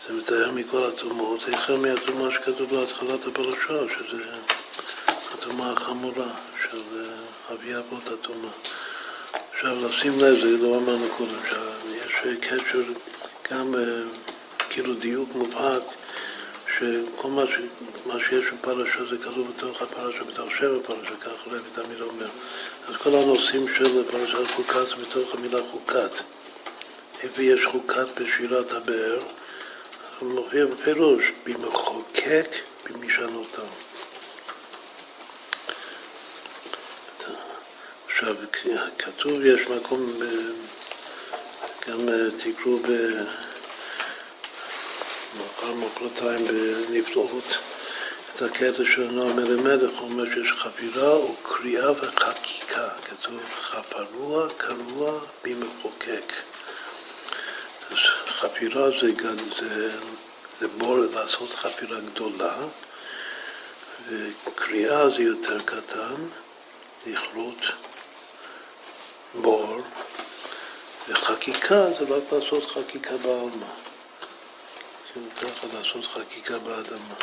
זה 0.08 0.14
מתאר 0.14 0.51
מכל 0.51 0.84
הטומאות, 0.84 1.41
החל 1.54 1.76
מהטומאה 1.76 2.32
שכתוב 2.32 2.76
בהתחלת 2.76 3.28
הפרשה, 3.28 3.95
שזה 3.97 4.24
הטומאה 5.34 5.72
החמורה 5.72 6.32
של 6.62 6.82
אביה 7.54 7.80
אבות 7.80 8.08
הטומאה. 8.08 8.51
עכשיו, 9.54 9.89
לשים 9.89 10.20
לב, 10.20 10.41
זה 10.41 10.58
לא 10.58 10.78
אמרנו 10.78 11.06
קודם, 11.18 11.38
שיש 12.08 12.38
קשר, 12.41 12.84
גם 13.51 13.76
כאילו 14.70 14.93
דיוק 14.93 15.30
מובהק, 15.36 15.84
שכל 16.78 17.28
מה, 17.28 17.43
ש, 17.47 17.60
מה 18.06 18.20
שיש 18.20 18.45
בפרשה 18.54 19.06
זה 19.10 19.18
כתוב 19.18 19.51
בתוך 19.58 19.82
הפרשה, 19.82 20.24
בתוך 20.24 20.49
שבע 20.60 20.78
פרשה, 20.86 21.16
כך 21.22 21.47
אולי 21.47 21.60
תמיד 21.76 22.01
אומר. 22.01 22.28
אז 22.88 22.95
כל 22.95 23.16
הנושאים 23.16 23.66
של 23.78 24.04
פרשת 24.12 24.51
חוקת 24.56 24.97
בתוך 25.01 25.36
המילה 25.36 25.60
חוקת. 25.72 26.12
איפה 27.22 27.41
יש 27.41 27.66
חוקת 27.66 28.22
בשירת 28.22 28.72
הבאר? 28.72 29.20
מופיע 30.24 30.66
בפירוש, 30.66 31.24
במחוקק 31.46 32.48
במשענותם. 32.90 33.62
עכשיו, 38.08 38.36
כתוב, 39.00 39.46
יש 39.46 39.68
מקום, 39.68 40.14
גם 41.88 42.10
אה, 42.10 42.32
תקראו 42.38 42.80
במחר 45.36 45.74
מחרתיים 45.74 46.48
בנפלאות, 46.48 47.58
את 48.36 48.42
הקטע 48.42 48.84
של 48.96 49.08
נועם 49.12 49.40
אלימלך, 49.40 50.00
הוא 50.00 50.10
אומר 50.10 50.26
שיש 50.34 50.52
חפירה 50.52 51.18
וקריאה 51.20 51.92
וחקיקה. 51.92 52.90
כתוב 53.06 53.40
חפרוע 53.62 54.48
קרוע 54.58 55.20
במחוקק. 55.44 56.34
חפירה 58.44 58.90
זה, 58.90 59.12
זה, 59.60 59.92
זה 60.64 60.70
בור, 60.70 60.97
לעשות 61.14 61.51
חפירה 61.55 61.99
גדולה, 61.99 62.55
וקריאה 64.07 65.09
זה 65.09 65.24
יותר 65.24 65.59
קטן, 65.59 66.16
לכרות 67.07 67.57
בור, 69.41 69.82
וחקיקה 71.09 71.86
זה 71.99 72.16
רק 72.16 72.24
לעשות 72.32 72.72
חקיקה 72.72 73.18
בעלמא. 73.18 73.74
כאילו 75.14 75.26
ככה 75.41 75.68
לעשות 75.74 76.05
חקיקה 76.05 76.57
באדמה. 76.59 77.16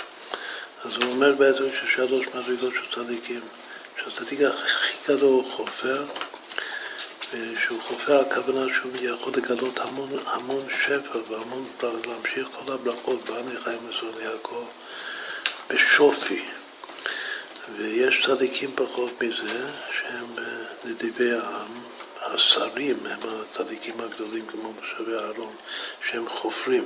אז 0.84 0.94
הוא 0.94 1.04
אומר 1.04 1.32
בעצם 1.32 1.64
ששלוש 1.68 2.26
מדרגות 2.26 2.72
של 2.74 2.94
צדיקים, 2.94 3.40
שהצדיק 3.96 4.40
הכי 4.40 4.96
גדול 5.08 5.32
הוא 5.32 5.52
חופר, 5.52 6.04
ושהוא 7.32 7.80
חופר 7.80 8.20
הכוונה 8.20 8.74
שהוא 8.74 8.92
יכול 9.00 9.32
לגלות 9.36 9.78
המון, 9.78 10.10
המון 10.26 10.66
שפע 10.82 11.18
והמון, 11.28 11.66
להמשיך 11.82 12.48
כל 12.52 12.72
הברכות, 12.72 13.24
בעני 13.24 13.60
חיים 13.60 13.78
מסוים 13.88 14.14
יעקב, 14.22 14.64
בשופי. 15.68 16.44
ויש 17.76 18.26
צדיקים 18.26 18.70
פחות 18.74 19.22
מזה, 19.22 19.70
שהם 20.00 20.26
נדיבי 20.84 21.32
העם, 21.32 21.80
השרים 22.20 22.96
הם 23.06 23.18
הצדיקים 23.22 24.00
הגדולים 24.00 24.46
כמו 24.46 24.72
משה 24.72 25.10
ואהרון, 25.10 25.54
שהם 26.10 26.28
חופרים. 26.28 26.84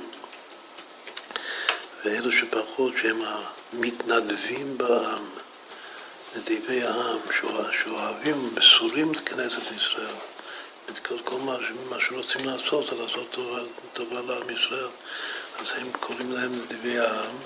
ואלו 2.05 2.33
שפחות 2.33 2.95
שהם 3.03 3.23
המתנדבים 3.23 4.79
בעם, 4.79 5.25
נדיבי 6.37 6.83
העם, 6.83 7.19
שאוהבים, 7.85 8.51
מסורים 8.55 9.13
את 9.13 9.29
כנסת 9.29 9.73
ישראל. 9.77 10.34
את 10.91 10.99
כל, 10.99 11.19
כל 11.25 11.37
מה, 11.37 11.57
מה 11.91 11.97
שרוצים 12.09 12.45
לעשות 12.45 12.87
זה 12.91 12.97
לעשות 12.97 13.31
טובה, 13.31 13.61
טובה 13.93 14.21
לעם 14.21 14.51
ישראל. 14.51 14.89
אז 15.59 15.67
הם 15.77 15.93
קוראים 16.01 16.33
להם 16.33 16.53
נדיבי 16.59 16.99
העם, 16.99 17.37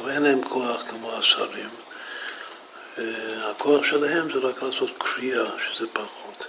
אבל 0.00 0.10
אין 0.10 0.22
להם 0.22 0.48
כוח 0.48 0.82
כמו 0.90 1.12
השרים. 1.12 1.68
הכוח 3.42 3.84
שלהם 3.84 4.32
זה 4.32 4.38
רק 4.38 4.62
לעשות 4.62 4.90
קריאה, 4.98 5.44
שזה 5.68 5.86
פחות. 5.92 6.44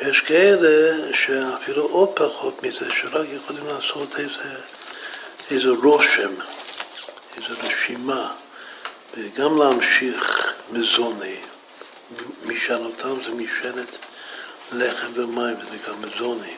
ויש 0.00 0.20
כאלה 0.20 0.96
שאפילו 1.14 1.82
עוד 1.82 2.08
פחות 2.14 2.62
מזה, 2.62 2.86
שרק 3.00 3.26
יכולים 3.32 3.66
לעשות 3.66 4.18
איזה, 4.18 4.54
איזה 5.50 5.68
רושם, 5.82 6.30
איזו 7.36 7.54
רשימה, 7.62 8.32
וגם 9.16 9.58
להמשיך 9.58 10.52
מזוני. 10.70 11.40
משענותם 12.46 13.24
זה 13.24 13.30
משענת 13.30 13.98
לחם 14.72 15.12
ומים, 15.14 15.56
זה 15.56 15.70
נקרא 15.74 15.94
מזוני. 15.94 16.56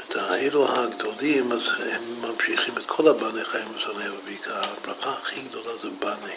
את 0.00 0.16
האלו 0.16 0.72
הגדולים, 0.74 1.52
אז 1.52 1.60
הם 1.92 2.22
ממשיכים 2.22 2.78
את 2.78 2.82
כל 2.86 3.08
הבני 3.08 3.44
חיים 3.44 3.64
מזוני, 3.74 4.08
ובעיקר 4.10 4.60
הברכה 4.62 5.10
הכי 5.22 5.40
גדולה 5.40 5.72
זה 5.82 5.88
בני. 5.98 6.36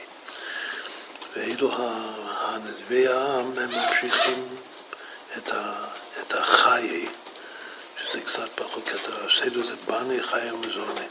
ואילו 1.35 1.71
הנדבי 2.39 3.07
העם, 3.07 3.59
הם 3.59 3.69
ממשיכים 3.69 4.47
את, 5.37 5.49
ה, 5.49 5.85
את 6.21 6.33
החיי, 6.33 7.07
שזה 7.97 8.21
קצת 8.21 8.49
פחות 8.55 8.83
קטן. 8.83 9.11
הסדר 9.27 9.67
זה 9.67 9.75
בני 9.85 10.23
חיי 10.23 10.51
ומזוני. 10.51 11.07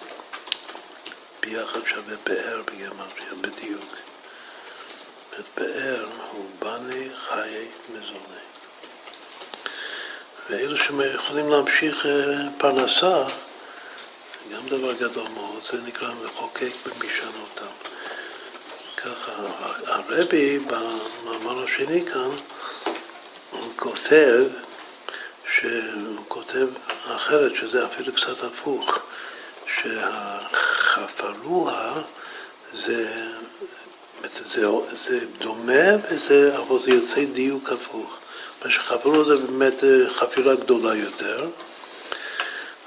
ביחד 1.41 1.81
שווה 1.87 2.15
באר 2.27 2.63
בגרמניה, 2.67 3.35
בדיוק. 3.41 3.95
באר 5.57 6.07
הוא 6.33 6.47
בני 6.59 7.09
חיי 7.29 7.69
מזוני. 7.89 8.54
ואלו 10.51 10.79
שיכולים 10.79 11.49
להמשיך 11.49 12.07
אה, 12.07 12.11
פרנסה, 12.59 13.25
גם 14.53 14.69
דבר 14.69 14.93
גדול 14.93 15.29
מאוד, 15.35 15.63
זה 15.73 15.83
נקרא 15.83 16.09
מחוקק 16.25 16.73
במשענותם. 16.87 17.73
ככה, 18.97 19.33
הרבי 19.87 20.59
במאמר 20.59 21.65
השני 21.65 22.05
כאן, 22.13 22.31
הוא 23.51 23.73
כותב, 23.77 24.45
שהוא 25.55 26.25
כותב 26.29 26.67
אחרת, 27.05 27.53
שזה 27.61 27.87
אפילו 27.87 28.13
קצת 28.13 28.45
הפוך, 28.45 28.99
שהחפרוע 30.47 31.73
זה, 32.73 33.29
זה, 34.55 34.67
זה 35.09 35.21
דומה, 35.39 35.91
וזה, 36.11 36.57
אבל 36.57 36.79
זה 36.79 36.91
יוצא 36.91 37.25
דיוק 37.25 37.73
הפוך. 37.73 38.19
מה 38.65 38.71
שחפרוע 38.71 39.25
זה 39.25 39.37
באמת 39.37 39.85
חפירה 40.09 40.55
גדולה 40.55 40.95
יותר, 40.95 41.47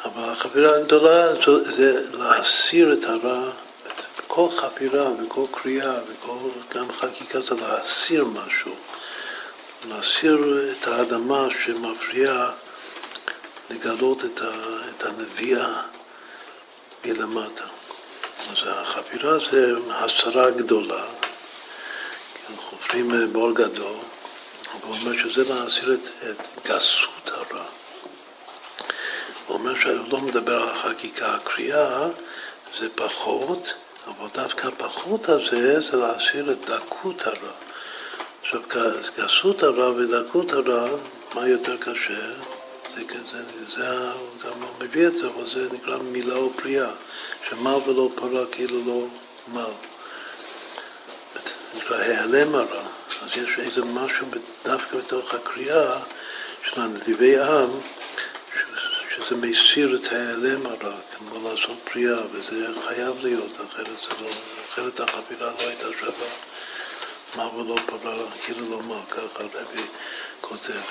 אבל 0.06 0.24
החפירה 0.24 0.76
הגדולה 0.76 1.34
זה 1.64 2.18
להסיר 2.18 2.94
את 2.94 3.04
הרע 3.04 3.52
כל 4.28 4.48
חפירה 4.58 5.10
וכל 5.20 5.46
קריאה 5.52 5.94
וכל 6.08 6.50
גם 6.76 6.92
חקיקה 6.92 7.42
זה 7.42 7.56
להסיר 7.56 8.26
משהו, 8.26 8.72
להסיר 9.90 10.64
את 10.72 10.88
האדמה 10.88 11.48
שמפריעה 11.64 12.52
לגלות 13.70 14.26
את, 14.26 14.42
ה, 14.42 14.52
את 14.90 15.04
הנביאה 15.04 15.82
מלמטה. 17.06 17.64
אז 18.52 18.58
החפירה 18.66 19.38
זה 19.52 19.74
הסרה 19.90 20.50
גדולה, 20.50 21.06
חופרים 22.58 23.34
בור 23.34 23.52
גדול, 23.56 23.98
הוא 24.88 24.96
אומר 24.96 25.18
שזה 25.24 25.44
להסיר 25.44 25.94
את, 25.94 26.30
את 26.30 26.66
גסות 26.66 27.32
הרע. 27.32 27.64
הוא 29.48 29.58
אומר 29.58 29.80
שהוא 29.80 30.10
לא 30.10 30.20
מדבר 30.20 30.64
על 30.64 30.70
החקיקה, 30.70 31.36
הקריאה 31.36 32.08
זה 32.80 32.88
פחות, 32.96 33.74
אבל 34.08 34.28
דווקא 34.34 34.68
הפחות 34.68 35.30
הזה 35.30 35.82
זה 35.92 35.98
להסיר 35.98 36.52
את 36.52 36.70
דקות 36.70 37.28
הרע. 37.28 37.54
עכשיו, 38.44 38.62
גסות 39.18 39.64
הרע 39.64 39.90
ודקות 39.90 40.52
הרע, 40.52 40.88
מה 41.34 41.48
יותר 41.48 41.78
קשה? 41.78 42.32
זה, 42.96 43.04
זה, 43.32 43.44
זה 43.76 44.10
גם 44.44 44.64
מביא 44.80 45.08
את 45.08 45.14
זה, 45.14 45.28
אבל 45.28 45.50
זה 45.50 45.68
נקרא 45.74 45.98
מילה 45.98 46.36
או 46.36 46.54
פריאה, 46.54 46.90
שמל 47.50 47.76
ולא 47.86 48.10
פרה 48.16 48.46
כאילו 48.52 48.82
לא 48.86 49.06
מל. 49.48 49.72
נקרא 51.76 51.98
העלם 51.98 52.56
הרע, 52.56 52.87
אז 53.28 53.38
יש 53.38 53.60
איזה 53.60 53.86
משהו 53.86 54.28
דווקא 54.66 54.98
בתוך 54.98 55.34
הקריאה 55.34 56.00
של 56.64 56.82
הנדיבי 56.82 57.40
עם, 57.40 57.70
שזה 59.16 59.36
מסיר 59.36 59.96
את 59.96 60.12
ההיעלם 60.12 60.66
הרע, 60.66 60.96
כמו 61.18 61.50
לעשות 61.50 61.78
פריאה, 61.94 62.20
וזה 62.32 62.68
חייב 62.88 63.16
להיות, 63.22 63.52
אחרת, 63.52 64.22
לא, 64.22 64.28
אחרת 64.70 65.00
החבילה 65.00 65.46
לא 65.46 65.68
הייתה 65.68 65.88
שווה. 66.00 66.28
מה 67.36 67.56
ולא 67.56 67.76
פרה, 67.86 68.32
כאילו 68.46 68.70
לא 68.70 68.80
מה, 68.84 69.02
ככה 69.10 69.44
הרבי 69.44 69.84
כותב. 70.42 70.82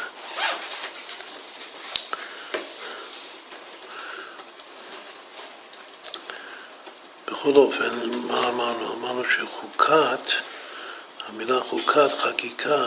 בכל 7.27 7.55
אופן, 7.55 8.11
מה 8.29 8.49
אמרנו? 8.49 8.95
אמרנו 8.95 9.23
שחוקת, 9.37 10.33
המילה 11.29 11.61
חוקת, 11.61 12.11
חקיקה, 12.19 12.85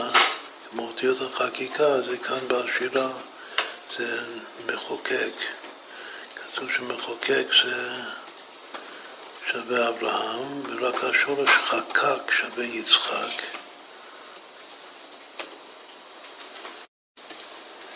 כמו 0.69 0.87
אותיות 0.87 1.17
החקיקה, 1.21 2.01
זה 2.01 2.17
כאן 2.17 2.47
בשירה. 2.47 3.09
זה 3.97 4.21
מחוקק. 4.65 5.33
כתוב 6.35 6.69
שמחוקק 6.77 7.45
זה 7.63 7.91
שווה 9.51 9.89
אברהם, 9.89 10.61
ורק 10.65 11.03
השורש 11.03 11.49
חקק 11.49 12.31
שווה 12.31 12.63
יצחק. 12.63 13.43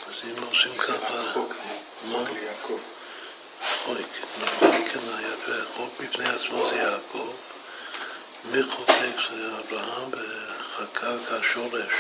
אז 0.08 0.14
אם 0.24 0.44
עושים 0.44 0.76
ככה... 0.78 1.34
חוק 1.34 1.54
ליעקב. 2.12 2.80
חוק, 3.86 3.98
נכון, 4.42 4.72
כן, 4.90 5.00
יפה. 5.00 5.66
חוק 5.76 5.94
בפני 6.00 6.30
עצמו 6.30 6.70
זה 6.70 6.76
יעקב. 6.76 7.30
מחוקק 8.52 9.18
זה 9.36 9.58
אברהם, 9.60 10.10
וחקק 10.12 11.32
השורש 11.32 11.94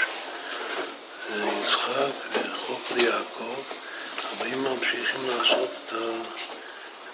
יצחק, 1.36 2.12
וחוק 2.34 2.92
ליעקב. 2.96 3.62
אבל 4.38 4.48
אם 4.48 4.64
ממשיכים 4.64 5.28
לעשות 5.28 5.70
את, 5.70 5.94
ה, 5.94 6.22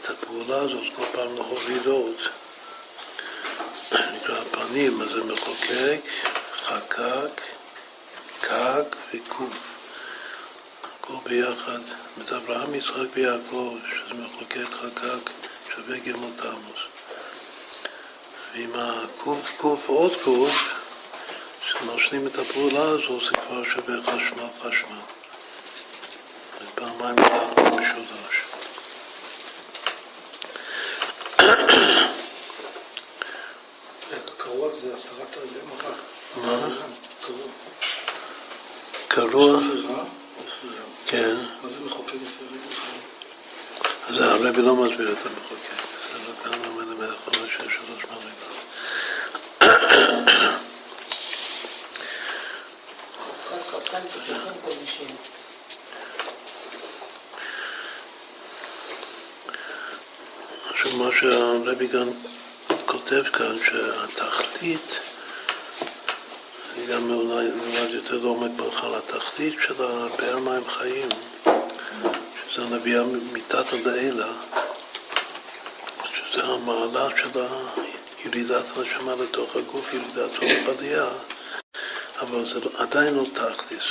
את 0.01 0.09
הפעולה 0.09 0.57
הזאת 0.57 0.83
כל 0.95 1.03
פעם 1.11 1.35
להורידות, 1.35 2.17
נקרא 3.91 4.37
הפנים, 4.37 5.01
אז 5.01 5.09
זה 5.09 5.23
מחוקק, 5.23 6.01
חקק, 6.65 7.41
קק 8.41 8.95
וקוף. 9.13 9.57
הכל 10.83 11.13
ביחד. 11.23 11.79
את 12.23 12.33
אברהם, 12.33 12.75
יצחק 12.75 13.07
ויעקב, 13.13 13.75
שזה 13.83 14.21
מחוקק, 14.21 14.69
חקק, 14.81 15.29
שווה 15.75 15.97
גמל 15.97 16.29
תמוס. 16.37 16.78
ועם 18.53 18.71
הקוף 18.75 19.51
קוף 19.57 19.79
עוד 19.85 20.11
קוף, 20.23 20.51
כשנושנים 21.61 22.27
את 22.27 22.35
הפעולה 22.35 22.81
הזו 22.81 23.19
זה 23.25 23.31
כבר 23.31 23.63
שווה 23.63 23.95
חשמל 24.03 24.47
חשמל. 24.61 24.99
פעמיים 26.79 27.15
הלכנו 27.19 27.77
משולש. 27.77 28.41
קרוע 34.37 34.71
זה 34.71 34.93
הסתרת 34.93 35.37
הרגלי 35.37 35.59
מראה. 35.67 35.95
מה? 36.35 36.75
קרוע. 37.21 37.37
קרוע, 39.07 39.59
כן. 41.05 41.35
מה 41.61 41.69
זה 41.69 41.79
מחוקק 41.85 42.13
לפי 42.13 42.45
רגל? 42.45 42.75
אז 44.07 44.21
הרבי 44.21 44.61
לא 44.61 44.75
מסביר 44.75 45.11
את 45.11 45.25
המחוקק. 45.25 45.89
זה 46.13 46.19
לא 46.19 46.33
כאן 46.43 46.61
לומד 46.65 46.87
למלך 46.87 47.15
חמש 47.25 47.53
שש 47.53 47.59
שלוש 47.59 48.03
מדרגות. 48.03 48.39
עכשיו 60.69 60.97
מה 60.97 61.09
שהרבי 61.19 61.87
גם 61.87 62.07
כותב 62.85 63.23
כאן, 63.33 63.55
שהתכלית, 63.65 64.95
אני 66.75 66.85
גם 66.85 67.11
אולי 67.11 67.47
אולי 67.51 67.89
יותר 67.91 68.17
לעומק 68.17 68.51
ברכה 68.55 68.87
לתכלית 68.87 69.55
של 69.67 69.83
הבאר 69.83 70.39
מים 70.39 70.69
חיים, 70.69 71.09
שזה 72.51 72.61
הנביאה 72.61 73.03
מתתא 73.03 73.77
דאלה, 73.83 74.33
שזה 76.13 76.43
המעלה 76.43 77.07
של 77.17 77.39
ירידת 78.25 78.65
הנשמה 78.77 79.15
לתוך 79.23 79.55
הגוף, 79.55 79.93
ירידת 79.93 80.37
רוח 80.37 80.77
עלייה, 80.77 81.09
אבל 82.21 82.53
זה 82.53 82.59
לא- 82.59 82.71
עדיין 82.77 83.13
לא 83.13 83.23
תכלית. 83.33 83.81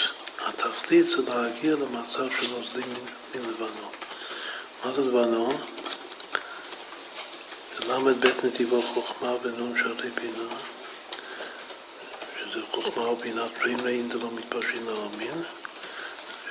התכלית 0.47 1.07
זה 1.07 1.23
להגיע 1.29 1.75
למצב 1.77 2.27
של 2.41 2.47
נוזלים 2.51 2.89
מלבנון. 3.35 3.93
מה 4.85 4.93
זה 4.93 5.01
לבנון? 5.05 5.57
ל"ב 7.87 8.47
נתיבו 8.47 8.83
חוכמה 8.95 9.35
ונון 9.43 9.75
שרתי 9.83 10.11
בינה, 10.11 10.49
שזה 12.41 12.61
חוכמה 12.71 13.09
ובינה 13.09 13.45
פרים 13.49 13.81
רעים 13.81 14.09
דלא 14.09 14.31
מתפרשים 14.35 14.87
לעלמין, 14.87 15.43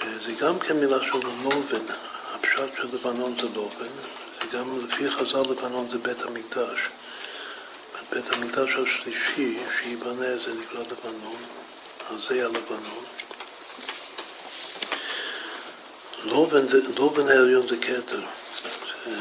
וזה 0.05 0.31
גם 0.39 0.59
כן 0.59 0.77
מילה 0.79 0.97
של 1.03 1.27
לובן, 1.43 1.85
הפשט 2.33 2.75
של 2.77 2.87
לבנון 2.93 3.35
זה 3.41 3.47
לובן, 3.55 3.85
זה 4.41 4.57
גם 4.57 4.79
לפי 4.87 5.11
חז"ל 5.11 5.41
לבנון 5.41 5.89
זה 5.91 5.97
בית 5.97 6.21
המקדש. 6.21 6.79
בית 8.11 8.33
המקדש 8.33 8.69
השלישי 8.69 9.59
שייבנה 9.81 10.37
זה 10.45 10.53
נקרא 10.53 10.79
לבנון, 10.79 11.41
אז 12.09 12.17
זה 12.29 12.45
הלבנון. 12.45 13.03
לובן, 16.23 16.67
זה, 16.67 16.79
לובן 16.95 17.27
העליון 17.27 17.67
זה 17.67 17.75
כתר, 17.77 18.21
זה 19.05 19.11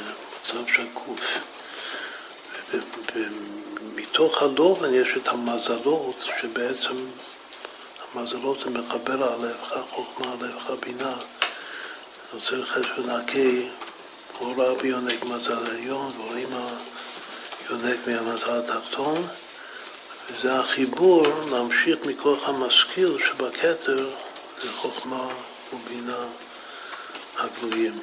מצב 0.52 0.72
שקוף. 0.76 1.20
ומתוך 3.14 4.42
הלובן 4.42 4.94
יש 4.94 5.08
את 5.16 5.28
המזלות, 5.28 6.16
שבעצם 6.40 7.06
המזלות 8.14 8.58
זה 8.64 8.70
מחבר 8.70 9.24
על 9.24 9.40
לבך 9.40 9.80
חוכמה, 9.90 10.32
על 10.32 10.48
לבך 10.48 10.70
בינה. 10.70 11.16
יוצר 12.34 12.66
חס 12.66 12.98
ונקי, 12.98 13.68
אור 14.40 14.54
רבי 14.56 14.88
יונק 14.88 15.24
מזל 15.24 15.66
העליון, 15.66 16.12
ורואים 16.20 16.48
יונק 17.70 17.96
מהמזל 18.06 18.50
התחתון, 18.50 19.26
וזה 20.30 20.58
החיבור 20.58 21.26
להמשיך 21.50 21.98
מכוח 22.06 22.48
המשכיל 22.48 23.18
שבכתר 23.20 24.10
זה 24.62 24.70
חוכמה 24.70 25.28
ובינה 25.72 26.26
הגלויים. 27.38 27.98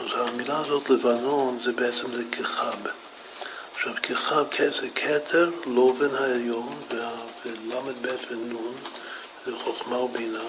אז 0.00 0.06
המילה 0.14 0.58
הזאת 0.58 0.90
לבנון 0.90 1.58
זה 1.64 1.72
בעצם 1.72 2.12
זה 2.12 2.22
כחב. 2.32 2.78
עכשיו, 3.74 3.94
ככב 4.02 4.44
זה 4.80 4.88
כתר, 4.94 5.50
לובן 5.66 6.14
העליון, 6.14 6.82
ול"ב 7.46 8.06
ונון, 8.30 8.74
זה 9.46 9.52
חוכמה 9.64 9.98
ובינה. 9.98 10.44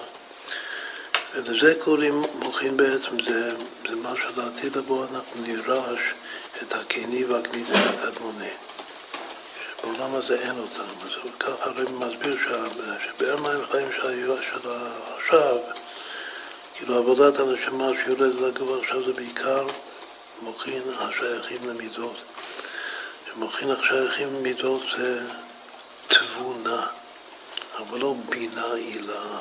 ולזה 1.34 1.74
קוראים 1.84 2.22
מוחין 2.34 2.76
בעצם, 2.76 3.24
זה, 3.28 3.54
זה 3.88 3.96
מה 3.96 4.12
שלעתיד 4.16 4.76
לבוא 4.76 5.06
אנחנו 5.12 5.42
נירש 5.42 6.00
את 6.62 6.72
הקיני 6.72 7.24
והגניזי 7.24 7.72
והקדמוני. 7.72 8.50
שבעולם 9.80 10.14
הזה 10.14 10.40
אין 10.40 10.58
אותם. 10.58 10.90
אז 11.02 11.10
ככה 11.40 11.70
הרב 11.70 11.92
מסביר 11.92 12.38
שבאר 13.06 13.36
מים 13.36 13.64
חיים 13.70 13.88
של 13.92 14.68
עכשיו, 15.16 15.58
כאילו 16.74 16.98
עבודת 16.98 17.40
הנשמה 17.40 17.88
שיורדת 18.04 18.40
לגובה 18.40 18.82
עכשיו 18.82 19.04
זה 19.04 19.12
בעיקר 19.12 19.66
מוחין 20.42 20.82
השייכים 20.98 21.68
למידות. 21.68 22.16
שמוכין 23.32 23.70
השייכים 23.70 24.42
מידות 24.42 24.82
זה 24.96 25.26
תבונה, 26.08 26.86
אבל 27.78 27.98
לא 27.98 28.14
בינה 28.28 28.74
עילה. 28.74 29.38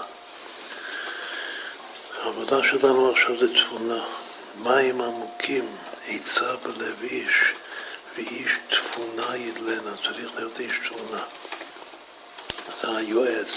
העבודה 2.21 2.63
שלנו 2.63 3.11
עכשיו 3.11 3.39
זה 3.39 3.47
תבונה. 3.53 4.03
מים 4.63 5.01
עמוקים, 5.01 5.65
עצה 6.07 6.55
בלב 6.57 7.03
איש, 7.03 7.35
ואיש 8.15 8.51
תבונה 8.69 9.35
ידלנה, 9.35 9.91
צריך 10.03 10.35
להיות 10.35 10.59
איש 10.59 10.73
תבונה. 10.89 11.23
זה 12.81 12.97
היועץ 12.97 13.47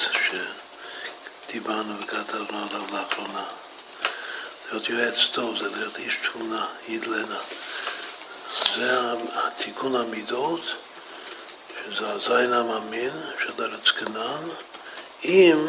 שדיברנו 1.48 2.00
וכתבנו 2.00 2.66
עליו 2.70 2.84
לאחרונה. 2.92 3.44
להיות 4.70 4.88
יועץ 4.88 5.16
טוב 5.32 5.58
זה 5.58 5.68
להיות 5.70 5.98
איש 5.98 6.18
תבונה, 6.22 6.66
ידלנה. 6.88 7.38
זה 8.76 9.00
התיקון 9.34 9.96
המידות, 9.96 10.60
שזה 11.90 12.08
הזין 12.08 12.52
המאמין 12.52 13.12
של 13.44 13.62
ארץ 13.62 13.88
כנען, 13.88 14.44
עם 15.22 15.66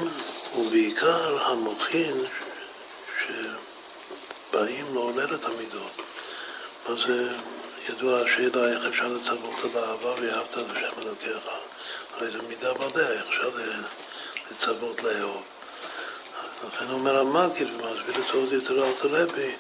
ובעיקר 0.56 1.46
המוחין 1.46 2.26
שבאים 3.20 4.86
לעורר 4.94 5.36
את 5.36 5.46
המידות. 5.46 6.02
אז 6.86 6.98
זה 7.08 7.30
ידוע 7.90 8.20
השאלה 8.20 8.74
איך 8.74 8.86
אפשר 8.86 9.08
לצוות 9.08 9.54
את 9.66 9.76
האהבה 9.76 10.14
ואהבת 10.22 10.58
את 10.58 10.78
השם 10.78 11.02
אלוקיך. 11.02 11.50
הרי 12.14 12.32
זו 12.32 12.40
מידה 12.48 12.72
ודאי, 12.72 13.12
איך 13.12 13.28
אפשר 13.28 13.50
לצוות 14.52 15.04
לאהוב. 15.04 15.44
לכן 16.68 16.92
אומר 16.92 17.20
המגיד 17.20 17.68
ומסביר 17.74 18.16
את 18.16 18.26
זה 18.32 18.38
עוד 18.38 18.54
יותר 18.54 18.86
אל 18.86 18.94
תרבי 19.02 19.52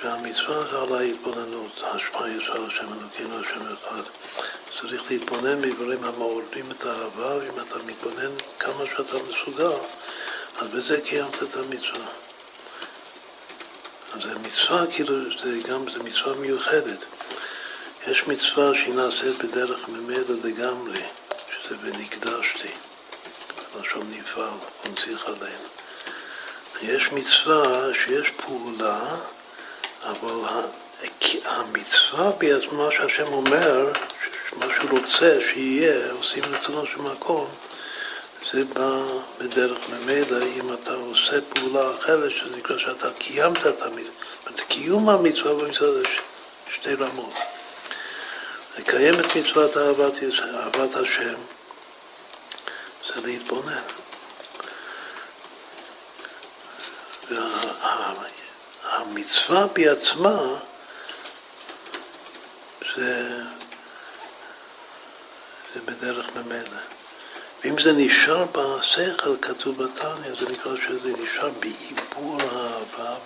שהמצווה 0.00 0.64
זה 0.70 0.82
על 0.82 0.94
ההתבוננות, 0.94 1.80
השמע 1.82 2.28
ישראל 2.28 2.66
השם 2.66 2.88
אלוקינו 3.00 3.40
השם 3.40 3.66
אחד. 3.66 4.02
צריך 4.80 5.10
להתבונן 5.10 5.62
בדברים 5.62 6.04
המעוררים 6.04 6.70
את 6.70 6.84
האהבה, 6.84 7.36
ואם 7.36 7.60
אתה 7.60 7.78
מתבונן 7.86 8.32
כמה 8.58 8.84
שאתה 8.96 9.16
מסוגל, 9.28 9.78
אז 10.58 10.66
בזה 10.66 11.00
קיימת 11.00 11.42
את 11.42 11.56
המצווה. 11.56 12.25
זה 14.22 14.38
מצווה, 14.38 14.86
כאילו, 14.86 15.14
זה 15.42 15.58
גם, 15.68 15.90
זה 15.90 16.02
מצווה 16.02 16.34
מיוחדת. 16.34 16.98
יש 18.06 18.26
מצווה 18.26 18.74
שהיא 18.74 18.94
נעשית 18.94 19.44
בדרך 19.44 19.88
ממילא 19.88 20.34
לגמרי, 20.44 21.02
שזה 21.50 21.76
ונקדשתי, 21.82 22.70
לשון 23.80 24.10
נפעל, 24.10 24.58
ונציח 24.84 25.26
עלינו. 25.26 25.68
יש 26.82 27.12
מצווה 27.12 27.88
שיש 28.04 28.30
פעולה 28.30 29.16
אבל 30.02 30.58
המצווה 31.44 32.30
בעצמה 32.38 32.88
שהשם 32.90 33.32
אומר, 33.32 33.92
מה 34.56 34.66
שהוא 34.76 34.98
רוצה 34.98 35.38
שיהיה, 35.52 36.12
עושים 36.12 36.44
רצונו 36.44 36.86
של 36.86 37.02
מקום, 37.02 37.46
זה 38.52 38.64
בא 38.64 39.02
בדרך 39.38 39.78
ממילא 39.88 40.42
אם 40.42 40.72
אתה 40.72 40.94
עושה 40.94 41.40
פעולה 41.40 41.94
אחרת, 41.94 42.30
שזה 42.32 42.56
נקרא 42.56 42.78
שאתה 42.78 43.08
קיימת 43.18 43.66
את 43.66 43.82
המצווה. 43.82 44.26
קיום 44.68 45.08
המצווה 45.08 45.54
במצווה 45.54 45.94
זה 45.94 46.02
שתי 46.74 46.94
רמות. 46.94 47.34
לקיים 48.78 49.20
את 49.20 49.36
מצוות 49.36 49.76
אהבת, 49.76 50.12
אהבת 50.54 50.96
השם 50.96 51.38
זה 53.06 53.20
להתבונן. 53.20 53.82
וה, 57.30 58.12
המצווה 58.82 59.66
בעצמה 59.66 60.38
זה, 62.96 63.42
זה 65.74 65.80
בדרך 65.84 66.26
ממילא. 66.36 66.95
ואם 67.66 67.82
זה 67.82 67.92
נשאר 67.92 68.44
בשכל, 68.52 69.36
כתוב 69.42 69.82
בתניא, 69.82 70.34
זה 70.40 70.48
נקרא 70.48 70.76
שזה 70.76 71.12
נשאר 71.12 71.50
בעיבור 71.60 72.38
האהבה, 72.42 73.16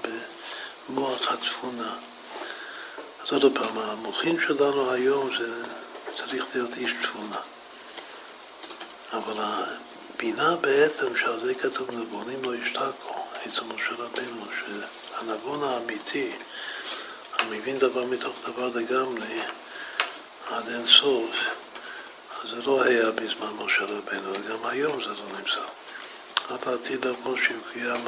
במוח 0.89 1.33
הצפונה. 1.33 1.95
אז 3.23 3.33
עוד 3.33 3.53
פעם, 3.55 3.79
המוחין 3.79 4.37
שלנו 4.47 4.91
היום 4.91 5.31
זה, 5.39 5.65
צריך 6.17 6.45
להיות 6.55 6.71
איש 6.77 6.91
תבונה. 7.03 7.41
אבל 9.12 9.35
הבינה 9.39 10.57
בעצם, 10.57 11.17
שעל 11.17 11.41
זה 11.41 11.55
כתוב 11.55 11.91
נבונים 11.91 12.45
לא 12.45 12.55
ישתקו, 12.55 13.15
אצל 13.43 13.65
משה 13.75 13.93
רבנו, 13.99 14.45
שהנבון 14.57 15.62
האמיתי, 15.65 16.33
המבין 17.39 17.79
דבר 17.79 18.05
מתוך 18.05 18.35
דבר 18.49 18.69
לגמרי, 18.75 19.41
עד 20.51 20.69
אין 20.69 20.87
סוף, 20.87 21.31
זה 22.45 22.62
לא 22.62 22.83
היה 22.83 23.11
בזמן 23.11 23.53
משה 23.59 23.85
רבנו, 23.85 24.33
וגם 24.33 24.67
היום 24.67 25.05
זה 25.05 25.15
לא 25.15 25.25
נמצא. 25.39 25.65
עד 26.49 26.69
העתיד 26.69 27.05
לבוא 27.05 27.37
שיוקיים 27.37 28.05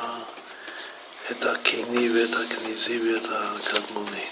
את 1.31 1.43
הקיני 1.43 2.09
ואת 2.11 2.31
הכניזי 2.31 3.01
ואת 3.01 3.31
הקדמוני. 3.31 4.27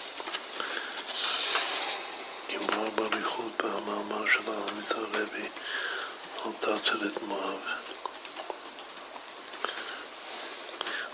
כמו 2.49 2.91
באריכות 2.95 3.63
במאמר 3.63 4.27
של 4.27 4.51
הרמית 4.51 4.91
הרבי 4.91 5.49
על 6.45 6.53
תעצרת 6.61 7.23
מואב. 7.23 7.59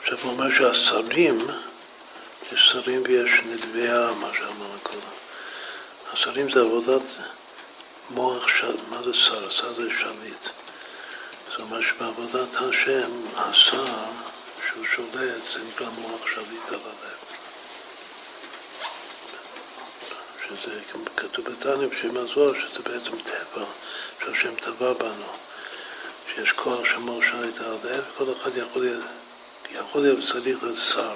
עכשיו 0.03 0.19
הוא 0.23 0.33
אומר 0.33 0.59
שהשרים, 0.59 1.39
יש 2.53 2.69
שרים 2.73 3.03
ויש 3.05 3.31
נדבי 3.47 3.89
העם, 3.89 4.21
מה 4.21 4.31
שאמרנו 4.39 4.79
קודם. 4.83 5.01
השרים 6.13 6.53
זה 6.53 6.61
עבודת 6.61 7.03
מוח, 8.11 8.49
של, 8.49 8.77
מה 8.91 9.03
זה 9.03 9.15
שר? 9.15 9.51
שר 9.51 9.75
זה 9.75 9.89
שליט. 10.01 10.49
זאת 11.51 11.61
אומרת 11.61 11.83
שבעבודת 11.83 12.55
השם, 12.55 13.11
השר 13.37 13.85
שהוא 14.69 14.85
שולט, 14.95 15.43
זה 15.55 15.65
נקרא 15.69 15.87
מוח 15.99 16.21
שליט 16.35 16.69
על 16.69 16.79
הלב. 16.85 17.17
שזה 20.49 20.81
כתוב 21.17 21.45
בתניא 21.45 21.87
בשם 21.87 22.17
הזוהר, 22.17 22.61
שזה 22.61 22.79
בעצם 22.83 23.19
טבע, 23.23 23.65
שהשם 24.25 24.55
טבע 24.55 24.93
בנו, 24.93 25.33
שיש 26.35 26.53
כוח 26.53 26.81
שמור 26.85 27.23
שליט 27.23 27.61
על 27.61 27.67
הלב, 27.67 28.05
כל 28.17 28.25
אחד 28.41 28.57
יכול 28.57 28.83
להיות, 28.83 29.05
יכול 29.73 30.03
להיות 30.03 30.77
שר. 30.95 31.15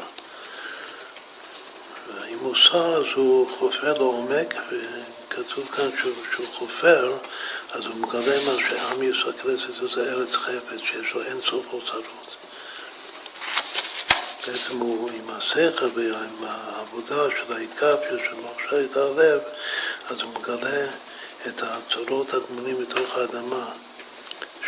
ואם 2.15 2.39
הוא 2.39 2.55
שר 2.55 2.95
אז 2.95 3.05
הוא 3.15 3.49
חופר 3.59 3.93
לעומק, 3.93 4.55
וכתוב 5.31 5.69
כאן 5.77 5.91
שהוא, 5.99 6.15
שהוא 6.33 6.47
חופר, 6.55 7.17
אז 7.73 7.87
הוא 7.87 7.97
מגלה 7.97 8.45
מה 8.45 8.53
שעם 8.69 9.03
ישראל 9.03 9.33
כנסת 9.33 9.95
זה 9.95 10.13
ארץ 10.13 10.35
חפץ, 10.35 10.79
שיש 10.79 11.15
לו 11.15 11.23
אין 11.23 11.41
סוף 11.51 11.67
אוצרות. 11.73 12.07
בעצם 14.47 14.79
הוא 14.79 15.11
עם 15.11 15.31
השכל 15.31 15.89
ועם 15.95 16.45
העבודה 16.45 17.31
של 17.31 17.53
ההתקפיות 17.53 18.21
של 18.21 18.37
מכשיר 18.37 18.87
את 18.91 18.97
הלב, 18.97 19.41
אז 20.09 20.21
הוא 20.21 20.35
מגלה 20.35 20.87
את 21.47 21.63
הצורות 21.63 22.35
הגמונים 22.35 22.83
מתוך 22.83 23.19
האדמה 23.19 23.65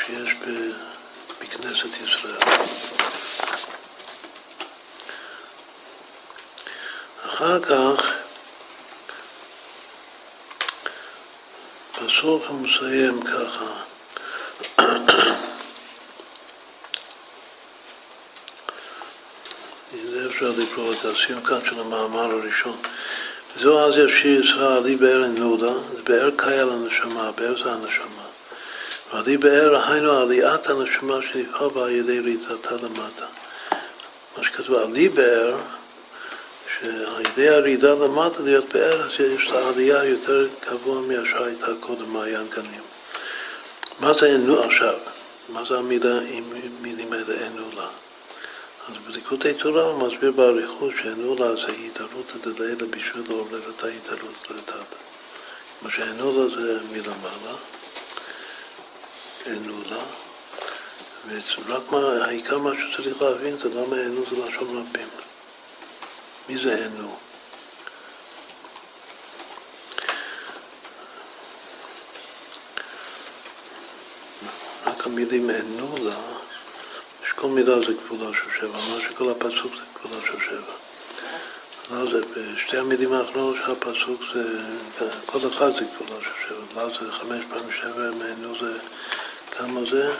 שיש 0.06 0.30
בכנסת 1.40 2.01
ישראל. 2.05 2.56
אחר 7.26 7.60
כך, 7.60 8.22
בסוף 12.12 12.43
הוא 12.48 12.60
מסיים 12.60 13.22
ככה 13.22 13.82
זה 20.12 20.26
אפשר 20.30 20.52
לקרוא 20.59 20.93
את 20.93 21.05
הסיום 21.05 21.40
כאן 21.40 21.59
של 21.68 21.80
המאמר 21.80 22.30
הראשון. 22.30 22.76
זו 23.60 23.86
אז 23.86 23.94
ישיר 23.98 24.40
ישראל, 24.44 24.76
עלי 24.76 24.97
באר 24.97 25.26
נודה, 25.26 25.72
זה 25.72 26.02
באר 26.05 26.30
קיה 26.36 26.64
לנשמה, 26.64 27.32
באר 27.32 27.62
זה 27.64 27.72
הנשמה. 27.72 28.26
ועלי 29.12 29.36
באר, 29.36 29.90
היינו 29.90 30.18
עליית 30.18 30.66
הנשמה 30.66 31.18
שנבחר 31.32 31.68
בה 31.68 31.84
על 31.84 31.90
ידי 31.90 32.20
ריצתה 32.20 32.74
למטה. 32.74 33.26
מה 34.36 34.44
שכתוב 34.44 34.74
עלי 34.74 35.09
באר, 35.09 35.56
שעל 36.82 37.22
ידי 37.26 37.48
הרידה 37.48 37.94
למטה 37.94 38.42
להיות 38.42 38.64
באר, 38.72 39.02
אז 39.02 39.10
יש 39.20 39.46
לה 39.46 39.68
עלייה 39.68 40.04
יותר 40.04 40.48
גבוה 40.70 41.00
מאשר 41.00 41.44
הייתה 41.44 41.66
קודם 41.80 42.12
מעיין 42.12 42.46
גנים. 42.56 42.82
מה 44.00 44.12
זה 44.14 44.34
אנו 44.34 44.62
עכשיו? 44.62 44.98
מה 45.48 45.62
זה 45.68 45.78
המילה, 45.78 46.20
מילים 46.80 47.12
האלה 47.12 47.46
אנו 47.46 47.64
לה? 47.76 47.86
אז 48.88 48.94
בליקודי 49.06 49.54
תורה 49.54 49.82
הוא 49.82 50.09
מסביר 50.09 50.30
באריכות 50.30 50.92
שאנולה 51.02 51.54
זה 51.54 51.72
התעלות 51.86 52.32
דלילה 52.42 52.86
בשביל 52.90 53.24
לעורר 53.28 53.70
את 53.76 53.84
ההתעלות 53.84 54.50
לדעת. 54.50 54.94
מה 55.82 55.90
שאנולה 55.90 56.56
זה 56.56 56.78
מלמעלה, 56.92 57.56
אנולה, 59.46 60.02
ורק 61.28 61.82
מה, 61.90 62.24
העיקר 62.24 62.59
מה 62.59 62.70
שצריך 62.74 63.22
להבין 63.22 63.59
זה 63.59 63.68
למה 63.68 63.96
אנו 63.96 64.24
זה 64.30 64.36
לשון 64.44 64.68
רבים. 64.68 65.09
מי 66.48 66.62
זה 66.62 66.86
אנו? 66.86 67.16
רק 74.86 75.06
המילים 75.06 75.51
אנולה 75.51 76.32
כל 77.43 77.48
מילה 77.48 77.81
זה 77.81 77.94
כבודה 78.06 78.31
של 78.32 78.60
שבע, 78.60 78.78
מה 78.78 79.01
שכל 79.02 79.31
הפסוק 79.31 79.73
זה 79.74 79.82
כבודה 79.94 80.27
של 80.27 80.39
שבע. 80.47 80.73
לא 81.90 82.12
זה, 82.12 82.20
בשתי 82.36 82.78
המילים 82.78 83.12
האחרונות 83.12 83.56
של 83.64 83.73
הפסוק 83.73 84.23
זה, 84.35 84.60
כל 85.27 85.39
אחד 85.48 85.70
זה 85.74 85.85
כבודה 85.98 86.20
של 86.20 86.48
שבע, 86.48 86.82
לא 86.82 86.89
זה 86.89 87.12
חמש 87.12 87.44
פעמים 87.48 87.73
שבע, 87.81 88.10
ממנו 88.10 88.59
זה, 88.60 88.78
כמה 89.51 89.81
זה? 89.90 90.14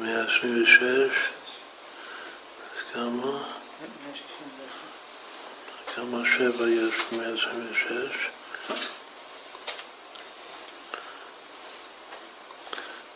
מאה 0.00 0.22
עשרים 0.22 0.62
ושש, 0.62 1.16
כמה? 2.96 3.42
כמה 5.94 6.18
שבע 6.36 6.68
יש 6.68 6.94
מאה 7.12 7.28
עשרים 7.34 7.68
ושש? 7.72 8.16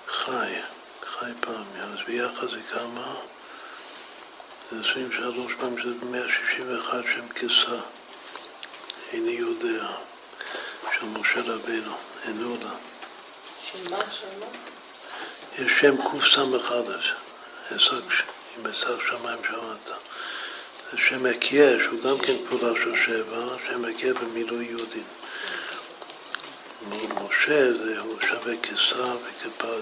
חי, 0.07 0.53
חי 1.03 1.31
פעמי, 1.41 1.81
אז 1.83 1.97
ביחד 2.07 2.51
זה 2.51 2.61
כמה? 2.73 3.15
זה 4.73 4.91
23 4.91 5.53
פעמים, 5.61 5.79
שזה 5.83 6.05
161 6.05 7.05
שם 7.17 7.29
כסה. 7.29 7.81
איני 9.13 9.31
יודע, 9.31 9.87
של 10.99 11.07
משה 11.07 11.43
מה? 13.91 14.11
של 14.11 14.39
מה? 14.41 14.47
יש 15.59 15.73
שם 15.81 15.97
קס"א, 15.97 16.43
עסק 17.71 18.40
עסק 18.65 19.03
שמיים 19.09 19.39
שמעת. 19.49 19.99
זה 20.93 20.99
שם 21.09 21.27
הקיה, 21.27 21.79
שהוא 21.85 22.01
גם 22.03 22.19
כן 22.19 22.35
כפולה 22.47 22.73
של 22.85 22.93
שבע, 23.07 23.57
שם 23.69 23.85
הקיה 23.85 24.15
במילוי 24.15 24.65
יהודים. 24.65 25.05
משה 27.25 27.73
זה 27.73 28.01
הוא 28.01 28.17
שווה 28.21 28.55
כשר 28.63 29.17
וכפד. 29.17 29.81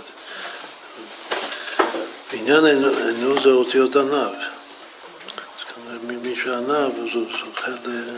בעניין 2.32 2.64
ענו 2.64 3.42
זה 3.42 3.48
אותיות 3.48 3.96
ענב. 3.96 4.14
אז 4.14 5.74
כנראה 5.74 6.18
מי 6.22 6.36
שענב 6.44 6.70
אז 6.70 7.14
הוא 7.14 7.26
זוכה 7.32 7.70
ל... 7.70 8.16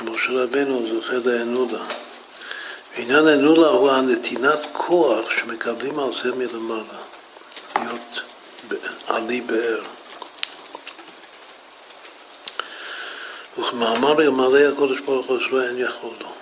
משה 0.00 0.30
רבנו 0.30 0.88
זוכה 0.88 1.16
לאנולה. 1.24 1.84
בעניין 2.96 3.28
אנולה 3.28 3.68
הוא 3.68 3.90
הנתינת 3.90 4.60
כוח 4.72 5.30
שמקבלים 5.30 5.98
על 5.98 6.10
זה 6.22 6.32
מלמעלה, 6.32 7.02
עלי 9.08 9.40
באר. 9.40 9.82
וכמאמר 13.58 14.22
ימלא 14.22 14.58
הקודש 14.72 15.00
ברוך 15.00 15.26
הוא 15.26 15.60
אין 15.60 15.78
יכול 15.78 16.14
לו. 16.20 16.32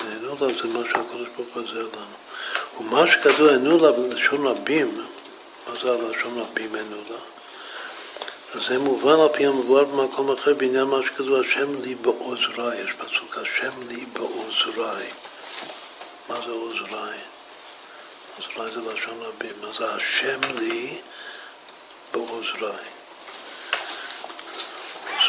אנולה 0.00 0.54
זה 0.62 0.68
מה 0.68 0.80
שהקודש 0.88 1.28
ברוך 1.36 1.48
הוא 1.54 1.62
עוזר 1.62 1.88
לנו. 1.92 2.16
ומה 2.80 3.10
שכתוב 3.10 3.48
אנולה 3.48 3.92
בלשון 3.92 4.46
רבים, 4.46 5.04
מה 5.68 5.74
זה 5.82 5.90
הלשון 5.90 6.38
רבים 6.38 6.76
אנולה? 6.76 7.20
אז 8.54 8.60
זה 8.68 8.78
מובן 8.78 9.20
על 9.20 9.28
פי 9.32 9.46
המבואר 9.46 9.84
במקום 9.84 10.30
אחר 10.30 10.54
בעניין 10.54 10.84
מה 10.84 10.98
שכתוב 11.06 11.40
השם 11.40 11.82
לי 11.82 11.94
בעוזריי, 11.94 12.80
יש 12.80 12.92
פסוק 12.92 13.38
השם 13.38 13.88
לי 13.88 14.06
בעוזריי. 14.12 15.06
מה 16.28 16.36
זה 16.46 16.52
עוזריי? 16.52 17.18
עוזריי 18.38 18.74
זה 18.74 18.80
לשון 18.80 19.20
רבים, 19.20 19.52
מה 19.62 19.68
זה 19.78 19.94
השם 19.94 20.40
לי 20.58 20.98
בעוזריי? 22.12 22.84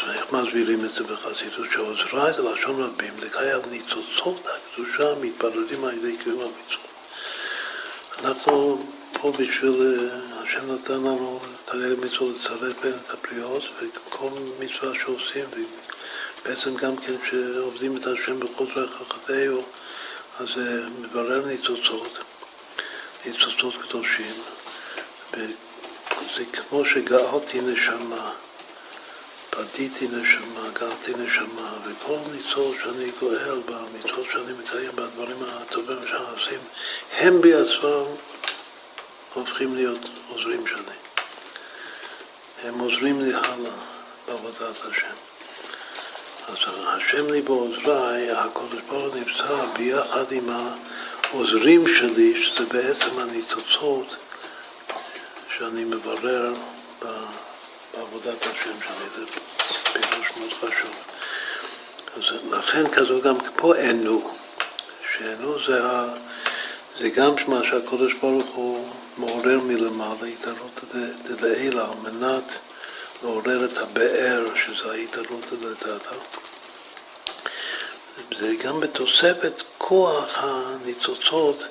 אז 0.04 0.10
איך 0.16 0.32
מסבירים 0.32 0.84
את 0.84 0.94
זה 0.94 1.02
בחסידות? 1.04 1.66
שעוזריי 1.72 2.34
זה 2.36 2.42
לשון 2.42 2.82
רבים, 2.82 3.14
זה 3.20 3.30
קיים 3.30 3.60
ניצוצות 3.70 4.46
הקדושה 4.46 5.14
מתבררים 5.20 5.84
על 5.84 5.94
ידי 5.94 6.16
קיום 6.16 6.38
המצוות. 6.40 6.84
אנחנו 8.24 8.84
פה 9.12 9.32
בשביל, 9.32 10.10
השם 10.32 10.72
נתן 10.72 10.92
לנו 10.92 11.40
תראה 11.64 11.96
מצוות 11.96 12.36
לצרף 12.36 12.82
בין 12.82 12.92
את 12.92 13.10
הפריאות 13.10 13.62
וכל 13.80 14.30
מצווה 14.60 14.92
שעושים 15.00 15.44
בעצם 16.44 16.74
גם 16.76 16.96
כן 16.96 17.12
כשעובדים 17.22 17.96
את 17.96 18.06
השם 18.06 18.40
בכל 18.40 18.64
דרך 18.74 19.02
חטאיו, 19.12 19.60
אז 20.40 20.46
זה 20.54 20.86
מברר 21.00 21.46
ניצוצות, 21.46 22.18
ניצוצות 23.26 23.74
קדושים, 23.82 24.34
וזה 26.12 26.44
כמו 26.52 26.84
שגאלתי 26.84 27.60
נשמה, 27.60 28.30
פדיתי 29.50 30.08
נשמה, 30.08 30.68
גאלתי 30.72 31.12
נשמה, 31.18 31.72
וכל 31.84 32.18
ניצוץ 32.32 32.76
שאני 32.82 33.10
גואל 33.20 33.60
במצוות 33.66 34.26
שאני 34.32 34.52
מקיים, 34.58 34.90
בדברים 34.94 35.36
הטובים 35.42 35.98
שעושים, 36.08 36.60
הם 37.18 37.40
בעצמם 37.40 38.04
הופכים 39.34 39.74
להיות 39.74 40.00
עוזרים 40.28 40.66
שלי. 40.66 40.96
הם 42.62 42.78
עוזרים 42.78 43.20
לי 43.20 43.34
הלאה 43.34 43.72
בעבודת 44.28 44.80
השם. 44.80 45.14
אז 46.48 46.56
השם 46.86 47.30
לי 47.30 47.42
בעוזריי, 47.42 48.30
הקודש 48.30 48.80
ברוך 48.88 49.14
נמצא 49.14 49.66
ביחד 49.78 50.32
עם 50.32 50.50
העוזרים 50.50 51.84
שלי, 51.96 52.42
שזה 52.42 52.66
בעצם 52.66 53.18
הניצוצות 53.18 54.16
שאני 55.58 55.84
מברר 55.84 56.52
בעבודת 57.92 58.42
השם 58.42 58.76
שלי, 58.86 59.24
זה 59.26 59.26
פירוש 59.92 60.28
מאוד 60.38 60.52
חשוב. 60.52 60.96
אז 62.16 62.22
לכן 62.50 62.90
כזו 62.90 63.22
גם 63.22 63.34
פה 63.56 63.74
אינו, 63.74 64.30
שאינו 65.16 65.58
זה, 65.66 65.82
זה 66.98 67.08
גם 67.08 67.34
מה 67.48 67.60
שהקודש 67.70 68.12
ברוך 68.12 68.54
הוא 68.54 68.88
מעורר 69.16 69.58
מלמעלה, 69.60 70.26
התערות 70.26 70.80
דלעילה, 71.24 71.82
על 71.82 72.12
מנת 72.12 72.52
לעורר 73.22 73.64
את 73.64 73.78
הבאר, 73.78 74.44
שזה 74.54 74.92
ההתערות 74.92 75.44
דלתתא. 75.60 76.16
זה 78.38 78.54
גם 78.64 78.80
בתוספת 78.80 79.62
כוח 79.78 80.38
הניצוצות 80.38 81.62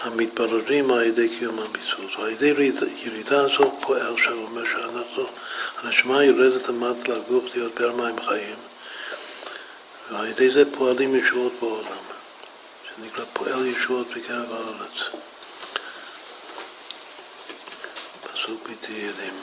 המתבררים 0.00 0.90
על 0.90 1.02
ידי 1.02 1.38
קיום 1.38 1.58
המצוות. 1.58 2.10
על 2.18 2.28
ידי 2.28 2.72
ירידה 2.96 3.40
הזו 3.40 3.72
פועל 3.80 4.16
שם, 4.16 4.38
אומר 4.38 4.64
שאנחנו, 4.64 5.26
הנשמה 5.82 6.24
יורדת 6.24 6.68
למטה 6.68 7.12
לגוף 7.12 7.44
להיות 7.54 7.72
פר 7.74 7.92
מים 7.96 8.20
חיים, 8.22 8.56
ועל 10.10 10.26
ידי 10.26 10.50
זה 10.50 10.62
פועלים 10.76 11.16
ישועות 11.16 11.52
בעולם, 11.60 12.04
שנקרא 12.88 13.24
פועל 13.32 13.66
ישועות 13.66 14.06
בקרב 14.16 14.52
הארץ. 14.52 15.22
פסוק 18.22 18.68
בתהילים, 18.70 19.40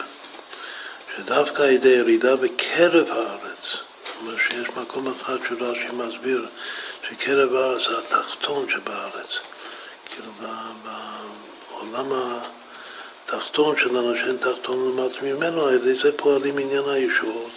שדווקא 1.16 1.62
על 1.64 1.70
ידי 1.70 1.90
ירידה 1.90 2.36
בקרב 2.36 3.08
הארץ, 3.10 3.64
זאת 4.06 4.16
אומרת 4.22 4.40
שיש 4.50 4.68
מקום 4.78 5.14
אחד 5.22 5.38
שרש"י 5.50 5.88
מסביר 5.94 6.48
שקרב 7.10 7.56
הארץ 7.56 7.88
זה 7.88 7.98
התחתון 7.98 8.68
שבארץ, 8.70 9.30
כאילו 10.18 10.32
בעולם 11.70 12.12
התחתון 13.26 13.76
שלנו, 13.78 14.16
שאין 14.16 14.38
תחתון 14.38 14.98
למטה 14.98 15.22
ממנו, 15.22 15.68
על 15.68 15.74
ידי 15.74 16.00
זה 16.04 16.18
פועלים 16.18 16.58
עניין 16.58 16.90
הישועות. 16.90 17.52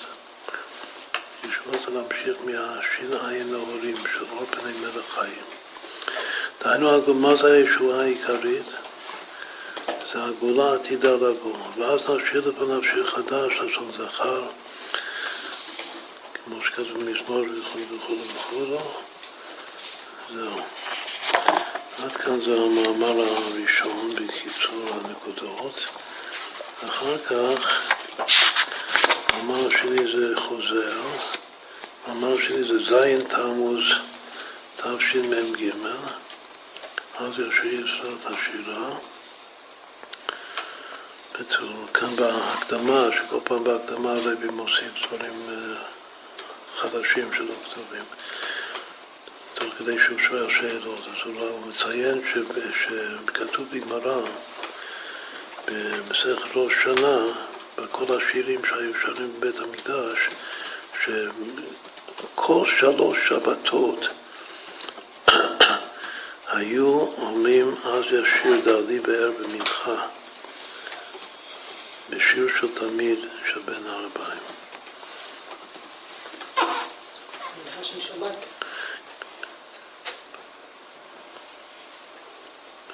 ישועות 1.48 1.80
זה 1.86 1.90
להמשיך 1.90 2.36
מהשין 2.44 3.28
עין 3.28 3.52
להורים 3.52 3.96
של 3.96 4.24
אור 4.32 4.44
פני 4.50 4.72
מלך 4.80 5.14
חיים. 5.14 5.44
דהיינו, 6.62 7.14
מה 7.14 7.34
זה 7.34 7.52
הישועה 7.52 8.00
העיקרית? 8.02 8.66
זה 10.12 10.24
הגאולה 10.24 10.74
עתידה 10.74 11.10
לבוא, 11.10 11.56
ואז 11.76 12.00
נשאיר 12.00 12.48
לפניו 12.48 12.80
חדש, 13.06 13.52
לשון 13.52 13.90
זכר, 13.98 14.42
כמו 16.44 16.56
שכתוב 16.64 17.04
במזמור 17.04 17.40
וכו' 17.40 17.78
וכו' 17.90 18.16
וכו'. 18.34 18.78
זהו. 20.34 20.60
עד 22.02 22.12
כאן 22.12 22.44
זה 22.44 22.54
המאמר 22.54 23.20
הראשון 23.20 24.14
בקיצור 24.14 24.88
הנקודות. 24.94 25.80
אחר 26.88 27.18
כך, 27.18 27.92
המאמר 29.28 29.66
השני 29.66 30.12
זה 30.12 30.40
חוזר, 30.40 31.02
המאמר 32.06 32.36
השני 32.38 32.64
זה 32.64 32.78
זין 32.90 33.20
תמוז 33.28 33.84
תשמ"ג, 34.76 35.70
אז 37.18 37.32
יש 37.32 37.54
יסוד 37.64 38.18
השירה. 38.24 38.90
כאן 41.94 42.16
בהקדמה, 42.16 43.04
שכל 43.16 43.38
פעם 43.44 43.64
בהקדמה 43.64 44.12
הרבי 44.12 44.48
מוסיף 44.48 45.06
דברים 45.06 45.46
אה, 45.48 45.82
חדשים 46.76 47.30
שלא 47.36 47.54
כתובים, 47.64 48.04
תוך 49.60 49.74
כדי 49.78 49.96
שהוא 50.06 50.18
שואל 50.28 50.50
שאלות. 50.50 51.04
אז 51.06 51.26
הוא 51.26 51.66
מציין 51.66 52.22
שכתוב 52.84 53.66
בגמרא, 53.70 54.20
במסכת 55.66 56.48
ראש 56.54 56.72
שנה, 56.84 57.18
בכל 57.76 58.04
השירים 58.16 58.60
שהיו 58.64 58.92
שרים 59.02 59.32
בבית 59.38 59.58
המקדש, 59.58 60.18
שכל 61.04 62.64
שלוש 62.80 63.18
שבתות 63.28 64.06
היו 66.48 67.06
אומרים 67.18 67.74
אז 67.84 68.04
ישיר 68.04 68.60
דעלי 68.64 69.00
בערב 69.00 69.34
במנחה. 69.42 70.06
בשיר 72.10 72.48
של 72.60 72.74
תלמיד 72.74 73.18
של 73.52 73.60
בן 73.60 73.86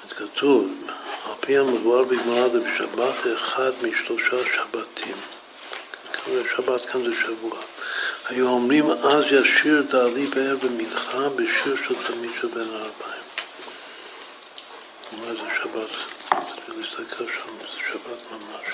כתוב, 0.09 0.71
על 1.25 1.33
פי 1.39 1.57
המבואר 1.57 2.03
בגמרא 2.03 2.47
זה 2.49 2.59
בשבת 2.59 3.27
אחד 3.35 3.71
משלושה 3.81 4.37
שבתים. 4.55 5.15
שבת 6.55 6.85
כאן 6.85 7.03
זה 7.03 7.15
שבוע. 7.21 7.57
היו 8.25 8.47
אומרים 8.47 8.91
אז 8.91 9.23
ישיר 9.31 9.81
דעלי 9.89 10.27
בערב 10.27 10.59
במנחה 10.65 11.29
בשיר 11.29 11.75
של 11.87 11.95
תלמיד 12.07 12.31
של 12.41 12.47
בן 12.47 12.59
הארבעים. 12.59 13.27
מה 15.11 15.33
זה 15.33 15.49
שבת? 15.63 15.89
צריך 16.29 16.77
להסתכל 16.77 17.23
שם, 17.23 17.49
זה 17.59 17.77
שבת 17.91 18.31
ממש. 18.31 18.65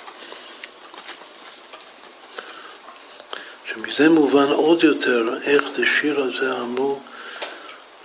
שמזה 3.72 4.10
מובן 4.10 4.51
עוד 4.51 4.84
יותר 4.84 5.30
איך 5.43 5.64
לשיר 5.77 6.22
הזה 6.22 6.60
אמרו 6.60 6.99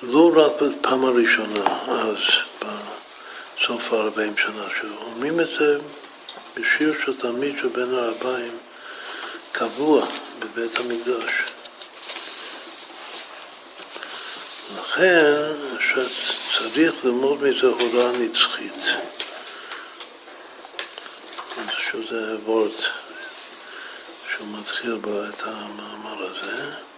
לא 0.03 0.31
רק 0.35 0.63
בפעם 0.63 1.05
הראשונה, 1.05 1.65
אז 1.89 2.17
בסוף 3.69 3.93
הארבעים 3.93 4.37
שנה, 4.37 4.67
שאומרים 4.81 5.41
את 5.41 5.49
זה 5.59 5.79
בשיר 6.55 6.95
של 7.05 7.21
תלמיד 7.21 7.59
של 7.59 7.69
בין 7.69 7.95
הארבעים 7.95 8.59
קבוע 9.53 10.07
בבית 10.39 10.77
המקדש. 10.79 11.33
לכן 14.79 15.35
שצריך 15.81 16.95
ללמוד 17.05 17.43
מזה 17.43 17.67
הוראה 17.67 18.13
נצחית, 18.13 18.85
שזה 21.79 22.37
וורט 22.45 22.81
שהוא 24.31 24.49
מתחיל 24.59 24.99
את 25.29 25.43
המאמר 25.43 26.23
הזה. 26.23 26.89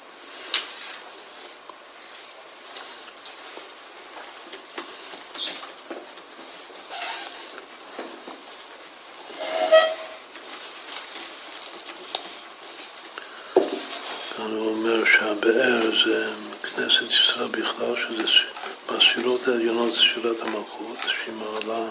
כאן 14.40 14.50
הוא 14.50 14.68
אומר 14.70 15.04
שהבאר 15.04 15.90
זה 16.04 16.30
כנסת 16.62 17.02
ישראל 17.10 17.48
בכלל, 17.48 17.94
שזה 17.96 18.28
בספירות 18.86 19.48
העליונות 19.48 19.94
זה 19.94 20.00
שירת 20.00 20.40
המלכות, 20.40 20.96
שהיא 21.06 21.34
מעלה 21.34 21.86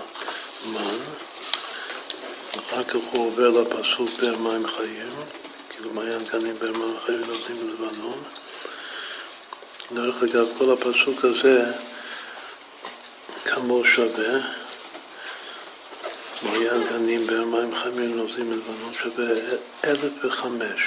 מן. 0.66 1.00
אחר 2.60 2.79
כך 2.90 2.96
הוא 3.12 3.28
עובר 3.28 3.50
לפסוק 3.50 4.10
באר 4.20 4.38
מים 4.38 4.68
חיים, 4.68 5.10
כאילו 5.70 5.94
מעיין 5.94 6.24
גנים 6.24 6.56
באר 6.60 6.72
מים 6.72 6.96
חיים 7.06 7.22
נותנים 7.28 7.58
בלבנון. 7.58 8.24
דרך 9.92 10.24
אגב, 10.24 10.48
כל 10.58 10.74
הפסוק 10.74 11.26
הזה 11.26 11.66
כמו 13.46 13.86
שווה, 13.86 14.40
מעיין 16.42 16.84
גנים 16.90 17.28
באר 17.28 17.46
מים 17.46 17.76
חיים 17.76 18.18
נותנים 18.18 18.50
בלבנון 18.50 18.94
שווה 19.04 19.28
אלף 19.84 20.26
וחמש, 20.26 20.82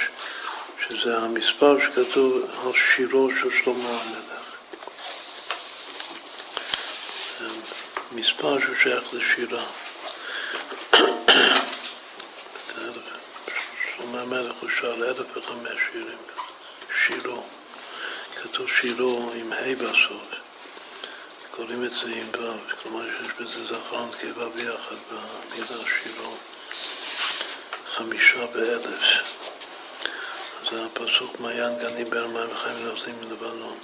שזה 0.87 1.17
המספר 1.17 1.77
שכתוב 1.79 2.41
על 2.63 2.71
שירו 2.95 3.29
של 3.41 3.49
שלמה 3.63 3.89
המלך. 3.89 4.43
מספר 8.11 8.57
ששייך 8.59 9.03
לשירה. 9.13 9.63
שלמה 13.97 14.12
המלך 14.23 14.55
הוא 14.61 14.69
שר 14.79 14.93
אלף 14.93 15.37
וחמש 15.37 15.79
שירים, 15.91 16.17
שירו. 17.05 17.43
כתוב 18.41 18.67
שירו 18.81 19.31
עם 19.35 19.53
ה' 19.53 19.75
בסוף, 19.75 20.27
קוראים 21.51 21.85
את 21.85 21.89
זה 21.89 22.11
עם 22.15 22.27
ו', 22.39 22.81
כלומר 22.83 23.05
שיש 23.09 23.31
בזה 23.39 23.65
זכרון 23.65 24.09
נקבה 24.09 24.49
ביחד 24.49 24.95
במילה 25.11 25.67
שירו, 25.67 26.37
חמישה 27.95 28.45
באלף. 28.45 29.03
זה 30.71 30.85
הפסוק 30.85 31.39
מעיין 31.39 31.79
גנים 31.79 32.09
באר 32.09 32.27
מים 32.27 32.51
וחיים 32.51 32.85
נוסעים 32.85 33.15
מלבנון. 33.21 33.77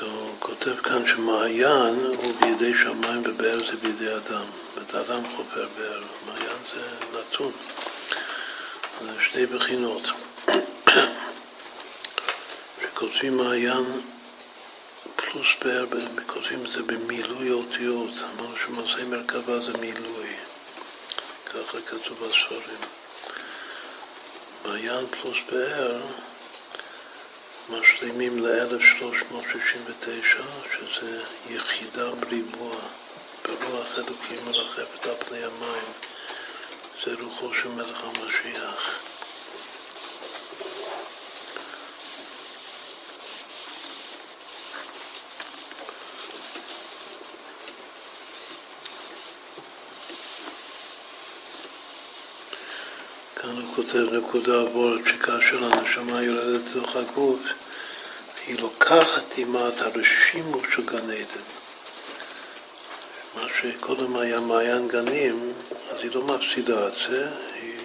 הוא 0.00 0.34
כותב 0.38 0.80
כאן 1.50 1.58
שמעיין 1.58 2.14
הוא 2.16 2.34
בידי 2.40 2.72
שמיים 2.78 3.22
ובאר 3.24 3.58
זה 3.58 3.76
בידי 3.82 4.16
אדם. 4.16 4.44
זאת 4.74 4.94
אדם 4.94 5.22
חופר 5.36 5.66
באר, 5.78 6.02
מעיין 6.26 6.58
זה 6.74 6.80
נתון. 7.18 7.52
זה 9.00 9.12
שתי 9.24 9.46
בחינות. 9.46 10.02
כשכותבים 12.78 13.36
מעיין 13.36 13.84
פלוס 15.16 15.46
באר, 15.64 15.84
כותבים 16.26 16.66
את 16.66 16.70
זה 16.70 16.82
במילוי 16.82 17.50
אותיות. 17.50 18.12
אמרנו 18.36 18.56
שמעשה 18.66 19.04
מרכבה 19.04 19.60
זה 19.60 19.78
מילוי. 19.78 20.28
ככה 21.46 21.78
כתוב 21.86 22.18
בספרים. 22.18 22.80
מעיין 24.64 25.06
פלוס 25.06 25.38
באר 25.52 26.00
משלימים 27.70 28.46
ל-1369, 28.46 30.42
שזה 30.76 31.22
יחידה 31.50 32.10
בריבוע, 32.10 32.76
ברוח 33.44 33.98
אלוקים 33.98 34.38
מרחפת 34.44 35.06
על 35.06 35.14
פני 35.28 35.38
המים. 35.38 35.92
זה 37.04 37.14
רוחו 37.22 37.54
של 37.54 37.68
מלך 37.68 38.04
המשיח. 38.04 39.09
כאן 53.50 53.58
הוא 53.58 53.74
כותב 53.74 54.14
נקודה 54.14 54.60
עבורת 54.60 55.00
שכאשר 55.06 55.64
הנשמה 55.64 56.22
יורדת 56.22 56.60
לתוך 56.76 56.96
הגוף 56.96 57.40
היא 58.46 58.60
לוקחת 58.60 59.32
עימה 59.34 59.68
את 59.68 59.80
הרשימו 59.80 60.60
של 60.74 60.86
גן 60.86 61.10
עדן. 61.10 61.46
מה 63.34 63.42
שקודם 63.60 64.16
היה 64.16 64.40
מעיין 64.40 64.88
גנים, 64.88 65.52
אז 65.90 65.96
היא 66.02 66.10
לא 66.14 66.22
מפסידה 66.22 66.88
את 66.88 66.92
זה, 67.08 67.28
היא... 67.54 67.78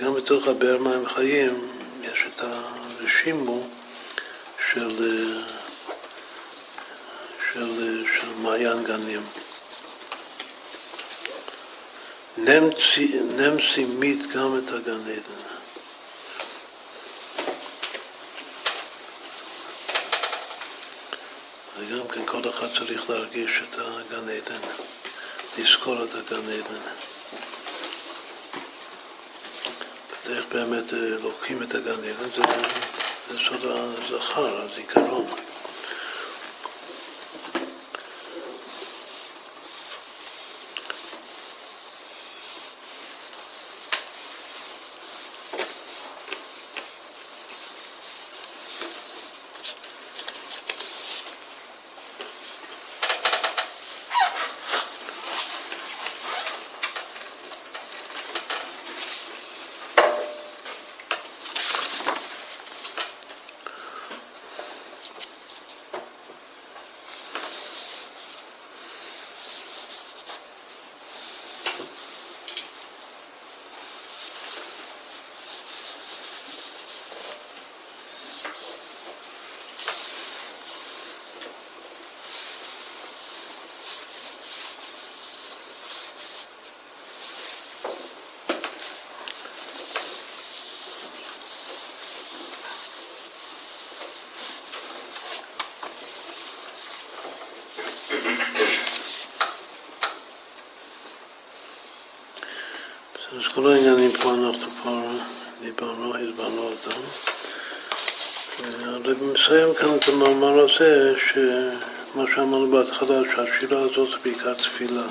גם 0.00 0.14
בתוך 0.14 0.48
הבאר 0.48 0.78
מים 0.78 1.08
חיים 1.08 1.68
יש 2.02 2.24
את 2.34 2.42
הרשימו 2.42 3.66
של, 4.72 4.90
של, 7.52 8.04
של 8.06 8.28
מעיין 8.42 8.84
גנים. 8.84 9.22
נמצי 12.36 13.84
מיט 13.84 14.26
גם 14.34 14.58
את 14.58 14.72
הגן 14.72 15.00
עדן. 15.00 15.42
וגם 21.78 22.08
כן 22.08 22.26
כל 22.26 22.48
אחד 22.48 22.66
צריך 22.78 23.10
להרגיש 23.10 23.50
את 23.62 23.78
הגן 23.78 24.28
עדן, 24.28 24.60
לזכור 25.58 26.04
את 26.04 26.14
הגן 26.14 26.48
עדן. 26.48 26.80
ואיך 30.26 30.44
באמת 30.52 30.94
אה, 30.94 30.98
לוקחים 31.22 31.62
את 31.62 31.74
הגן 31.74 31.90
עדן, 31.90 32.32
זה 33.30 33.38
סוד 33.48 33.64
הזכר, 33.64 34.62
הזיכרון. 34.62 35.51
כל 103.54 103.72
העניינים 103.72 104.10
פה 104.12 104.34
אנחנו 104.34 104.70
כבר 104.70 105.04
דיברנו, 105.60 106.14
הסברנו 106.16 106.62
אותם. 106.62 107.00
הרב 108.84 109.22
מסיים 109.22 109.74
כאן 109.74 109.96
את 109.96 110.08
המאמר 110.08 110.58
הזה, 110.60 111.14
שמה 111.32 112.24
שאמרנו 112.34 112.70
בהתחלה, 112.70 113.16
שהשירה 113.34 113.80
הזאת 113.80 114.20
בעיקר 114.24 114.54
תפילה. 114.54 115.06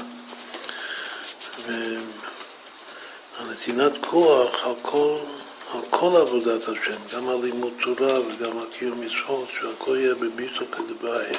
והנתינת 3.40 3.92
כוח 4.02 4.66
על 4.66 4.74
כל, 4.82 5.16
על 5.74 5.82
כל 5.90 6.18
עבודת 6.18 6.62
השם, 6.64 6.98
גם 7.14 7.30
על 7.30 7.38
לימוד 7.44 7.74
תורה 7.84 8.20
וגם 8.20 8.60
על 8.60 8.66
קיום 8.78 9.02
מצוות, 9.02 9.48
שהכל 9.60 9.98
יהיה 9.98 10.16
בביטו 10.16 10.66
כדבעי. 10.72 11.36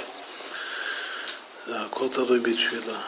זה 1.67 1.81
הכל 1.81 2.09
תלוי 2.09 2.39
בתפילה. 2.39 2.99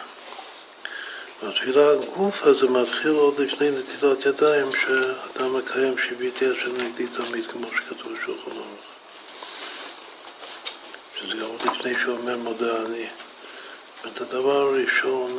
והתפילה 1.44 1.90
הגוף 1.90 2.42
הזה 2.42 2.66
מתחיל 2.66 3.10
עוד 3.10 3.40
לפני 3.40 3.70
נטילת 3.70 4.26
ידיים 4.26 4.70
שאדם 4.72 5.56
מקיים 5.56 5.94
שיביתי 5.98 6.44
אשר 6.44 6.72
נגדי 6.72 7.06
תמיד 7.06 7.50
כמו 7.50 7.66
שכתוב 7.76 8.12
בשולחן 8.12 8.50
ערוך. 8.50 8.84
שזה 11.20 11.44
עוד 11.44 11.62
לפני 11.62 11.94
שאומר 12.04 12.36
מודה 12.36 12.82
אני. 12.86 13.06
זאת 14.04 14.20
הדבר 14.20 14.56
הראשון 14.56 15.38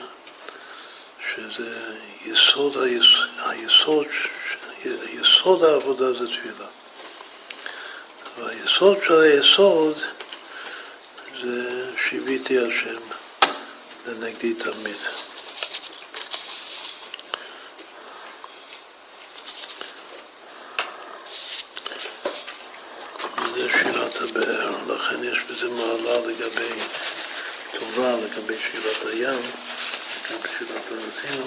שזה 1.36 1.96
יסוד, 2.26 2.78
היסוד, 3.46 4.08
יסוד 4.86 5.64
העבודה 5.64 6.14
זה 6.14 6.28
תפילה. 6.28 6.68
והיסוד 8.40 8.98
של 9.08 9.20
היסוד 9.20 9.98
זה 11.44 11.86
שיביתי 12.10 12.58
השם 12.60 13.02
לנגדי 14.08 14.54
תמיד. 14.54 14.98
זה 23.56 23.70
שירת 23.70 24.22
הבאר, 24.22 24.72
לכן 24.88 25.24
יש 25.24 25.38
בזה 25.50 25.70
מעלה 25.70 26.20
לגבי 26.28 26.70
טובה, 27.80 28.12
לגבי 28.12 28.56
שירת 28.72 29.06
הים, 29.06 29.24
גם 30.32 30.40
שירת 30.58 30.84
האזינו. 30.92 31.46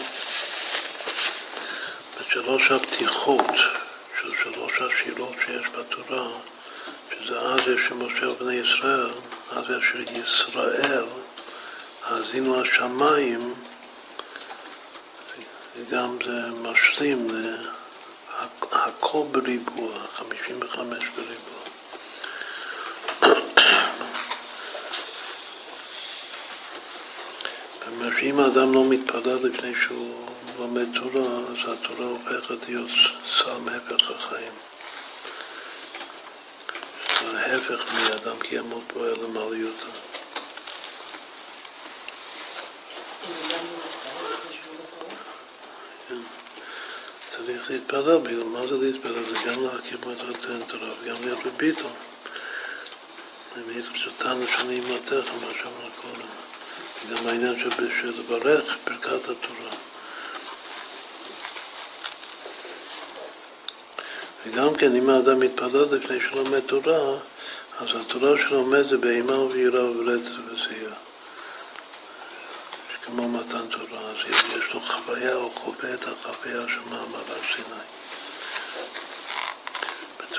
בשלוש 2.21 2.71
הפתיחות 2.71 3.55
של 4.21 4.29
שלוש 4.45 4.73
השירות 4.81 5.35
שיש 5.47 5.71
בתורה, 5.71 6.29
שזה 7.11 7.41
אז 7.41 7.61
יש 7.61 7.81
שמשה 7.89 8.29
ובני 8.29 8.55
ישראל, 8.55 9.11
אז 9.51 9.65
יש 9.79 10.17
ישראל, 10.17 11.05
האזינו 12.05 12.61
השמיים, 12.61 13.55
וגם 15.77 16.19
זה 16.27 16.51
משלים 16.63 17.29
הכל 18.73 19.23
בריבוע, 19.31 19.99
55 20.17 21.05
בריבוע. 21.17 21.48
שאם 28.21 28.41
האדם 28.41 28.73
לא 28.73 28.85
מתפלל 28.85 29.39
לפני 29.43 29.73
שהוא 29.87 30.27
לומד 30.59 30.87
תורה, 30.95 31.27
אז 31.39 31.73
התורה 31.73 32.07
הופכת 32.07 32.69
להיות 32.69 32.91
סל 33.39 33.57
מהפך 33.65 34.11
החיים. 34.11 34.53
ההפך 37.37 37.85
מאדם 37.95 38.39
כי 38.41 38.57
ימות 38.57 38.83
פועל 38.87 39.15
למעליותו. 39.23 39.87
צריך 47.37 47.71
להתפלל, 47.71 48.19
בגלל 48.19 48.45
מה 48.45 48.63
זה 48.63 48.77
להתפלל? 48.79 49.25
זה 49.31 49.39
גם 49.47 49.65
להכיר 49.65 49.99
מטרת 49.99 50.69
תורה 50.69 50.91
וגם 51.03 51.17
להיות 51.21 51.41
בביטול. 51.47 51.91
אם 53.57 53.71
יהיה 53.71 53.83
פשוטן 53.95 54.41
לשני 54.41 54.75
אימתך, 54.75 55.29
מה 55.41 55.53
שאמר 55.63 55.91
קודם. 56.03 56.48
וגם 57.07 57.27
העניין 57.27 57.59
של 57.59 57.71
של 58.01 58.13
לברך 58.19 58.77
ברכת 58.87 59.29
התורה. 59.29 59.71
וגם 64.47 64.75
כן, 64.75 64.95
אם 64.95 65.11
האדם 65.11 65.41
מתפלל 65.41 65.87
לפני 65.91 66.21
שהוא 66.21 66.37
לומד 66.37 66.61
תורה, 66.61 67.19
אז 67.79 67.89
התורה 68.01 68.39
שלומד 68.39 68.89
זה 68.89 68.97
באימה 68.97 69.39
וביראה 69.39 69.85
וברצף 69.85 70.31
וסיוע. 70.47 70.93
כמו 73.05 73.29
מתן 73.29 73.67
תורה, 73.69 74.01
אז 74.01 74.17
יש 74.57 74.75
לו 74.75 74.81
חוויה, 74.81 75.35
הוא 75.35 75.53
חווה 75.55 75.95
את 75.95 76.03
החוויה 76.03 76.61
של 76.69 76.91
מעמד 76.91 77.31
הר 77.31 77.41
סיני. 77.55 77.81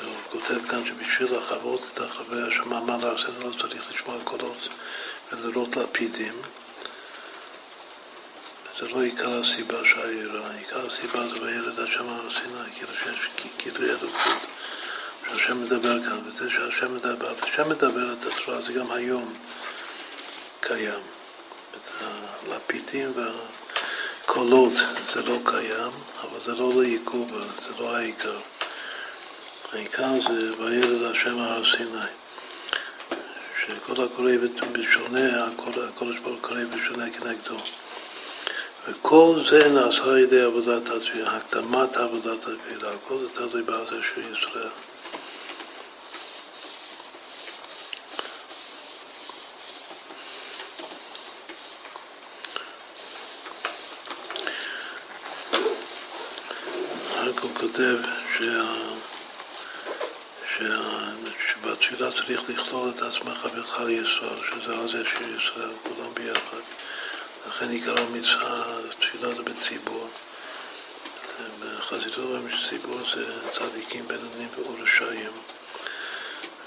הוא 0.05 0.41
כותב 0.41 0.67
כאן 0.69 0.85
שבשביל 0.85 1.37
לחוות 1.37 1.81
את 1.93 2.01
החוויה 2.01 2.45
של 2.51 2.63
מעמד 2.63 3.03
הר 3.03 3.17
סיני 3.17 3.45
לא 3.45 3.61
צריך 3.61 3.91
לשמוע 3.91 4.15
קולות 4.23 4.67
ולראות 5.31 5.75
לפידים. 5.75 6.41
זה 8.79 8.89
לא 8.89 9.01
עיקר 9.01 9.41
הסיבה 9.41 9.77
שהעירה, 9.85 10.51
עיקר 10.57 10.87
הסיבה 10.87 11.27
זה 11.27 11.41
וירד 11.41 11.79
השם 11.79 12.09
הר 12.09 12.29
סיני, 12.33 12.71
כאילו 12.75 12.93
שיש 12.93 13.29
כאילו 13.57 13.85
אלוקות, 13.85 14.41
שהשם 15.27 15.63
מדבר 15.63 16.03
כאן, 16.03 16.19
וזה 16.25 16.49
שהשם 16.51 16.95
מדבר, 16.95 17.33
השם 17.41 17.69
מדבר 17.69 18.13
את 18.13 18.25
התורה 18.25 18.61
זה 18.61 18.73
גם 18.73 18.91
היום 18.91 19.33
קיים. 20.59 20.99
הלפידים 22.51 23.13
והקולות 24.25 24.73
זה 25.13 25.23
לא 25.23 25.37
קיים, 25.45 25.91
אבל 26.21 26.39
זה 26.45 26.55
לא 26.55 26.71
לעיכוב, 26.75 27.31
זה 27.67 27.73
לא 27.79 27.97
העיקר. 27.97 28.39
העיקר 29.73 30.11
זה 30.27 30.63
וירד 30.63 31.11
השם 31.11 31.39
הר 31.39 31.63
סיני. 31.77 32.18
שכל 33.69 34.03
הקורא 34.03 34.31
בשונה, 34.71 35.45
הקודש 35.45 36.19
ברוך 36.23 36.41
קורא 36.41 36.59
בשונה 36.63 37.05
כנגדו. 37.09 37.55
וכל 38.87 39.43
זה 39.49 39.69
נעשה 39.69 40.03
על 40.03 40.17
ידי 40.17 40.41
עבודת 40.41 40.89
התפילה, 40.89 41.37
הקדמת 41.37 41.95
עבודת 41.95 42.47
התפילה, 42.47 42.89
כל 43.07 43.17
זה 43.17 43.29
תלוי 43.35 43.63
בעזה 43.63 43.95
של 44.15 44.21
ישראל. 44.33 44.69
הוא 57.41 57.51
כותב. 57.55 57.97
שה... 58.37 58.79
שבתפילה 61.69 62.11
צריך 62.11 62.49
לכלול 62.79 62.93
את 62.97 63.01
עצמך 63.01 63.45
בכלל 63.45 63.89
ישראל, 63.89 64.43
שזה 64.43 64.73
הזה 64.75 65.03
של 65.05 65.37
ישראל, 65.37 65.69
כולם 65.83 66.13
ביחד. 66.13 66.61
לכן 67.47 67.69
עיקר 67.69 67.95
המצווה, 68.01 68.65
תפילה 68.99 69.27
זה 69.35 69.43
בציבור. 69.43 70.07
בחסידות 71.59 72.41
ציבור 72.69 72.99
זה 73.15 73.25
צדיקים, 73.57 74.07
בינונים 74.07 74.47
ורשעים. 74.57 75.31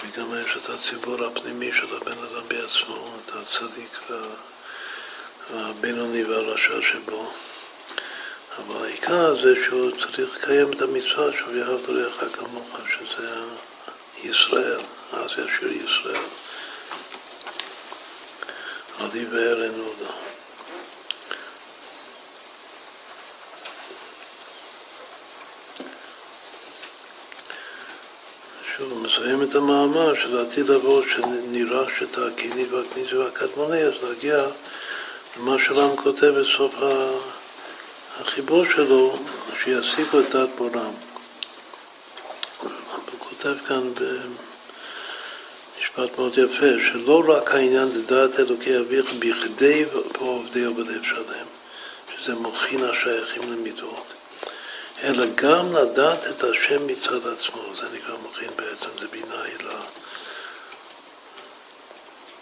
וגם 0.03 0.27
יש 0.41 0.57
את 0.57 0.71
הציבור 0.71 1.25
הפנימי 1.25 1.71
של 1.73 1.97
הבן 1.97 2.19
אדם 2.19 2.49
בעצמו, 2.49 3.11
את 3.25 3.33
הצדיק 3.37 4.01
והבינוני 5.51 6.25
והרשע 6.25 6.81
שבו. 6.93 7.33
אבל 8.59 8.85
העיקר 8.85 9.43
זה 9.43 9.55
שהוא 9.67 9.91
צריך 9.91 10.37
לקיים 10.37 10.73
את 10.73 10.83
המצווה 10.83 11.33
שהוא 11.33 11.55
יאהב 11.55 11.91
לרעך 11.91 12.25
כמוך, 12.33 12.79
שזה 12.99 13.29
ישראל, 14.25 14.81
אז 15.13 15.31
יש 15.31 15.63
ישראל. 15.85 16.25
עדי 18.99 19.25
באר 19.25 19.71
נודה. 19.77 20.13
שוב, 28.77 29.03
מסיים 29.03 29.43
את 29.43 29.55
המאמר 29.55 30.15
שלעתיד 30.15 30.69
לבוא 30.69 31.03
שנראה 31.09 31.85
שתעקיני 31.99 32.65
והכניסי 32.65 33.15
והקדמוני, 33.15 33.83
אז 33.83 33.93
להגיע 34.03 34.47
למה 35.37 35.57
שלם 35.67 35.97
כותב 35.97 36.27
בסוף 36.27 36.75
החיבור 38.21 38.65
שלו, 38.75 39.17
שיסיפו 39.65 40.21
את 40.21 40.31
דעת 40.31 40.49
בורם. 40.57 40.95
הוא 42.61 42.71
כותב 43.19 43.55
כאן 43.69 43.93
במשפט 45.97 46.19
מאוד 46.19 46.39
יפה, 46.39 46.93
שלא 46.93 47.23
רק 47.29 47.51
העניין 47.51 47.89
זה 47.89 48.03
דעת 48.03 48.41
אלוקי 48.41 48.79
אביך 48.79 49.13
בכדי 49.19 49.85
ועובדי 49.85 50.67
בלב 50.69 51.03
שלם, 51.03 51.47
שזה 52.17 52.35
מוכין 52.35 52.85
השייכים 52.85 53.53
למידות. 53.53 54.07
אלא 55.03 55.27
גם 55.35 55.77
לדעת 55.77 56.27
את 56.27 56.45
השם 56.45 56.87
מצד 56.87 57.27
עצמו, 57.27 57.63
זה 57.81 57.89
נקרא 57.95 58.17
מוכין 58.23 58.51
בעצם, 58.57 59.01
זה 59.01 59.07
בינה 59.11 59.43
הילה. 59.43 59.81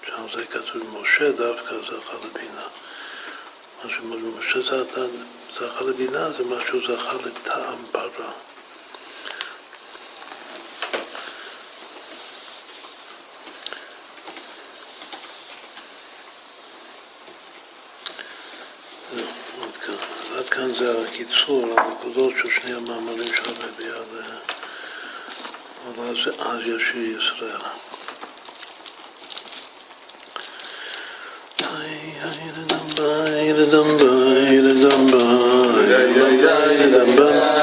שם 0.07 0.27
זה 0.37 0.47
כתוב, 0.47 1.01
משה 1.01 1.33
דווקא 1.33 1.75
זכה 1.75 2.17
לבינה. 2.17 2.67
מה 3.85 3.91
שמשה 3.91 4.73
זכה 5.59 5.85
לבינה 5.85 6.31
זה 6.31 6.45
מה 6.45 6.57
שהוא 6.67 6.83
זכה 6.83 7.17
לטעם 7.27 7.79
ברע. 7.93 8.33
עד 20.81 20.87
כאן 20.87 20.95
זה 20.95 21.09
הקיצור, 21.09 21.81
הנקודות 21.81 22.35
של 22.43 22.49
שני 22.61 22.75
המאמרים 22.75 23.29
של 23.35 23.51
הרבי 23.51 23.85
על 25.89 26.17
אז 26.39 26.61
ישיר 26.61 27.19
ישראל. 27.19 27.61
Yam 36.93 37.60